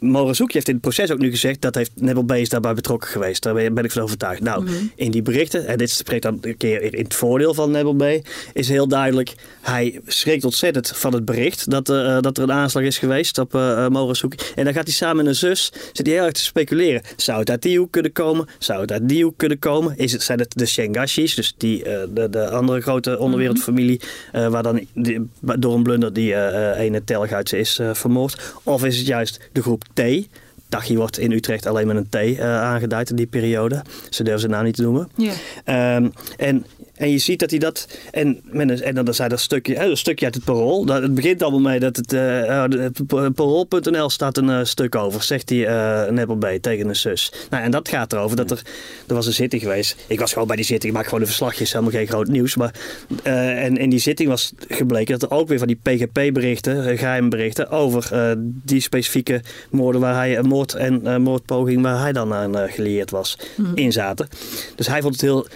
Morazuki 0.00 0.52
heeft 0.52 0.68
in 0.68 0.72
het 0.72 0.82
proces 0.82 1.10
ook 1.10 1.18
nu 1.18 1.30
gezegd 1.30 1.60
dat 1.60 1.74
heeft 1.74 1.90
Nebel 1.94 2.22
B 2.22 2.32
is 2.32 2.48
daarbij 2.48 2.74
betrokken 2.74 3.08
geweest. 3.08 3.42
Daar 3.42 3.54
ben 3.54 3.84
ik 3.84 3.92
van 3.92 4.02
overtuigd. 4.02 4.40
Nou, 4.40 4.68
in 4.94 5.10
die 5.10 5.22
berichten, 5.22 5.66
en 5.66 5.78
dit 5.78 5.90
spreekt 5.90 6.22
dan 6.22 6.38
een 6.40 6.56
keer 6.56 6.94
in 6.94 7.04
het 7.04 7.14
voordeel 7.14 7.54
van 7.54 7.70
Nebel 7.70 7.94
B, 7.94 8.26
is 8.52 8.68
heel 8.68 8.88
duidelijk, 8.88 9.34
hij 9.60 10.00
schrikt 10.06 10.44
ontzettend 10.44 10.92
van 10.94 11.12
het 11.12 11.24
bericht 11.24 11.70
dat, 11.70 11.88
eh, 11.88 12.20
dat 12.20 12.36
er 12.36 12.42
een 12.42 12.52
aanslag 12.52 12.84
is 12.84 12.98
geweest 12.98 13.38
op 13.38 13.54
uh, 13.54 13.88
Morazuki. 13.88 14.36
En 14.54 14.64
dan 14.64 14.72
gaat 14.72 14.86
hij 14.86 14.92
samen 14.92 15.16
met 15.16 15.26
een 15.26 15.34
zus, 15.34 15.72
zit 15.92 16.06
hij 16.06 16.14
heel 16.14 16.24
erg 16.24 16.32
te 16.32 16.42
speculeren. 16.42 17.02
Zou 17.16 17.38
het 17.38 17.50
uit 17.50 17.62
die 17.62 17.78
hoek 17.78 17.92
kunnen 17.92 18.12
komen? 18.12 18.46
Zou 18.58 18.80
het 18.80 18.92
uit 18.92 19.08
die 19.08 19.24
hoek 19.24 19.36
kunnen 19.36 19.58
komen? 19.58 19.96
Is 19.96 20.12
het, 20.12 20.22
zijn 20.22 20.38
het 20.38 20.52
de 20.56 20.66
Shengashis, 20.66 21.34
dus 21.34 21.54
die, 21.56 21.84
eh, 21.84 22.00
de, 22.14 22.30
de 22.30 22.50
andere 22.50 22.80
grote 22.80 23.18
onderwereldfamilie, 23.18 24.00
eh, 24.32 24.48
waar 24.48 24.62
dan 24.62 24.86
die, 24.94 25.28
door 25.40 25.74
een 25.74 25.82
blunder 25.82 26.12
die 26.12 26.34
eh, 26.34 26.70
eh, 26.70 26.78
ene 26.78 27.04
Telguits 27.04 27.52
is 27.52 27.78
eh, 27.78 27.94
vermoord? 27.94 28.54
Of 28.62 28.84
is 28.84 28.98
het 28.98 29.06
juist 29.06 29.48
de 29.52 29.62
groep 29.62 29.84
T. 29.94 30.28
Tachi 30.68 30.96
wordt 30.96 31.18
in 31.18 31.32
Utrecht 31.32 31.66
alleen 31.66 31.86
met 31.86 31.96
een 31.96 32.08
T 32.08 32.14
uh, 32.14 32.62
aangeduid 32.62 33.10
in 33.10 33.16
die 33.16 33.26
periode. 33.26 33.82
Ze 34.10 34.22
durven 34.22 34.40
zijn 34.40 34.52
naam 34.52 34.64
niet 34.64 34.74
te 34.74 34.82
noemen. 34.82 35.08
Ja. 35.14 35.96
Um, 35.96 36.12
en 36.36 36.66
En 36.98 37.10
je 37.10 37.18
ziet 37.18 37.38
dat 37.40 37.50
hij 37.50 37.58
dat. 37.58 37.88
En, 38.10 38.40
en 38.82 38.94
dan 38.94 39.14
zei 39.14 39.28
dat 39.28 39.40
stukje, 39.40 39.74
hè, 39.74 39.84
een 39.86 39.96
stukje 39.96 40.24
uit 40.24 40.34
het 40.34 40.44
parool. 40.44 40.84
Dat, 40.84 41.02
het 41.02 41.14
begint 41.14 41.42
allemaal 41.42 41.60
mee 41.60 41.80
dat 41.80 41.96
het. 41.96 42.12
eh, 42.12 42.64
eh, 42.64 42.70
het 42.70 43.34
parool.nl 43.34 44.10
staat 44.10 44.36
een 44.36 44.50
eh, 44.50 44.64
stuk 44.64 44.94
over, 44.94 45.22
zegt 45.22 45.48
die 45.48 45.66
eh 45.66 46.10
Neppel 46.10 46.36
B 46.36 46.46
tegen 46.60 46.88
een 46.88 46.96
zus. 46.96 47.32
Nou, 47.50 47.62
en 47.62 47.70
dat 47.70 47.88
gaat 47.88 48.12
erover 48.12 48.36
dat 48.36 48.50
er. 48.50 48.62
Er 49.06 49.14
was 49.14 49.26
een 49.26 49.32
zitting 49.32 49.62
geweest. 49.62 49.96
Ik 50.06 50.20
was 50.20 50.32
gewoon 50.32 50.46
bij 50.48 50.56
die 50.56 50.64
zitting, 50.64 50.92
ik 50.92 50.98
maak 50.98 51.04
gewoon 51.04 51.20
de 51.20 51.26
verslagjes, 51.26 51.72
helemaal 51.72 51.92
geen 51.92 52.06
groot 52.06 52.28
nieuws. 52.28 52.56
Maar 52.56 52.74
eh, 53.22 53.64
en 53.64 53.76
in 53.76 53.90
die 53.90 53.98
zitting 53.98 54.28
was 54.28 54.52
gebleken 54.68 55.18
dat 55.18 55.30
er 55.30 55.36
ook 55.36 55.48
weer 55.48 55.58
van 55.58 55.66
die 55.66 55.78
PGP-berichten, 55.82 56.98
geheime 56.98 57.28
berichten, 57.28 57.70
over 57.70 58.08
eh, 58.12 58.32
die 58.38 58.80
specifieke 58.80 59.40
moorden 59.70 60.00
waar 60.00 60.14
hij, 60.14 60.38
een 60.38 60.46
moord 60.46 60.74
en 60.74 61.06
eh, 61.06 61.16
moordpoging 61.16 61.82
waar 61.82 62.00
hij 62.00 62.12
dan 62.12 62.34
aan 62.34 62.58
eh, 62.58 62.72
gelieerd 62.72 63.10
was, 63.10 63.38
in 63.74 63.92
zaten. 63.92 64.28
Dus 64.76 64.86
hij 64.86 65.00
vond 65.00 65.12
het 65.12 65.22
heel 65.22 65.46
eh, 65.46 65.52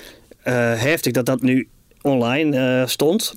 heftig 0.50 1.12
dat 1.12 1.26
dat 1.26 1.42
nu 1.42 1.68
online 2.02 2.57
eh, 2.57 2.88
stond 2.88 3.35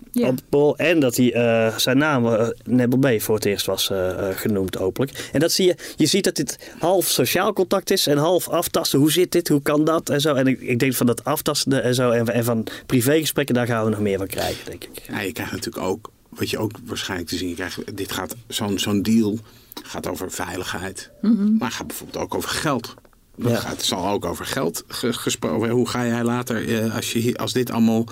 op. 0.49 0.77
En 0.77 0.99
dat 0.99 1.15
hij 1.15 1.33
eh, 1.33 1.77
zijn 1.77 1.97
naam, 1.97 2.25
uh, 2.25 2.47
Nebel 2.63 2.99
B, 2.99 3.21
voor 3.21 3.35
het 3.35 3.45
eerst 3.45 3.65
was 3.65 3.89
eh, 3.89 4.29
eh, 4.29 4.37
genoemd 4.37 4.77
openlijk. 4.77 5.29
En 5.31 5.39
dat 5.39 5.51
zie 5.51 5.65
je, 5.65 5.75
je 5.95 6.05
ziet 6.05 6.23
dat 6.23 6.35
dit 6.35 6.73
half 6.79 7.07
sociaal 7.07 7.53
contact 7.53 7.91
is 7.91 8.07
en 8.07 8.17
half 8.17 8.49
aftasten. 8.49 8.99
Hoe 8.99 9.11
zit 9.11 9.31
dit, 9.31 9.47
hoe 9.47 9.61
kan 9.61 9.83
dat 9.83 10.09
en 10.09 10.21
zo. 10.21 10.33
En 10.33 10.47
ik, 10.47 10.61
ik 10.61 10.79
denk 10.79 10.93
van 10.93 11.05
dat 11.05 11.23
aftasten 11.23 11.83
en 11.83 11.95
zo 11.95 12.09
en, 12.09 12.27
en 12.27 12.43
van 12.43 12.67
privégesprekken, 12.85 13.55
daar 13.55 13.67
gaan 13.67 13.83
we 13.83 13.89
nog 13.89 13.99
meer 13.99 14.17
van 14.17 14.27
krijgen, 14.27 14.65
denk 14.65 14.83
ik. 14.83 15.01
Ja, 15.07 15.19
je 15.19 15.31
krijgt 15.31 15.51
natuurlijk 15.51 15.85
ook, 15.85 16.11
wat 16.29 16.49
je 16.49 16.57
ook 16.57 16.71
waarschijnlijk 16.85 17.29
te 17.29 17.37
zien 17.37 17.55
krijgt, 17.55 17.97
dit 17.97 18.11
gaat, 18.11 18.35
zo'n 18.47 18.79
zo'n 18.79 19.01
deal 19.01 19.37
gaat 19.83 20.07
over 20.07 20.31
veiligheid, 20.31 21.11
maar 21.59 21.71
gaat 21.71 21.87
bijvoorbeeld 21.87 22.23
ook 22.23 22.35
over 22.35 22.49
geld. 22.49 22.95
Dat 23.37 23.51
Ja. 23.51 23.69
het 23.69 23.83
zal 23.83 24.07
ook 24.09 24.25
over 24.25 24.45
geld 24.45 24.83
ge- 24.87 25.13
gesproken. 25.13 25.69
Hoe 25.69 25.89
ga 25.89 26.05
jij 26.05 26.23
later, 26.23 26.83
eh, 26.83 26.95
als, 26.95 27.11
je, 27.13 27.37
als 27.37 27.53
dit 27.53 27.71
allemaal 27.71 28.05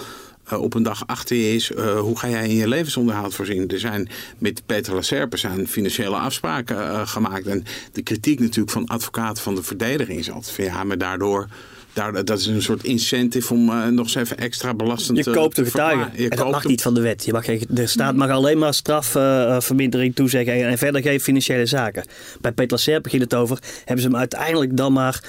eh, 0.43 0.61
op 0.61 0.73
een 0.73 0.83
dag 0.83 1.07
achter 1.07 1.35
je 1.35 1.53
is, 1.55 1.71
eh, 1.71 1.99
hoe 1.99 2.19
ga 2.19 2.29
jij 2.29 2.47
in 2.47 2.55
je 2.55 2.67
levensonderhoud 2.67 3.33
voorzien? 3.33 3.67
Er 3.69 3.79
zijn 3.79 4.09
met 4.37 4.63
Peter 4.65 4.93
Lacerpe 4.95 5.37
zijn 5.37 5.67
financiële 5.67 6.15
afspraken 6.15 7.07
gemaakt. 7.07 7.47
En 7.47 7.63
de 7.91 8.01
kritiek 8.01 8.39
natuurlijk 8.39 8.71
van 8.71 8.85
advocaten 8.87 9.43
van 9.43 9.55
de 9.55 9.63
verdediging 9.63 10.19
is 10.19 10.31
altijd 10.31 10.55
van 10.55 10.63
ja, 10.63 10.83
maar 10.83 10.97
daardoor. 10.97 11.47
Daar, 11.93 12.25
dat 12.25 12.39
is 12.39 12.45
een 12.45 12.61
soort 12.61 12.83
incentive 12.83 13.53
om 13.53 13.69
eh, 13.69 13.87
nog 13.87 14.05
eens 14.05 14.15
even 14.15 14.37
extra 14.37 14.73
belastend 14.73 15.17
Je 15.17 15.23
te 15.23 15.31
koopt 15.31 15.57
een 15.57 15.63
te 15.63 15.69
getuige. 15.69 15.91
verklaren. 15.95 16.17
Je 16.17 16.23
En 16.23 16.29
dat 16.29 16.39
koopt 16.39 16.51
mag 16.51 16.61
hem. 16.61 16.71
niet 16.71 16.81
van 16.81 16.93
de 16.93 17.01
wet. 17.01 17.25
Je 17.25 17.31
mag 17.31 17.45
de 17.45 17.87
staat 17.87 18.15
mag 18.15 18.29
alleen 18.29 18.57
maar 18.57 18.73
strafvermindering 18.73 20.15
toezeggen 20.15 20.53
en, 20.53 20.67
en 20.67 20.77
verder 20.77 21.01
geen 21.01 21.19
financiële 21.19 21.65
zaken. 21.65 22.03
Bij 22.41 22.51
Peter 22.51 22.71
Lacerpe 22.71 23.09
ging 23.09 23.21
het 23.21 23.33
over, 23.33 23.57
hebben 23.85 24.03
ze 24.03 24.07
hem 24.09 24.17
uiteindelijk 24.17 24.77
dan 24.77 24.93
maar 24.93 25.23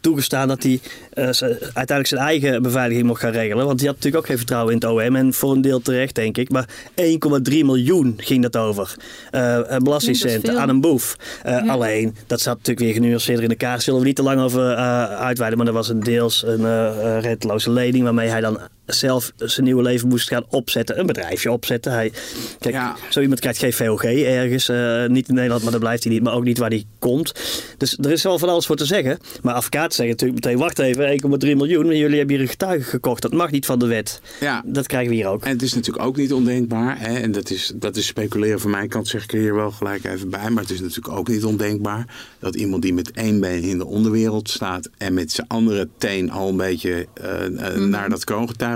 toegestaan 0.00 0.48
dat 0.48 0.62
hij 0.62 0.80
eh, 1.12 1.24
uiteindelijk 1.24 2.06
zijn 2.06 2.20
eigen 2.20 2.62
beveiliging 2.62 3.06
mocht 3.06 3.20
gaan 3.20 3.32
regelen. 3.32 3.66
Want 3.66 3.78
die 3.78 3.86
had 3.86 3.96
natuurlijk 3.96 4.22
ook 4.22 4.28
geen 4.28 4.38
vertrouwen 4.38 4.72
in 4.74 4.80
het 4.80 4.90
OM. 4.90 5.16
En 5.16 5.32
voor 5.32 5.52
een 5.52 5.60
deel 5.60 5.80
terecht, 5.80 6.14
denk 6.14 6.36
ik. 6.36 6.50
Maar 6.50 6.68
1,3 6.94 7.64
miljoen 7.64 8.14
ging 8.16 8.42
dat 8.42 8.56
over. 8.56 8.94
Eh 9.30 9.56
eh, 9.58 9.76
belastingcenten 9.76 10.58
aan 10.58 10.68
een 10.68 10.80
boef. 10.80 11.16
Eh, 11.42 11.52
Ja. 11.64 11.72
Alleen, 11.72 12.16
dat 12.26 12.40
zat 12.40 12.56
natuurlijk 12.56 12.86
weer 12.86 12.94
genuanceerder 12.94 13.42
in 13.42 13.50
de 13.50 13.56
kaart. 13.56 13.82
Zullen 13.82 14.00
we 14.00 14.06
niet 14.06 14.16
te 14.16 14.22
lang 14.22 14.40
over 14.40 14.74
uitweiden. 15.14 15.58
Maar 15.58 15.66
er 15.66 15.72
was 15.72 15.88
een 15.88 16.00
deels 16.00 16.44
een 16.46 17.20
renteloze 17.20 17.70
lening. 17.70 18.04
Waarmee 18.04 18.28
hij 18.28 18.40
dan 18.40 18.60
zelf 18.88 19.32
zijn 19.36 19.66
nieuwe 19.66 19.82
leven 19.82 20.08
moest 20.08 20.28
gaan 20.28 20.44
opzetten. 20.48 20.98
Een 20.98 21.06
bedrijfje 21.06 21.52
opzetten. 21.52 21.92
Hij, 21.92 22.12
kijk, 22.58 22.74
Ja. 22.74 22.96
zo 23.10 23.20
iemand 23.20 23.40
krijgt 23.40 23.58
geen 23.58 23.72
VOG 23.72 24.04
ergens. 24.04 24.68
eh, 24.68 25.06
niet 25.06 25.28
in 25.28 25.34
Nederland, 25.34 25.62
maar 25.62 25.70
daar 25.70 25.80
blijft 25.80 26.04
hij 26.04 26.12
niet. 26.12 26.22
Maar 26.22 26.34
ook 26.34 26.44
niet 26.44 26.58
waar 26.58 26.70
hij 26.70 26.84
komt. 26.98 27.32
Dus 27.78 27.98
er 28.00 28.10
is 28.10 28.22
wel 28.22 28.38
van 28.38 28.48
alles 28.48 28.66
voor 28.66 28.76
te 28.76 28.84
zeggen. 28.84 29.18
Maar 29.42 29.54
advocaten 29.54 29.92
zeggen 29.96 30.14
natuurlijk 30.16 30.44
meteen, 30.44 30.58
wacht 30.60 30.78
even, 30.78 31.08
1,3 31.10 31.56
miljoen. 31.56 31.90
En 31.90 31.96
jullie 31.96 32.16
hebben 32.18 32.34
hier 32.34 32.44
een 32.44 32.50
getuige 32.50 32.88
gekocht. 32.90 33.22
Dat 33.22 33.32
mag 33.32 33.50
niet 33.50 33.66
van 33.66 33.78
de 33.78 33.86
wet. 33.86 34.20
Ja. 34.40 34.62
Dat 34.66 34.86
krijgen 34.86 35.10
we 35.10 35.16
hier 35.16 35.26
ook. 35.26 35.44
En 35.44 35.50
het 35.52 35.62
is 35.62 35.74
natuurlijk 35.74 36.06
ook 36.06 36.16
niet 36.16 36.32
ondenkbaar. 36.32 36.98
Hè? 37.00 37.14
En 37.18 37.32
dat 37.32 37.50
is, 37.50 37.72
dat 37.74 37.96
is 37.96 38.06
speculeren 38.06 38.60
van 38.60 38.70
mijn 38.70 38.88
kant, 38.88 39.08
zeg 39.08 39.22
ik 39.24 39.32
er 39.32 39.38
hier 39.38 39.54
wel 39.54 39.70
gelijk 39.70 40.04
even 40.04 40.30
bij. 40.30 40.50
Maar 40.50 40.62
het 40.62 40.72
is 40.72 40.80
natuurlijk 40.80 41.16
ook 41.16 41.28
niet 41.28 41.44
ondenkbaar 41.44 42.06
dat 42.38 42.54
iemand 42.56 42.82
die 42.82 42.94
met 42.94 43.10
één 43.10 43.40
been 43.40 43.62
in 43.62 43.78
de 43.78 43.86
onderwereld 43.86 44.50
staat. 44.50 44.88
en 44.98 45.14
met 45.14 45.32
zijn 45.32 45.46
andere 45.48 45.88
teen 45.98 46.30
al 46.30 46.48
een 46.48 46.56
beetje 46.56 47.06
eh, 47.14 47.44
eh, 47.74 47.76
naar 47.80 48.08
dat 48.10 48.24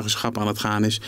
kroongetuigenschap 0.03 0.39
aan 0.39 0.47
het 0.47 0.59
gaan 0.59 0.85
is. 0.85 1.01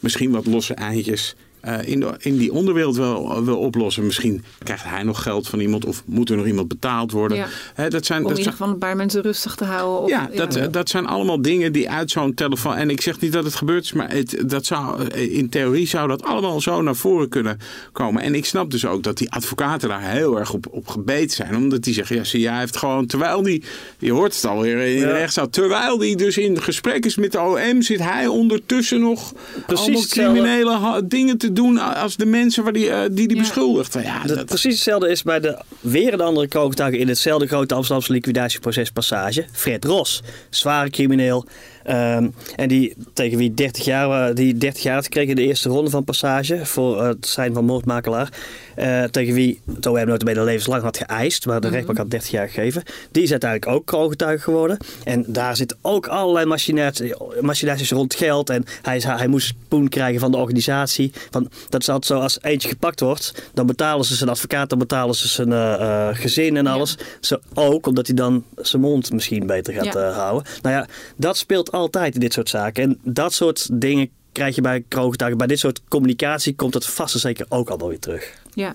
misschien 0.00 0.30
wat 0.30 0.46
losse 0.46 0.74
eindjes. 0.74 1.34
Eh, 1.62 1.88
in, 1.88 2.00
de, 2.00 2.14
in 2.18 2.36
die 2.36 2.52
onderwereld 2.52 2.96
wel 2.96 3.44
wil 3.44 3.58
oplossen. 3.58 4.06
Misschien 4.06 4.44
krijgt 4.62 4.84
hij 4.84 5.02
nog 5.02 5.22
geld 5.22 5.48
van 5.48 5.60
iemand 5.60 5.84
of 5.84 6.02
moet 6.06 6.30
er 6.30 6.36
nog 6.36 6.46
iemand 6.46 6.68
betaald 6.68 7.12
worden. 7.12 7.36
Ja. 7.36 7.46
Hè, 7.74 7.88
dat 7.88 8.06
zijn, 8.06 8.18
Om 8.18 8.24
in 8.24 8.30
dat 8.30 8.38
ieder 8.38 8.52
zijn, 8.52 8.56
geval 8.56 8.72
een 8.72 8.88
paar 8.88 8.96
mensen 8.96 9.22
rustig 9.22 9.54
te 9.54 9.64
houden. 9.64 10.00
Of, 10.00 10.08
ja, 10.08 10.28
dat, 10.34 10.72
dat 10.72 10.88
zijn 10.88 11.06
allemaal 11.06 11.42
dingen 11.42 11.72
die 11.72 11.90
uit 11.90 12.10
zo'n 12.10 12.34
telefoon. 12.34 12.74
En 12.74 12.90
ik 12.90 13.00
zeg 13.00 13.20
niet 13.20 13.32
dat 13.32 13.44
het 13.44 13.54
gebeurd 13.54 13.84
is, 13.84 13.92
maar 13.92 14.10
het, 14.10 14.42
dat 14.46 14.66
zou, 14.66 15.08
eh, 15.08 15.36
in 15.36 15.48
theorie 15.48 15.86
zou 15.86 16.08
dat 16.08 16.22
allemaal 16.22 16.60
zo 16.60 16.82
naar 16.82 16.96
voren 16.96 17.28
kunnen 17.28 17.58
komen. 17.92 18.22
En 18.22 18.34
ik 18.34 18.44
snap 18.44 18.70
dus 18.70 18.86
ook 18.86 19.02
dat 19.02 19.18
die 19.18 19.30
advocaten 19.30 19.88
daar 19.88 20.10
heel 20.10 20.38
erg 20.38 20.52
op, 20.52 20.66
op 20.70 20.88
gebeten 20.88 21.36
zijn. 21.36 21.56
Omdat 21.56 21.82
die 21.82 21.94
zeggen, 21.94 22.16
ja, 22.16 22.24
zie, 22.24 22.40
jij 22.40 22.58
heeft 22.58 22.76
gewoon, 22.76 23.06
terwijl 23.06 23.42
die, 23.42 23.62
je 23.98 24.12
hoort 24.12 24.34
het 24.34 24.44
alweer 24.44 24.78
in 24.78 25.00
de 25.00 25.12
rechtszaal, 25.12 25.50
terwijl 25.50 25.98
die 25.98 26.16
dus 26.16 26.38
in 26.38 26.62
gesprek 26.62 27.04
is 27.04 27.16
met 27.16 27.32
de 27.32 27.40
OM, 27.40 27.82
zit 27.82 28.02
hij 28.02 28.26
ondertussen 28.26 29.00
nog 29.00 29.32
Precies 29.66 29.86
allemaal 29.86 30.06
criminele 30.06 31.02
dingen 31.04 31.38
te 31.38 31.51
doen 31.52 31.78
als 31.78 32.16
de 32.16 32.26
mensen 32.26 32.62
waar 32.64 32.72
die, 32.72 32.90
eh, 32.90 33.00
die 33.10 33.28
die 33.28 33.36
Ja. 33.36 33.42
beschuldigt. 33.42 33.92
Ja, 34.02 34.22
Dat, 34.26 34.36
dat, 34.36 34.46
precies 34.46 34.74
hetzelfde 34.74 35.08
is 35.08 35.22
bij 35.22 35.40
de, 35.40 35.58
weer 35.80 36.12
een 36.12 36.20
andere 36.20 36.48
kroongetuige 36.48 36.98
in 36.98 37.08
hetzelfde 37.08 37.46
grote 37.46 37.74
Amsterdamse 37.74 38.12
liquidatieproces 38.12 38.90
Passage. 38.90 39.44
Fred 39.52 39.84
Ros, 39.84 40.22
zware 40.50 40.90
crimineel. 40.90 41.44
Ehm, 41.84 42.28
en 42.56 42.68
die 42.68 42.94
tegen 43.12 43.38
wie 43.38 43.54
30 43.54 43.84
jaar, 43.84 44.28
eh, 44.28 44.34
die 44.34 44.56
30 44.58 44.82
jaar 44.82 44.94
had 44.94 45.04
gekregen 45.04 45.30
in 45.30 45.36
de 45.36 45.42
eerste 45.42 45.68
ronde 45.68 45.90
van 45.90 46.04
Passage 46.04 46.66
voor 46.66 47.00
eh, 47.00 47.06
het 47.06 47.26
zijn 47.26 47.54
van 47.54 47.64
moordmakelaar. 47.64 48.28
Eh, 48.74 49.02
tegen 49.04 49.34
wie 49.34 49.60
het 49.74 49.86
OM 49.86 50.06
notabene 50.06 50.42
levenslang 50.44 50.82
had 50.82 50.96
geëist, 51.06 51.46
maar 51.46 51.60
de 51.60 51.68
rechtbank 51.68 51.98
had 51.98 52.10
30 52.10 52.30
jaar 52.30 52.48
gegeven. 52.48 52.82
Die 53.10 53.22
is 53.22 53.30
uiteindelijk 53.30 53.70
ook 53.72 53.86
kroongetuige 53.86 54.42
geworden. 54.42 54.76
En 55.04 55.24
daar 55.26 55.56
zitten 55.56 55.76
ook 55.80 56.06
allerlei 56.06 56.46
machinaties, 56.46 57.12
machinaties 57.40 57.90
rond 57.90 58.14
geld. 58.14 58.50
En 58.50 58.64
hij, 58.82 58.96
is- 58.96 59.04
hij 59.04 59.26
moest 59.26 59.54
poen 59.68 59.88
krijgen 59.88 60.20
van 60.20 60.30
de 60.30 60.36
organisatie. 60.36 61.12
Van, 61.30 61.48
dat 61.68 61.80
is 61.80 61.88
altijd 61.88 62.06
zo, 62.18 62.24
als 62.24 62.38
eentje 62.42 62.68
gepakt 62.68 63.00
wordt, 63.00 63.50
dan 63.54 63.66
betalen 63.66 64.04
ze 64.04 64.14
zijn 64.14 64.30
advocaat, 64.30 64.68
dan 64.70 64.78
betalen 64.78 65.14
ze 65.14 65.28
zijn 65.28 65.52
eh, 65.52 65.74
eh, 66.08 66.16
gezin 66.16 66.56
en 66.56 66.66
alles. 66.66 66.96
Zo 67.20 67.36
ook 67.54 67.86
omdat 67.86 68.06
hij 68.06 68.16
dan 68.16 68.44
zijn 68.56 68.82
mond 68.82 69.12
misschien 69.12 69.46
beter 69.46 69.74
gaat 69.74 69.84
Ja. 69.94 70.10
houden. 70.10 70.52
Nou 70.62 70.74
ja, 70.74 70.86
dat 71.16 71.36
speelt 71.36 71.72
altijd 71.72 72.14
in 72.14 72.20
dit 72.20 72.32
soort 72.32 72.48
zaken. 72.48 72.82
En 72.82 72.98
dat 73.04 73.32
soort 73.32 73.68
dingen 73.80 74.08
krijg 74.32 74.54
je 74.54 74.60
bij 74.60 74.84
kroongetuigen. 74.88 75.38
Bij 75.38 75.46
dit 75.46 75.58
soort 75.58 75.80
communicatie 75.88 76.54
komt 76.54 76.72
dat 76.72 76.86
vast 76.86 77.14
en 77.14 77.20
zeker 77.20 77.46
ook 77.48 77.68
allemaal 77.68 77.88
weer 77.88 77.98
terug. 77.98 78.32
Ja. 78.54 78.74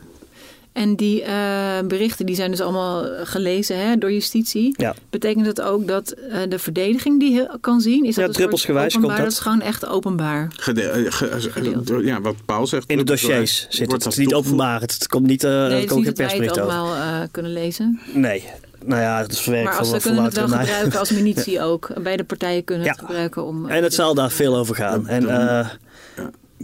En 0.74 0.96
die 0.96 1.24
eh, 1.24 1.80
berichten 1.88 2.26
die 2.26 2.36
zijn 2.36 2.52
dus 2.52 2.62
allemaal 2.62 3.06
gelezen 3.26 3.78
hè, 3.80 3.98
door 3.98 4.12
justitie. 4.12 4.74
Ja. 4.78 4.96
Betekent 5.10 5.46
dat 5.46 5.62
ook 5.62 5.88
dat 5.88 6.12
eh, 6.12 6.39
de 6.50 6.60
verdediging 6.60 7.20
die 7.20 7.48
kan 7.62 7.82
zien? 7.82 8.04
Is 8.06 8.15
dat 8.15 8.24
Ja, 8.24 8.30
een 8.30 8.36
druppelsgewijs 8.36 8.93
komt 8.93 9.17
dat. 9.17 9.28
is 9.32 9.39
gewoon 9.39 9.62
echt 9.62 9.86
openbaar. 9.88 10.48
gede- 10.56 10.82
eh, 10.82 11.12
ge- 11.12 12.02
ja, 12.04 12.22
wat 12.22 12.36
Paul 12.46 12.67
zegt. 12.67 12.89
In 12.89 12.98
de 12.98 13.04
dossiers 13.04 13.60
zit 13.70 13.80
het. 13.80 13.91
Het 13.91 14.06
is 14.06 14.15
dat 14.15 14.26
niet 14.26 14.34
openbaar. 14.34 14.82
Het, 14.82 15.08
komt 15.08 15.28
niet, 15.28 15.43
eh 15.43 15.52
nee, 15.52 15.80
het 15.80 15.89
komt 15.89 16.06
niet 16.06 16.06
geen 16.06 16.06
dat 16.06 16.17
wij 16.17 16.26
het 16.26 16.36
persbericht 16.38 16.60
over. 16.60 16.72
allemaal 16.72 17.28
kunnen 17.32 17.54
lezen. 17.54 18.00
Nee. 18.13 18.43
Nou 18.86 19.02
ja, 19.02 19.18
het 19.22 19.32
is 19.32 19.46
werk 19.46 19.63
Maar 19.63 19.78
als 19.78 19.90
van, 19.90 20.00
kunnen 20.00 20.24
het 20.24 20.34
wel 20.34 20.48
mij. 20.48 20.66
gebruiken 20.66 21.00
als 21.00 21.12
munitie 21.12 21.62
ook. 21.70 21.90
Beide 22.04 22.24
partijen 22.24 22.63
kunnen 22.63 22.88
het 22.88 22.96
Ja. 23.00 23.06
gebruiken 23.06 23.46
om... 23.46 23.66
En 23.70 23.84
het 23.84 23.94
zal 23.94 24.13
daar 24.13 24.32
veel 24.32 24.56
over 24.58 24.76
gaan. 24.76 25.08
En 25.08 25.30
eh, 25.30 25.70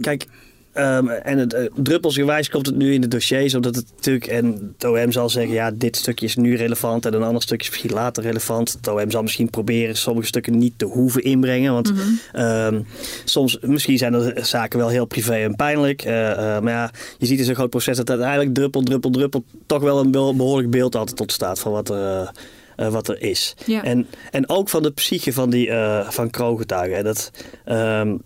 kijk, 0.00 0.26
ehm, 0.74 1.08
en 1.08 1.38
het, 1.38 1.54
eh, 1.54 1.64
druppelsgewijs 1.74 2.50
komt 2.50 2.66
het 2.66 2.76
nu 2.76 2.92
in 2.92 3.00
de 3.00 3.08
dossiers, 3.08 3.54
omdat 3.54 3.74
het 3.74 3.86
natuurlijk, 3.96 4.26
en 4.26 4.74
het 4.78 4.84
OM 4.90 5.12
zal 5.12 5.28
zeggen, 5.28 5.54
ja, 5.54 5.70
dit 5.70 5.96
stukje 5.96 6.26
is 6.26 6.36
nu 6.36 6.56
relevant 6.56 7.06
en 7.06 7.14
een 7.14 7.22
ander 7.22 7.42
stukje 7.42 7.64
is 7.66 7.70
misschien 7.70 7.92
later 7.92 8.22
relevant. 8.22 8.72
Het 8.72 8.88
OM 8.88 9.10
zal 9.10 9.22
misschien 9.22 9.50
proberen 9.50 9.96
sommige 9.96 10.26
stukken 10.26 10.58
niet 10.58 10.72
te 10.76 10.84
hoeven 10.84 11.22
inbrengen, 11.22 11.72
want 11.72 11.92
ehm, 12.32 12.80
soms, 13.24 13.58
misschien 13.60 13.98
zijn 13.98 14.14
er 14.14 14.46
zaken 14.46 14.78
wel 14.78 14.88
heel 14.88 15.06
privé 15.06 15.34
en 15.34 15.56
pijnlijk, 15.56 16.02
eh, 16.02 16.30
eh, 16.30 16.62
maar 16.62 16.72
ja, 16.72 16.90
je 17.18 17.26
ziet 17.26 17.38
in 17.38 17.44
zo'n 17.44 17.54
groot 17.54 17.70
proces 17.70 17.96
dat 17.96 18.10
uiteindelijk 18.10 18.54
druppel, 18.54 18.82
druppel, 18.82 19.10
druppel, 19.10 19.44
toch 19.66 19.82
wel 19.82 19.98
een 20.00 20.10
be- 20.10 20.34
behoorlijk 20.36 20.70
beeld 20.70 20.94
altijd 20.94 21.20
ontstaat 21.20 21.58
van 21.58 21.72
wat 21.72 21.90
er... 21.90 22.32
wat 22.76 23.08
er 23.08 23.22
is. 23.22 23.54
Ja. 23.66 23.82
En, 23.84 24.06
en 24.30 24.48
ook 24.48 24.68
van 24.68 24.82
de 24.82 24.90
psyche 24.90 25.32
van 25.32 25.50
die 25.50 25.68
uh, 25.68 26.10
van 26.10 26.30
kroongetuigen. 26.30 26.96
En 26.96 27.04
dat, 27.04 27.30
ehm, 27.64 28.16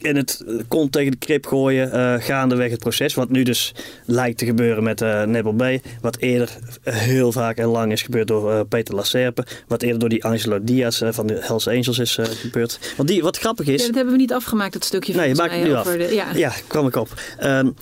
en 0.00 0.16
het 0.16 0.44
kon 0.68 0.90
tegen 0.90 1.10
de 1.10 1.18
krip 1.18 1.46
gooien 1.46 1.90
uh, 1.94 2.14
gaandeweg 2.18 2.70
het 2.70 2.80
proces. 2.80 3.14
Wat 3.14 3.30
nu 3.30 3.42
dus 3.42 3.74
lijkt 4.04 4.38
te 4.38 4.44
gebeuren 4.44 4.82
met 4.82 5.00
uh, 5.00 5.22
Nebel 5.22 5.52
B. 5.52 5.64
Wat 6.00 6.16
eerder 6.16 6.56
heel 6.82 7.32
vaak 7.32 7.56
en 7.56 7.66
lang 7.66 7.92
is 7.92 8.02
gebeurd 8.02 8.28
door 8.28 8.52
uh, 8.52 8.60
Peter 8.68 8.94
Lacerpe. 8.94 9.46
Wat 9.68 9.82
eerder 9.82 9.98
door 9.98 10.08
die 10.08 10.24
Angelo 10.24 10.64
Diaz 10.64 11.02
van 11.10 11.26
de 11.26 11.38
Hells 11.40 11.68
Angels 11.68 11.98
is 11.98 12.18
gebeurd. 12.20 12.94
Want 12.96 13.08
die, 13.08 13.22
wat 13.22 13.38
grappig 13.38 13.66
is... 13.66 13.80
Ja, 13.80 13.86
dat 13.86 13.94
hebben 13.94 14.12
we 14.12 14.20
niet 14.20 14.32
afgemaakt, 14.32 14.74
het 14.74 14.84
stukje. 14.84 15.14
Nee, 15.14 15.28
je 15.28 15.34
maakt 15.34 15.52
het 15.52 15.62
nu 15.62 15.74
af. 15.74 15.86
De, 15.86 16.14
ja. 16.14 16.26
ja, 16.34 16.52
kwam 16.66 16.86
ik 16.86 16.96
op. 16.96 17.08
Um, 17.42 17.74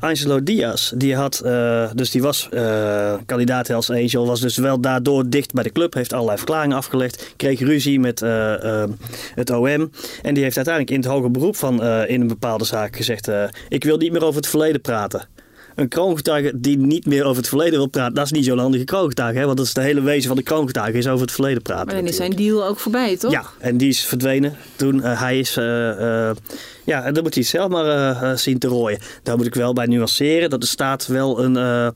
Angelo 0.00 0.42
Diaz, 0.42 0.92
die 0.96 1.14
had, 1.14 1.42
uh, 1.44 1.90
dus 1.94 2.10
die 2.10 2.22
was 2.22 2.48
uh, 2.52 3.14
kandidaat 3.26 3.68
Hells 3.68 3.90
Angel, 3.90 4.26
was 4.26 4.40
dus 4.40 4.56
wel 4.56 4.80
daardoor 4.80 5.28
dicht 5.28 5.52
bij 5.52 5.62
de 5.62 5.72
club, 5.72 5.94
heeft 5.94 6.12
allerlei 6.12 6.36
verklaringen 6.36 6.76
afgelegd, 6.76 7.32
kreeg 7.36 7.60
ruzie 7.60 8.00
met 8.00 8.22
uh, 8.22 8.84
het 9.34 9.50
OM 9.50 9.90
en 10.22 10.34
die 10.34 10.42
heeft 10.42 10.56
uiteindelijk 10.56 10.90
in 10.90 11.00
het 11.00 11.10
hoger 11.10 11.30
beroep 11.30 11.56
van 11.56 11.84
in 11.84 12.20
een 12.20 12.26
bepaalde 12.26 12.64
zaak 12.64 12.96
gezegd, 12.96 13.30
ik 13.68 13.84
wil 13.84 13.96
niet 13.96 14.12
meer 14.12 14.24
over 14.24 14.36
het 14.36 14.48
verleden 14.48 14.80
praten 14.80 15.28
een 15.80 15.88
kroongetuige 15.88 16.52
die 16.54 16.78
niet 16.78 17.06
meer 17.06 17.24
over 17.24 17.36
het 17.36 17.48
verleden 17.48 17.78
wil 17.78 17.86
praten, 17.86 18.14
dat 18.14 18.24
is 18.24 18.32
niet 18.32 18.44
zo'n 18.44 18.58
handige 18.58 18.84
kroongetuige. 18.84 19.38
Hè? 19.38 19.44
Want 19.44 19.56
dat 19.56 19.66
is 19.66 19.74
de 19.74 19.80
hele 19.80 20.00
wezen 20.00 20.28
van 20.28 20.36
de 20.36 20.42
kroongetuige, 20.42 20.98
is 20.98 21.08
over 21.08 21.20
het 21.20 21.32
verleden 21.32 21.62
praten. 21.62 21.86
Maar 21.86 21.94
dan 21.94 22.06
is 22.06 22.16
zijn 22.16 22.36
deal 22.36 22.66
ook 22.66 22.78
voorbij, 22.78 23.16
toch? 23.16 23.32
Ja, 23.32 23.44
en 23.58 23.76
die 23.76 23.88
is 23.88 24.04
verdwenen 24.04 24.56
toen. 24.76 24.96
Uh, 24.96 25.20
hij 25.20 25.38
is, 25.38 25.56
uh, 25.56 25.64
uh, 25.64 26.30
ja, 26.84 27.12
dan 27.12 27.22
moet 27.22 27.34
hij 27.34 27.44
zelf 27.44 27.68
maar 27.68 28.38
zien 28.38 28.58
te 28.58 28.68
rooien. 28.68 28.98
Daar 29.22 29.36
moet 29.36 29.46
ik 29.46 29.54
wel 29.54 29.72
bij 29.72 29.86
nuanceren 29.86 30.50
dat 30.50 30.60
de 30.60 30.66
staat 30.66 31.06
wel 31.06 31.44
een 31.44 31.92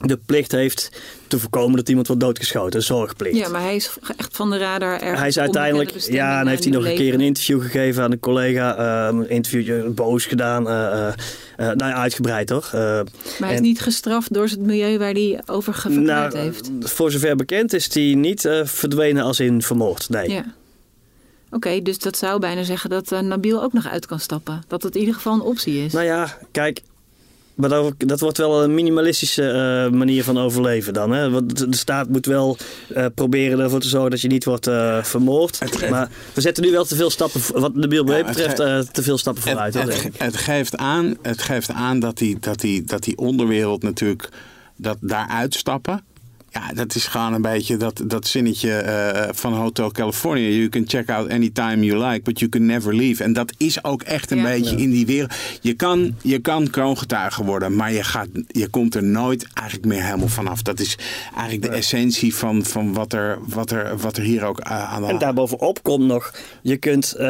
de 0.00 0.18
plicht 0.26 0.52
heeft 0.52 0.90
te 1.30 1.38
voorkomen 1.38 1.76
dat 1.76 1.88
iemand 1.88 2.06
wordt 2.06 2.22
doodgeschoten. 2.22 2.82
Zorgplicht. 2.82 3.36
Ja, 3.36 3.48
maar 3.48 3.60
hij 3.60 3.76
is 3.76 3.96
echt 4.16 4.36
van 4.36 4.50
de 4.50 4.58
radar. 4.58 5.00
Hij 5.00 5.28
is 5.28 5.38
uiteindelijk, 5.38 5.90
ja, 5.98 6.40
en 6.40 6.46
heeft 6.46 6.64
hij 6.64 6.72
nog 6.72 6.84
een 6.84 6.94
keer 6.94 7.14
een 7.14 7.20
interview 7.20 7.62
gegeven 7.62 8.02
aan 8.02 8.12
een 8.12 8.20
collega. 8.20 8.78
Uh, 8.78 9.18
een 9.18 9.30
interviewje 9.30 9.88
boos 9.88 10.26
gedaan. 10.26 10.62
Uh, 10.62 11.12
nou 11.56 11.76
ja, 11.76 11.94
uitgebreid 11.94 12.46
toch. 12.46 12.72
maar 12.72 13.04
hij 13.38 13.54
is 13.54 13.60
niet 13.60 13.80
gestraft 13.80 14.34
door 14.34 14.44
het 14.44 14.60
milieu 14.60 14.98
waar 14.98 15.12
hij 15.12 15.42
over 15.46 15.74
geverklaard 15.74 16.32
nou, 16.32 16.44
heeft? 16.44 16.70
Voor 16.80 17.10
zover 17.10 17.36
bekend 17.36 17.72
is 17.72 17.94
hij 17.94 18.14
niet 18.14 18.48
verdwenen 18.64 19.24
als 19.24 19.40
in 19.40 19.62
vermoord. 19.62 20.08
Nee. 20.08 20.30
Ja. 20.30 20.44
Oké, 21.50 21.82
dus 21.82 21.98
dat 21.98 22.16
zou 22.16 22.40
bijna 22.40 22.62
zeggen 22.62 22.90
dat 22.90 23.10
Nabil 23.10 23.62
ook 23.62 23.72
nog 23.72 23.88
uit 23.88 24.06
kan 24.06 24.20
stappen. 24.20 24.62
Dat 24.68 24.82
het 24.82 24.94
in 24.94 25.00
ieder 25.00 25.14
geval 25.14 25.34
een 25.34 25.40
optie 25.40 25.84
is. 25.84 25.92
Nou 25.92 26.04
ja, 26.04 26.38
kijk, 26.50 26.80
maar 27.60 27.68
dat, 27.68 27.94
dat, 27.96 28.20
wordt 28.20 28.38
wel 28.38 28.62
een 28.62 28.74
minimalistische 28.74 29.42
uh, 29.42 29.98
manier 29.98 30.24
van 30.24 30.38
overleven 30.38 30.92
dan. 30.92 31.10
Hè? 31.10 31.30
Want 31.30 31.56
de 31.72 31.76
staat 31.76 32.08
moet 32.08 32.26
wel 32.26 32.56
uh, 32.96 33.06
proberen 33.14 33.60
ervoor 33.60 33.80
te 33.80 33.88
zorgen 33.88 34.10
dat 34.10 34.20
je 34.20 34.28
niet 34.28 34.44
wordt 34.44 34.68
uh, 34.68 35.02
vermoord. 35.02 35.90
maar 35.90 36.10
we 36.34 36.40
zetten 36.40 36.64
nu 36.64 36.70
wel 36.70 36.84
te 36.84 36.96
veel 36.96 37.10
stappen, 37.10 37.40
wat 37.52 37.72
de 37.74 37.88
BLB 37.88 38.08
ja, 38.08 38.24
betreft, 38.24 38.56
te 38.94 39.02
veel 39.02 39.18
stappen 39.18 39.42
vooruit. 39.42 39.74
Het, 39.74 40.02
het, 40.02 40.18
het, 40.18 40.36
geeft 40.36 40.76
aan, 40.76 41.16
het 41.22 41.42
geeft 41.42 41.70
aan 41.70 42.00
dat 42.00 42.18
die, 42.18 42.36
dat, 42.40 42.60
die, 42.60 42.84
dat 42.84 43.02
die 43.02 43.16
onderwereld 43.16 43.82
natuurlijk 43.82 44.28
dat 44.76 44.96
daar 45.00 45.28
uitstappen. 45.28 46.04
Ja, 46.52 46.72
dat 46.74 46.94
is 46.94 47.06
gewoon 47.06 47.32
een 47.32 47.42
beetje 47.42 47.76
dat, 47.76 48.02
dat 48.06 48.26
zinnetje 48.26 48.82
uh, 48.86 49.28
van 49.32 49.52
Hotel 49.52 49.90
California. 49.90 50.48
You 50.48 50.68
can 50.68 50.84
check 50.86 51.10
out 51.10 51.30
anytime 51.30 51.84
you 51.84 52.06
like, 52.06 52.22
but 52.22 52.38
you 52.38 52.50
can 52.50 52.66
never 52.66 52.94
leave. 52.94 53.24
En 53.24 53.32
dat 53.32 53.52
is 53.56 53.84
ook 53.84 54.02
echt 54.02 54.30
een 54.30 54.42
beetje 54.42 54.76
in 54.76 54.90
die 54.90 55.06
wereld. 55.06 55.34
Je 55.60 55.74
kan, 55.74 56.14
je 56.22 56.38
kan 56.38 56.70
kroongetuige 56.70 57.44
worden, 57.44 57.76
maar 57.76 57.92
je, 57.92 58.04
gaat, 58.04 58.28
je 58.46 58.68
komt 58.68 58.94
er 58.94 59.02
nooit 59.02 59.46
eigenlijk 59.54 59.88
meer 59.88 60.02
helemaal 60.04 60.28
vanaf. 60.28 60.62
Dat 60.62 60.80
is 60.80 60.98
eigenlijk 61.34 61.62
de 61.62 61.76
essentie 61.76 62.34
van, 62.34 62.64
van 62.64 62.92
wat, 62.92 63.12
er, 63.12 63.38
wat, 63.46 63.70
er, 63.70 63.96
wat 63.96 64.16
er 64.16 64.22
hier 64.22 64.44
ook 64.44 64.60
uh, 64.60 64.66
aan 64.66 64.86
de 64.86 64.90
hand 64.90 65.04
is. 65.04 65.10
En 65.10 65.18
daarbovenop 65.18 65.82
komt 65.82 66.06
nog, 66.06 66.34
je 66.62 66.76
kunt 66.76 67.14
uh, 67.18 67.22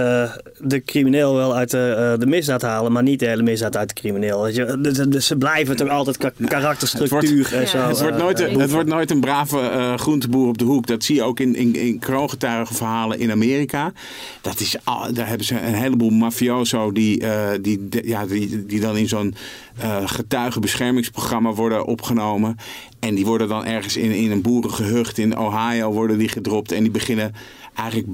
de 0.58 0.82
crimineel 0.84 1.34
wel 1.34 1.56
uit 1.56 1.70
de, 1.70 2.16
de 2.18 2.26
misdaad 2.26 2.62
halen, 2.62 2.92
maar 2.92 3.02
niet 3.02 3.18
de 3.18 3.26
hele 3.26 3.42
misdaad 3.42 3.76
uit 3.76 3.88
de 3.88 3.94
crimineel. 3.94 4.48
Je, 4.48 5.06
dus 5.08 5.26
ze 5.26 5.36
blijven 5.36 5.76
toch 5.76 5.88
altijd 5.88 6.16
ka 6.16 6.32
karakterstructuur 6.46 7.20
het 7.20 7.50
wordt, 7.50 7.52
en 7.52 7.66
zo. 7.66 7.88
Het 7.88 8.00
wordt 8.00 8.16
nooit, 8.18 8.38
het 8.38 8.70
wordt 8.70 8.88
nooit 8.88 9.09
een 9.10 9.20
brave 9.20 9.58
uh, 9.58 9.94
groenteboer 9.94 10.48
op 10.48 10.58
de 10.58 10.64
hoek. 10.64 10.86
Dat 10.86 11.04
zie 11.04 11.14
je 11.14 11.22
ook 11.22 11.40
in, 11.40 11.54
in, 11.54 11.74
in 11.74 11.98
kroongetuigenverhalen 11.98 13.18
in 13.18 13.30
Amerika. 13.30 13.92
Dat 14.40 14.60
is, 14.60 14.76
daar 15.12 15.28
hebben 15.28 15.46
ze 15.46 15.60
een 15.60 15.74
heleboel 15.74 16.10
mafioso 16.10 16.92
die, 16.92 17.22
uh, 17.22 17.48
die, 17.60 17.88
ja, 17.90 18.26
die, 18.26 18.66
die 18.66 18.80
dan 18.80 18.96
in 18.96 19.08
zo'n 19.08 19.34
uh, 19.82 19.96
getuigenbeschermingsprogramma 20.04 21.52
worden 21.52 21.86
opgenomen. 21.86 22.56
En 23.00 23.14
die 23.14 23.26
worden 23.26 23.48
dan 23.48 23.64
ergens 23.64 23.96
in, 23.96 24.10
in 24.10 24.30
een 24.30 24.42
boerengehucht 24.42 25.18
in 25.18 25.38
Ohio 25.38 25.92
worden 25.92 26.18
die 26.18 26.28
gedropt. 26.28 26.72
En 26.72 26.82
die 26.82 26.92
beginnen 26.92 27.34
eigenlijk 27.74 28.08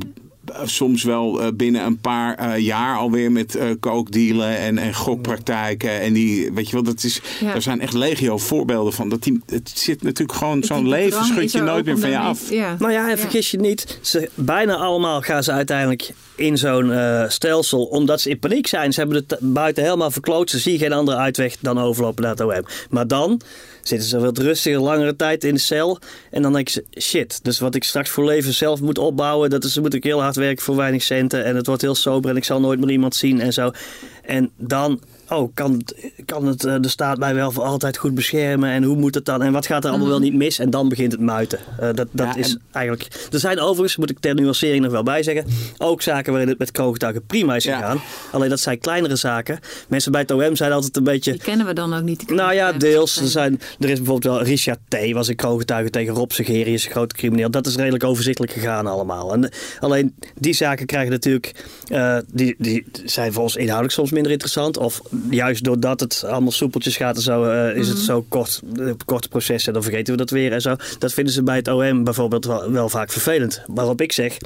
soms 0.64 1.02
wel 1.02 1.42
uh, 1.42 1.46
binnen 1.54 1.84
een 1.84 1.98
paar 1.98 2.48
uh, 2.48 2.64
jaar 2.64 2.96
alweer 2.96 3.32
met 3.32 3.58
kookdealen 3.80 4.58
en, 4.58 4.78
en 4.78 4.94
gokpraktijken. 4.94 6.00
En 6.00 6.12
die, 6.12 6.52
weet 6.52 6.66
je 6.66 6.72
wel, 6.72 6.82
dat 6.82 7.04
is, 7.04 7.20
ja. 7.40 7.54
er 7.54 7.62
zijn 7.62 7.80
echt 7.80 7.92
legio 7.92 8.38
voorbeelden 8.38 8.92
van. 8.92 9.08
Dat 9.08 9.22
die, 9.22 9.40
het 9.46 9.72
zit 9.74 10.02
natuurlijk 10.02 10.38
gewoon, 10.38 10.62
zo'n 10.62 10.88
leven 10.88 11.24
schud 11.24 11.52
je 11.52 11.60
nooit 11.60 11.84
meer 11.84 11.98
van 11.98 12.10
je 12.10 12.18
af. 12.18 12.50
Ja. 12.50 12.76
Nou 12.78 12.92
ja, 12.92 13.10
en 13.10 13.18
vergis 13.18 13.50
je 13.50 13.58
niet, 13.58 13.98
ze, 14.00 14.30
bijna 14.34 14.76
allemaal 14.76 15.20
gaan 15.20 15.42
ze 15.42 15.52
uiteindelijk 15.52 16.12
in 16.36 16.58
zo'n 16.58 16.88
uh, 16.90 17.28
stelsel 17.28 17.84
omdat 17.84 18.20
ze 18.20 18.30
in 18.30 18.38
paniek 18.38 18.66
zijn. 18.66 18.92
Ze 18.92 19.00
hebben 19.00 19.24
het 19.28 19.38
buiten 19.40 19.82
helemaal 19.82 20.10
verkloot. 20.10 20.50
Ze 20.50 20.58
zien 20.58 20.78
geen 20.78 20.92
andere 20.92 21.16
uitweg 21.16 21.56
dan 21.60 21.78
overlopen 21.78 22.22
naar 22.22 22.32
het 22.32 22.40
OM. 22.40 22.66
Maar 22.90 23.06
dan 23.06 23.40
zitten 23.88 24.08
ze 24.08 24.18
wat 24.18 24.38
rustiger, 24.38 24.80
langere 24.80 25.16
tijd 25.16 25.44
in 25.44 25.54
de 25.54 25.60
cel. 25.60 25.98
En 26.30 26.42
dan 26.42 26.52
denk 26.52 26.68
ze, 26.68 26.84
shit, 27.00 27.44
dus 27.44 27.58
wat 27.58 27.74
ik 27.74 27.84
straks 27.84 28.10
voor 28.10 28.24
leven 28.24 28.54
zelf 28.54 28.80
moet 28.80 28.98
opbouwen, 28.98 29.50
dat 29.50 29.64
is, 29.64 29.78
moet 29.78 29.94
ik 29.94 30.04
heel 30.04 30.22
hard 30.22 30.36
werken 30.36 30.64
voor 30.64 30.76
weinig 30.76 31.02
centen. 31.02 31.44
En 31.44 31.56
het 31.56 31.66
wordt 31.66 31.82
heel 31.82 31.94
sober 31.94 32.30
en 32.30 32.36
ik 32.36 32.44
zal 32.44 32.60
nooit 32.60 32.80
meer 32.80 32.90
iemand 32.90 33.14
zien 33.14 33.40
en 33.40 33.52
zo. 33.52 33.70
En 34.22 34.50
dan 34.56 35.00
oh, 35.28 35.54
kan, 35.54 35.72
het, 35.72 36.12
kan 36.24 36.46
het, 36.46 36.64
eh, 36.64 36.74
de 36.80 36.88
staat 36.88 37.18
mij 37.18 37.34
wel 37.34 37.52
voor 37.52 37.62
altijd 37.62 37.96
goed 37.96 38.14
beschermen? 38.14 38.70
En 38.70 38.82
hoe 38.82 38.96
moet 38.96 39.14
het 39.14 39.24
dan? 39.24 39.42
En 39.42 39.52
wat 39.52 39.66
gaat 39.66 39.84
er 39.84 39.90
allemaal 39.90 40.08
wel 40.08 40.18
mhm. 40.18 40.26
niet 40.26 40.36
mis? 40.36 40.58
En 40.58 40.70
dan 40.70 40.88
begint 40.88 41.12
het 41.12 41.20
muiten. 41.20 41.58
Uh, 41.80 41.88
dat 41.94 42.08
dat 42.10 42.36
is 42.36 42.56
eigenlijk... 42.72 43.28
Er 43.32 43.38
zijn 43.38 43.60
overigens, 43.60 43.96
moet 43.96 44.10
ik 44.10 44.18
ter 44.20 44.34
nuancering 44.34 44.82
nog 44.82 44.92
wel 44.92 45.02
bij 45.02 45.22
zeggen, 45.22 45.46
ook 45.78 46.02
zaken 46.02 46.30
waarin 46.32 46.50
het 46.50 46.58
met 46.58 46.70
kroongetuigen 46.70 47.26
prima 47.26 47.56
is 47.56 47.64
gegaan. 47.64 48.00
Alleen 48.32 48.48
dat 48.48 48.60
zijn 48.60 48.78
kleinere 48.78 49.16
zaken. 49.16 49.58
Mensen 49.88 50.12
bij 50.12 50.20
het 50.20 50.30
OM 50.30 50.56
zijn 50.56 50.72
altijd 50.72 50.96
een 50.96 51.04
beetje... 51.04 51.32
Die 51.32 51.40
kennen 51.40 51.66
we 51.66 51.72
dan 51.72 51.94
ook 51.94 52.02
niet. 52.02 52.30
Nou 52.30 52.54
ja, 52.54 52.72
deels. 52.72 53.20
Er, 53.20 53.28
zijn, 53.28 53.60
er 53.78 53.90
is 53.90 53.96
bijvoorbeeld 53.96 54.34
wel 54.34 54.42
Richard 54.42 54.78
T. 54.88 55.12
was 55.12 55.28
een 55.28 55.36
kroongetuige 55.36 55.90
tegen 55.90 56.14
Rob 56.14 56.30
Segerius, 56.30 56.84
een 56.84 56.90
grote 56.90 57.14
crimineel. 57.14 57.50
Dat 57.50 57.66
is 57.66 57.76
redelijk 57.76 58.04
overzichtelijk 58.04 58.52
gegaan 58.52 58.86
allemaal. 58.86 59.32
En, 59.32 59.50
alleen 59.80 60.14
die 60.38 60.54
zaken 60.54 60.86
krijgen 60.86 61.10
natuurlijk... 61.10 61.54
Uh, 61.92 62.18
die, 62.32 62.54
die 62.58 62.86
zijn 63.04 63.32
voor 63.32 63.42
ons 63.42 63.56
inhoudelijk 63.56 63.94
soms 63.94 64.10
minder 64.10 64.32
interessant. 64.32 64.76
Of 64.76 65.00
juist 65.30 65.64
doordat 65.64 66.00
het 66.00 66.24
allemaal 66.26 66.50
soepeltjes 66.50 66.96
gaat 66.96 67.16
en 67.16 67.22
zo, 67.22 67.44
uh, 67.44 67.76
is 67.76 67.88
het 67.88 67.96
mhm. 67.96 68.06
zo 68.06 68.24
kort, 68.28 68.62
uh, 68.78 68.92
korte 69.04 69.28
processen. 69.28 69.72
Dan 69.72 69.82
vergeten 69.82 70.12
we 70.12 70.18
dat 70.18 70.30
weer 70.30 70.52
en 70.52 70.60
zo. 70.60 70.76
Dat 70.98 71.12
vinden 71.12 71.32
ze 71.32 71.42
bij 71.42 71.56
het 71.56 71.68
OM 71.68 72.04
bijvoorbeeld 72.04 72.44
wel, 72.44 72.70
wel 72.70 72.88
vaak 72.88 73.10
vervelend. 73.10 73.62
Waarop 73.66 74.00
ik 74.00 74.12
zeg, 74.12 74.38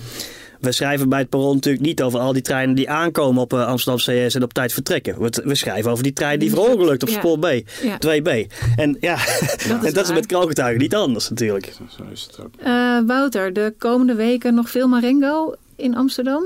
we 0.61 0.73
schrijven 0.73 1.09
bij 1.09 1.19
het 1.19 1.29
Perron 1.29 1.55
natuurlijk 1.55 1.85
niet 1.85 2.03
over 2.03 2.21
al 2.21 2.33
die 2.33 2.43
treinen 2.43 2.75
die 2.75 2.91
aankomen 2.91 3.43
op 3.43 3.53
uh, 3.53 3.67
Amsterdam 3.67 4.27
CS 4.27 4.35
en 4.35 4.43
op 4.43 4.53
tijd 4.53 4.73
vertrekken. 4.73 5.21
We, 5.21 5.43
we 5.45 5.55
schrijven 5.55 5.91
over 5.91 6.05
die 6.05 6.13
trein 6.13 6.39
die 6.39 6.51
verongelukt 6.51 7.03
op 7.03 7.09
spoor 7.09 7.39
B, 7.39 7.63
2B. 8.07 8.31
En 8.77 8.97
ja, 9.01 9.17
dat 9.69 9.83
is, 9.83 9.89
en 9.89 9.93
dat 9.93 10.05
is 10.05 10.13
met 10.13 10.27
kroongetuigen 10.27 10.81
niet 10.81 10.95
anders 10.95 11.29
natuurlijk. 11.29 11.73
Zo 11.89 12.03
is 12.13 12.29
het 12.31 12.41
ook. 12.41 12.51
Uh, 12.67 13.01
Wouter, 13.07 13.53
de 13.53 13.75
komende 13.79 14.15
weken 14.15 14.55
nog 14.55 14.71
veel 14.71 14.89
Marengo 14.89 15.55
in 15.77 15.97
Amsterdam? 15.97 16.43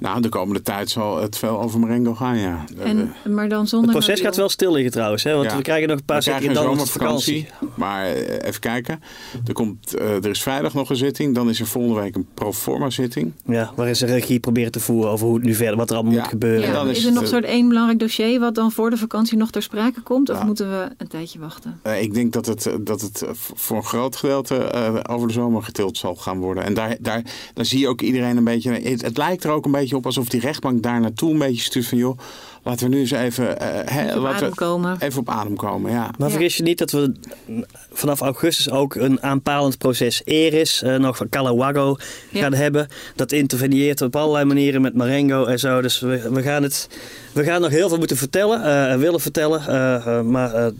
Nou, 0.00 0.20
de 0.20 0.28
komende 0.28 0.62
tijd 0.62 0.90
zal 0.90 1.22
het 1.22 1.38
veel 1.38 1.60
over 1.60 1.80
Marengo 1.80 2.14
gaan, 2.14 2.38
ja. 2.38 2.64
En, 2.78 3.12
maar 3.28 3.48
dan 3.48 3.66
zonder... 3.66 3.94
Het 3.94 4.04
proces 4.04 4.20
gaat 4.20 4.36
wel 4.36 4.48
stil 4.48 4.72
liggen 4.72 4.92
trouwens, 4.92 5.22
hè? 5.22 5.34
want 5.34 5.52
we 5.52 5.62
krijgen 5.62 5.88
nog 5.88 5.98
een 5.98 6.04
paar 6.04 6.22
zetten 6.22 6.54
dan 6.54 6.86
vakantie. 6.86 7.48
Maar 7.74 8.06
eh, 8.06 8.48
even 8.48 8.60
kijken. 8.60 9.02
Er, 9.46 9.52
komt, 9.52 9.94
uh, 9.98 10.24
er 10.24 10.30
is 10.30 10.42
vrijdag 10.42 10.74
nog 10.74 10.90
een 10.90 10.96
zitting. 10.96 11.34
Dan 11.34 11.48
is 11.48 11.60
er 11.60 11.66
volgende 11.66 12.00
week 12.00 12.14
een 12.14 12.26
proforma 12.34 12.90
zitting. 12.90 13.32
Ja, 13.46 13.72
waarin 13.76 13.96
ze 13.96 14.06
regie 14.06 14.40
proberen 14.40 14.72
te 14.72 14.80
voeren 14.80 15.10
over 15.10 15.26
hoe 15.26 15.34
het 15.34 15.44
nu 15.44 15.54
verder, 15.54 15.76
wat 15.76 15.90
er 15.90 15.96
allemaal 15.96 16.14
moet 16.14 16.28
gebeuren. 16.28 16.68
Ja, 16.68 16.72
dan 16.72 16.88
is, 16.88 16.98
is 16.98 17.04
er 17.04 17.12
nog 17.12 17.26
soort 17.26 17.44
één 17.44 17.68
belangrijk 17.68 17.98
dossier 17.98 18.40
wat 18.40 18.54
dan 18.54 18.72
voor 18.72 18.90
de 18.90 18.96
vakantie 18.96 19.36
nog 19.36 19.50
ter 19.50 19.62
sprake 19.62 20.00
komt? 20.00 20.30
Of 20.30 20.44
moeten 20.44 20.70
we 20.70 20.88
een 20.96 21.08
tijdje 21.08 21.38
wachten? 21.38 21.80
Uh, 21.86 22.02
ik 22.02 22.14
denk 22.14 22.32
dat 22.32 22.46
het, 22.46 22.70
dat 22.80 23.00
het 23.00 23.24
voor 23.54 23.76
een 23.76 23.84
groot 23.84 24.16
gedeelte 24.16 24.72
over 25.08 25.26
de 25.28 25.32
zomer 25.34 25.62
getild 25.62 25.96
zal 25.96 26.14
gaan 26.14 26.38
worden. 26.38 26.64
En 26.64 26.74
daar, 26.74 26.96
daar, 27.00 27.22
daar 27.54 27.64
zie 27.64 27.78
je 27.78 27.88
ook 27.88 28.00
iedereen 28.00 28.36
een 28.36 28.44
beetje... 28.44 28.72
Het, 28.72 29.02
het 29.02 29.16
lijkt 29.16 29.44
er 29.44 29.50
ook 29.50 29.64
een 29.64 29.70
beetje 29.70 29.89
op 29.96 30.06
alsof 30.06 30.28
die 30.28 30.40
rechtbank 30.40 30.82
daar 30.82 31.00
naartoe 31.00 31.32
een 31.32 31.38
beetje 31.38 31.62
stuurt 31.62 31.86
van 31.86 31.98
joh, 31.98 32.18
laten 32.62 32.88
we 32.88 32.94
nu 32.94 33.00
eens 33.00 33.10
even, 33.10 33.56
uh, 33.62 34.02
even, 34.02 34.18
op, 34.18 34.26
adem 34.26 34.54
komen. 34.54 34.96
even 35.00 35.20
op 35.20 35.28
adem 35.28 35.56
komen. 35.56 35.90
Ja. 35.90 36.10
Maar 36.18 36.30
vergis 36.30 36.56
je 36.56 36.62
niet 36.62 36.78
dat 36.78 36.90
we 36.90 37.12
vanaf 37.92 38.20
augustus 38.20 38.70
ook 38.70 38.94
een 38.94 39.22
aanpalend 39.22 39.78
proces 39.78 40.22
Eris, 40.24 40.82
uh, 40.82 40.96
nog 40.96 41.16
van 41.16 41.28
Calawago, 41.28 41.96
gaan 42.32 42.54
hebben. 42.54 42.88
Dat 43.14 43.32
interveneert 43.32 44.02
op 44.02 44.16
allerlei 44.16 44.44
manieren 44.44 44.80
met 44.80 44.94
Marengo 44.94 45.44
en 45.44 45.58
zo. 45.58 45.80
Dus 45.80 46.00
we, 46.00 46.30
we, 46.30 46.42
gaan, 46.42 46.62
het, 46.62 46.88
we 47.32 47.44
gaan 47.44 47.60
nog 47.60 47.70
heel 47.70 47.88
veel 47.88 47.98
moeten 47.98 48.16
vertellen, 48.16 48.60
uh, 48.60 49.00
willen 49.00 49.20
vertellen. 49.20 50.30
maar 50.30 50.72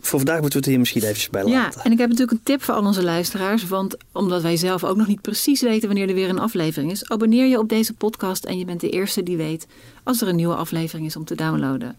voor 0.00 0.18
vandaag 0.18 0.40
moeten 0.40 0.58
we 0.58 0.64
het 0.64 0.74
hier 0.74 0.78
misschien 0.78 1.02
even 1.02 1.30
bij 1.30 1.44
laten. 1.44 1.78
Ja, 1.78 1.84
en 1.84 1.92
ik 1.92 1.98
heb 1.98 2.08
natuurlijk 2.08 2.38
een 2.38 2.42
tip 2.42 2.62
voor 2.62 2.74
al 2.74 2.86
onze 2.86 3.02
luisteraars. 3.02 3.68
Want 3.68 3.96
omdat 4.12 4.42
wij 4.42 4.56
zelf 4.56 4.84
ook 4.84 4.96
nog 4.96 5.06
niet 5.06 5.20
precies 5.20 5.60
weten 5.60 5.88
wanneer 5.88 6.08
er 6.08 6.14
weer 6.14 6.28
een 6.28 6.38
aflevering 6.38 6.90
is, 6.90 7.08
abonneer 7.08 7.46
je 7.46 7.58
op 7.58 7.68
deze 7.68 7.92
podcast 7.92 8.44
en 8.44 8.58
je 8.58 8.64
bent 8.64 8.80
de 8.80 8.90
eerste 8.90 9.22
die 9.22 9.36
weet 9.36 9.66
als 10.02 10.20
er 10.20 10.28
een 10.28 10.36
nieuwe 10.36 10.54
aflevering 10.54 11.06
is 11.06 11.16
om 11.16 11.24
te 11.24 11.34
downloaden. 11.34 11.96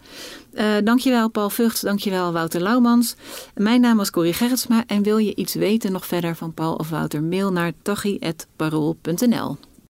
Uh, 0.54 0.64
dankjewel 0.84 1.28
Paul 1.28 1.50
Vugts, 1.50 1.80
dankjewel 1.80 2.32
Wouter 2.32 2.60
Laumans. 2.60 3.14
Mijn 3.54 3.80
naam 3.80 4.00
is 4.00 4.10
Corrie 4.10 4.32
Gerritsma 4.32 4.84
en 4.86 5.02
wil 5.02 5.18
je 5.18 5.34
iets 5.34 5.54
weten 5.54 5.92
nog 5.92 6.06
verder 6.06 6.36
van 6.36 6.54
Paul 6.54 6.74
of 6.74 6.88
Wouter, 6.88 7.22
mail 7.22 7.52
naar 7.52 7.72
tachi.parool.nl. 7.82 9.56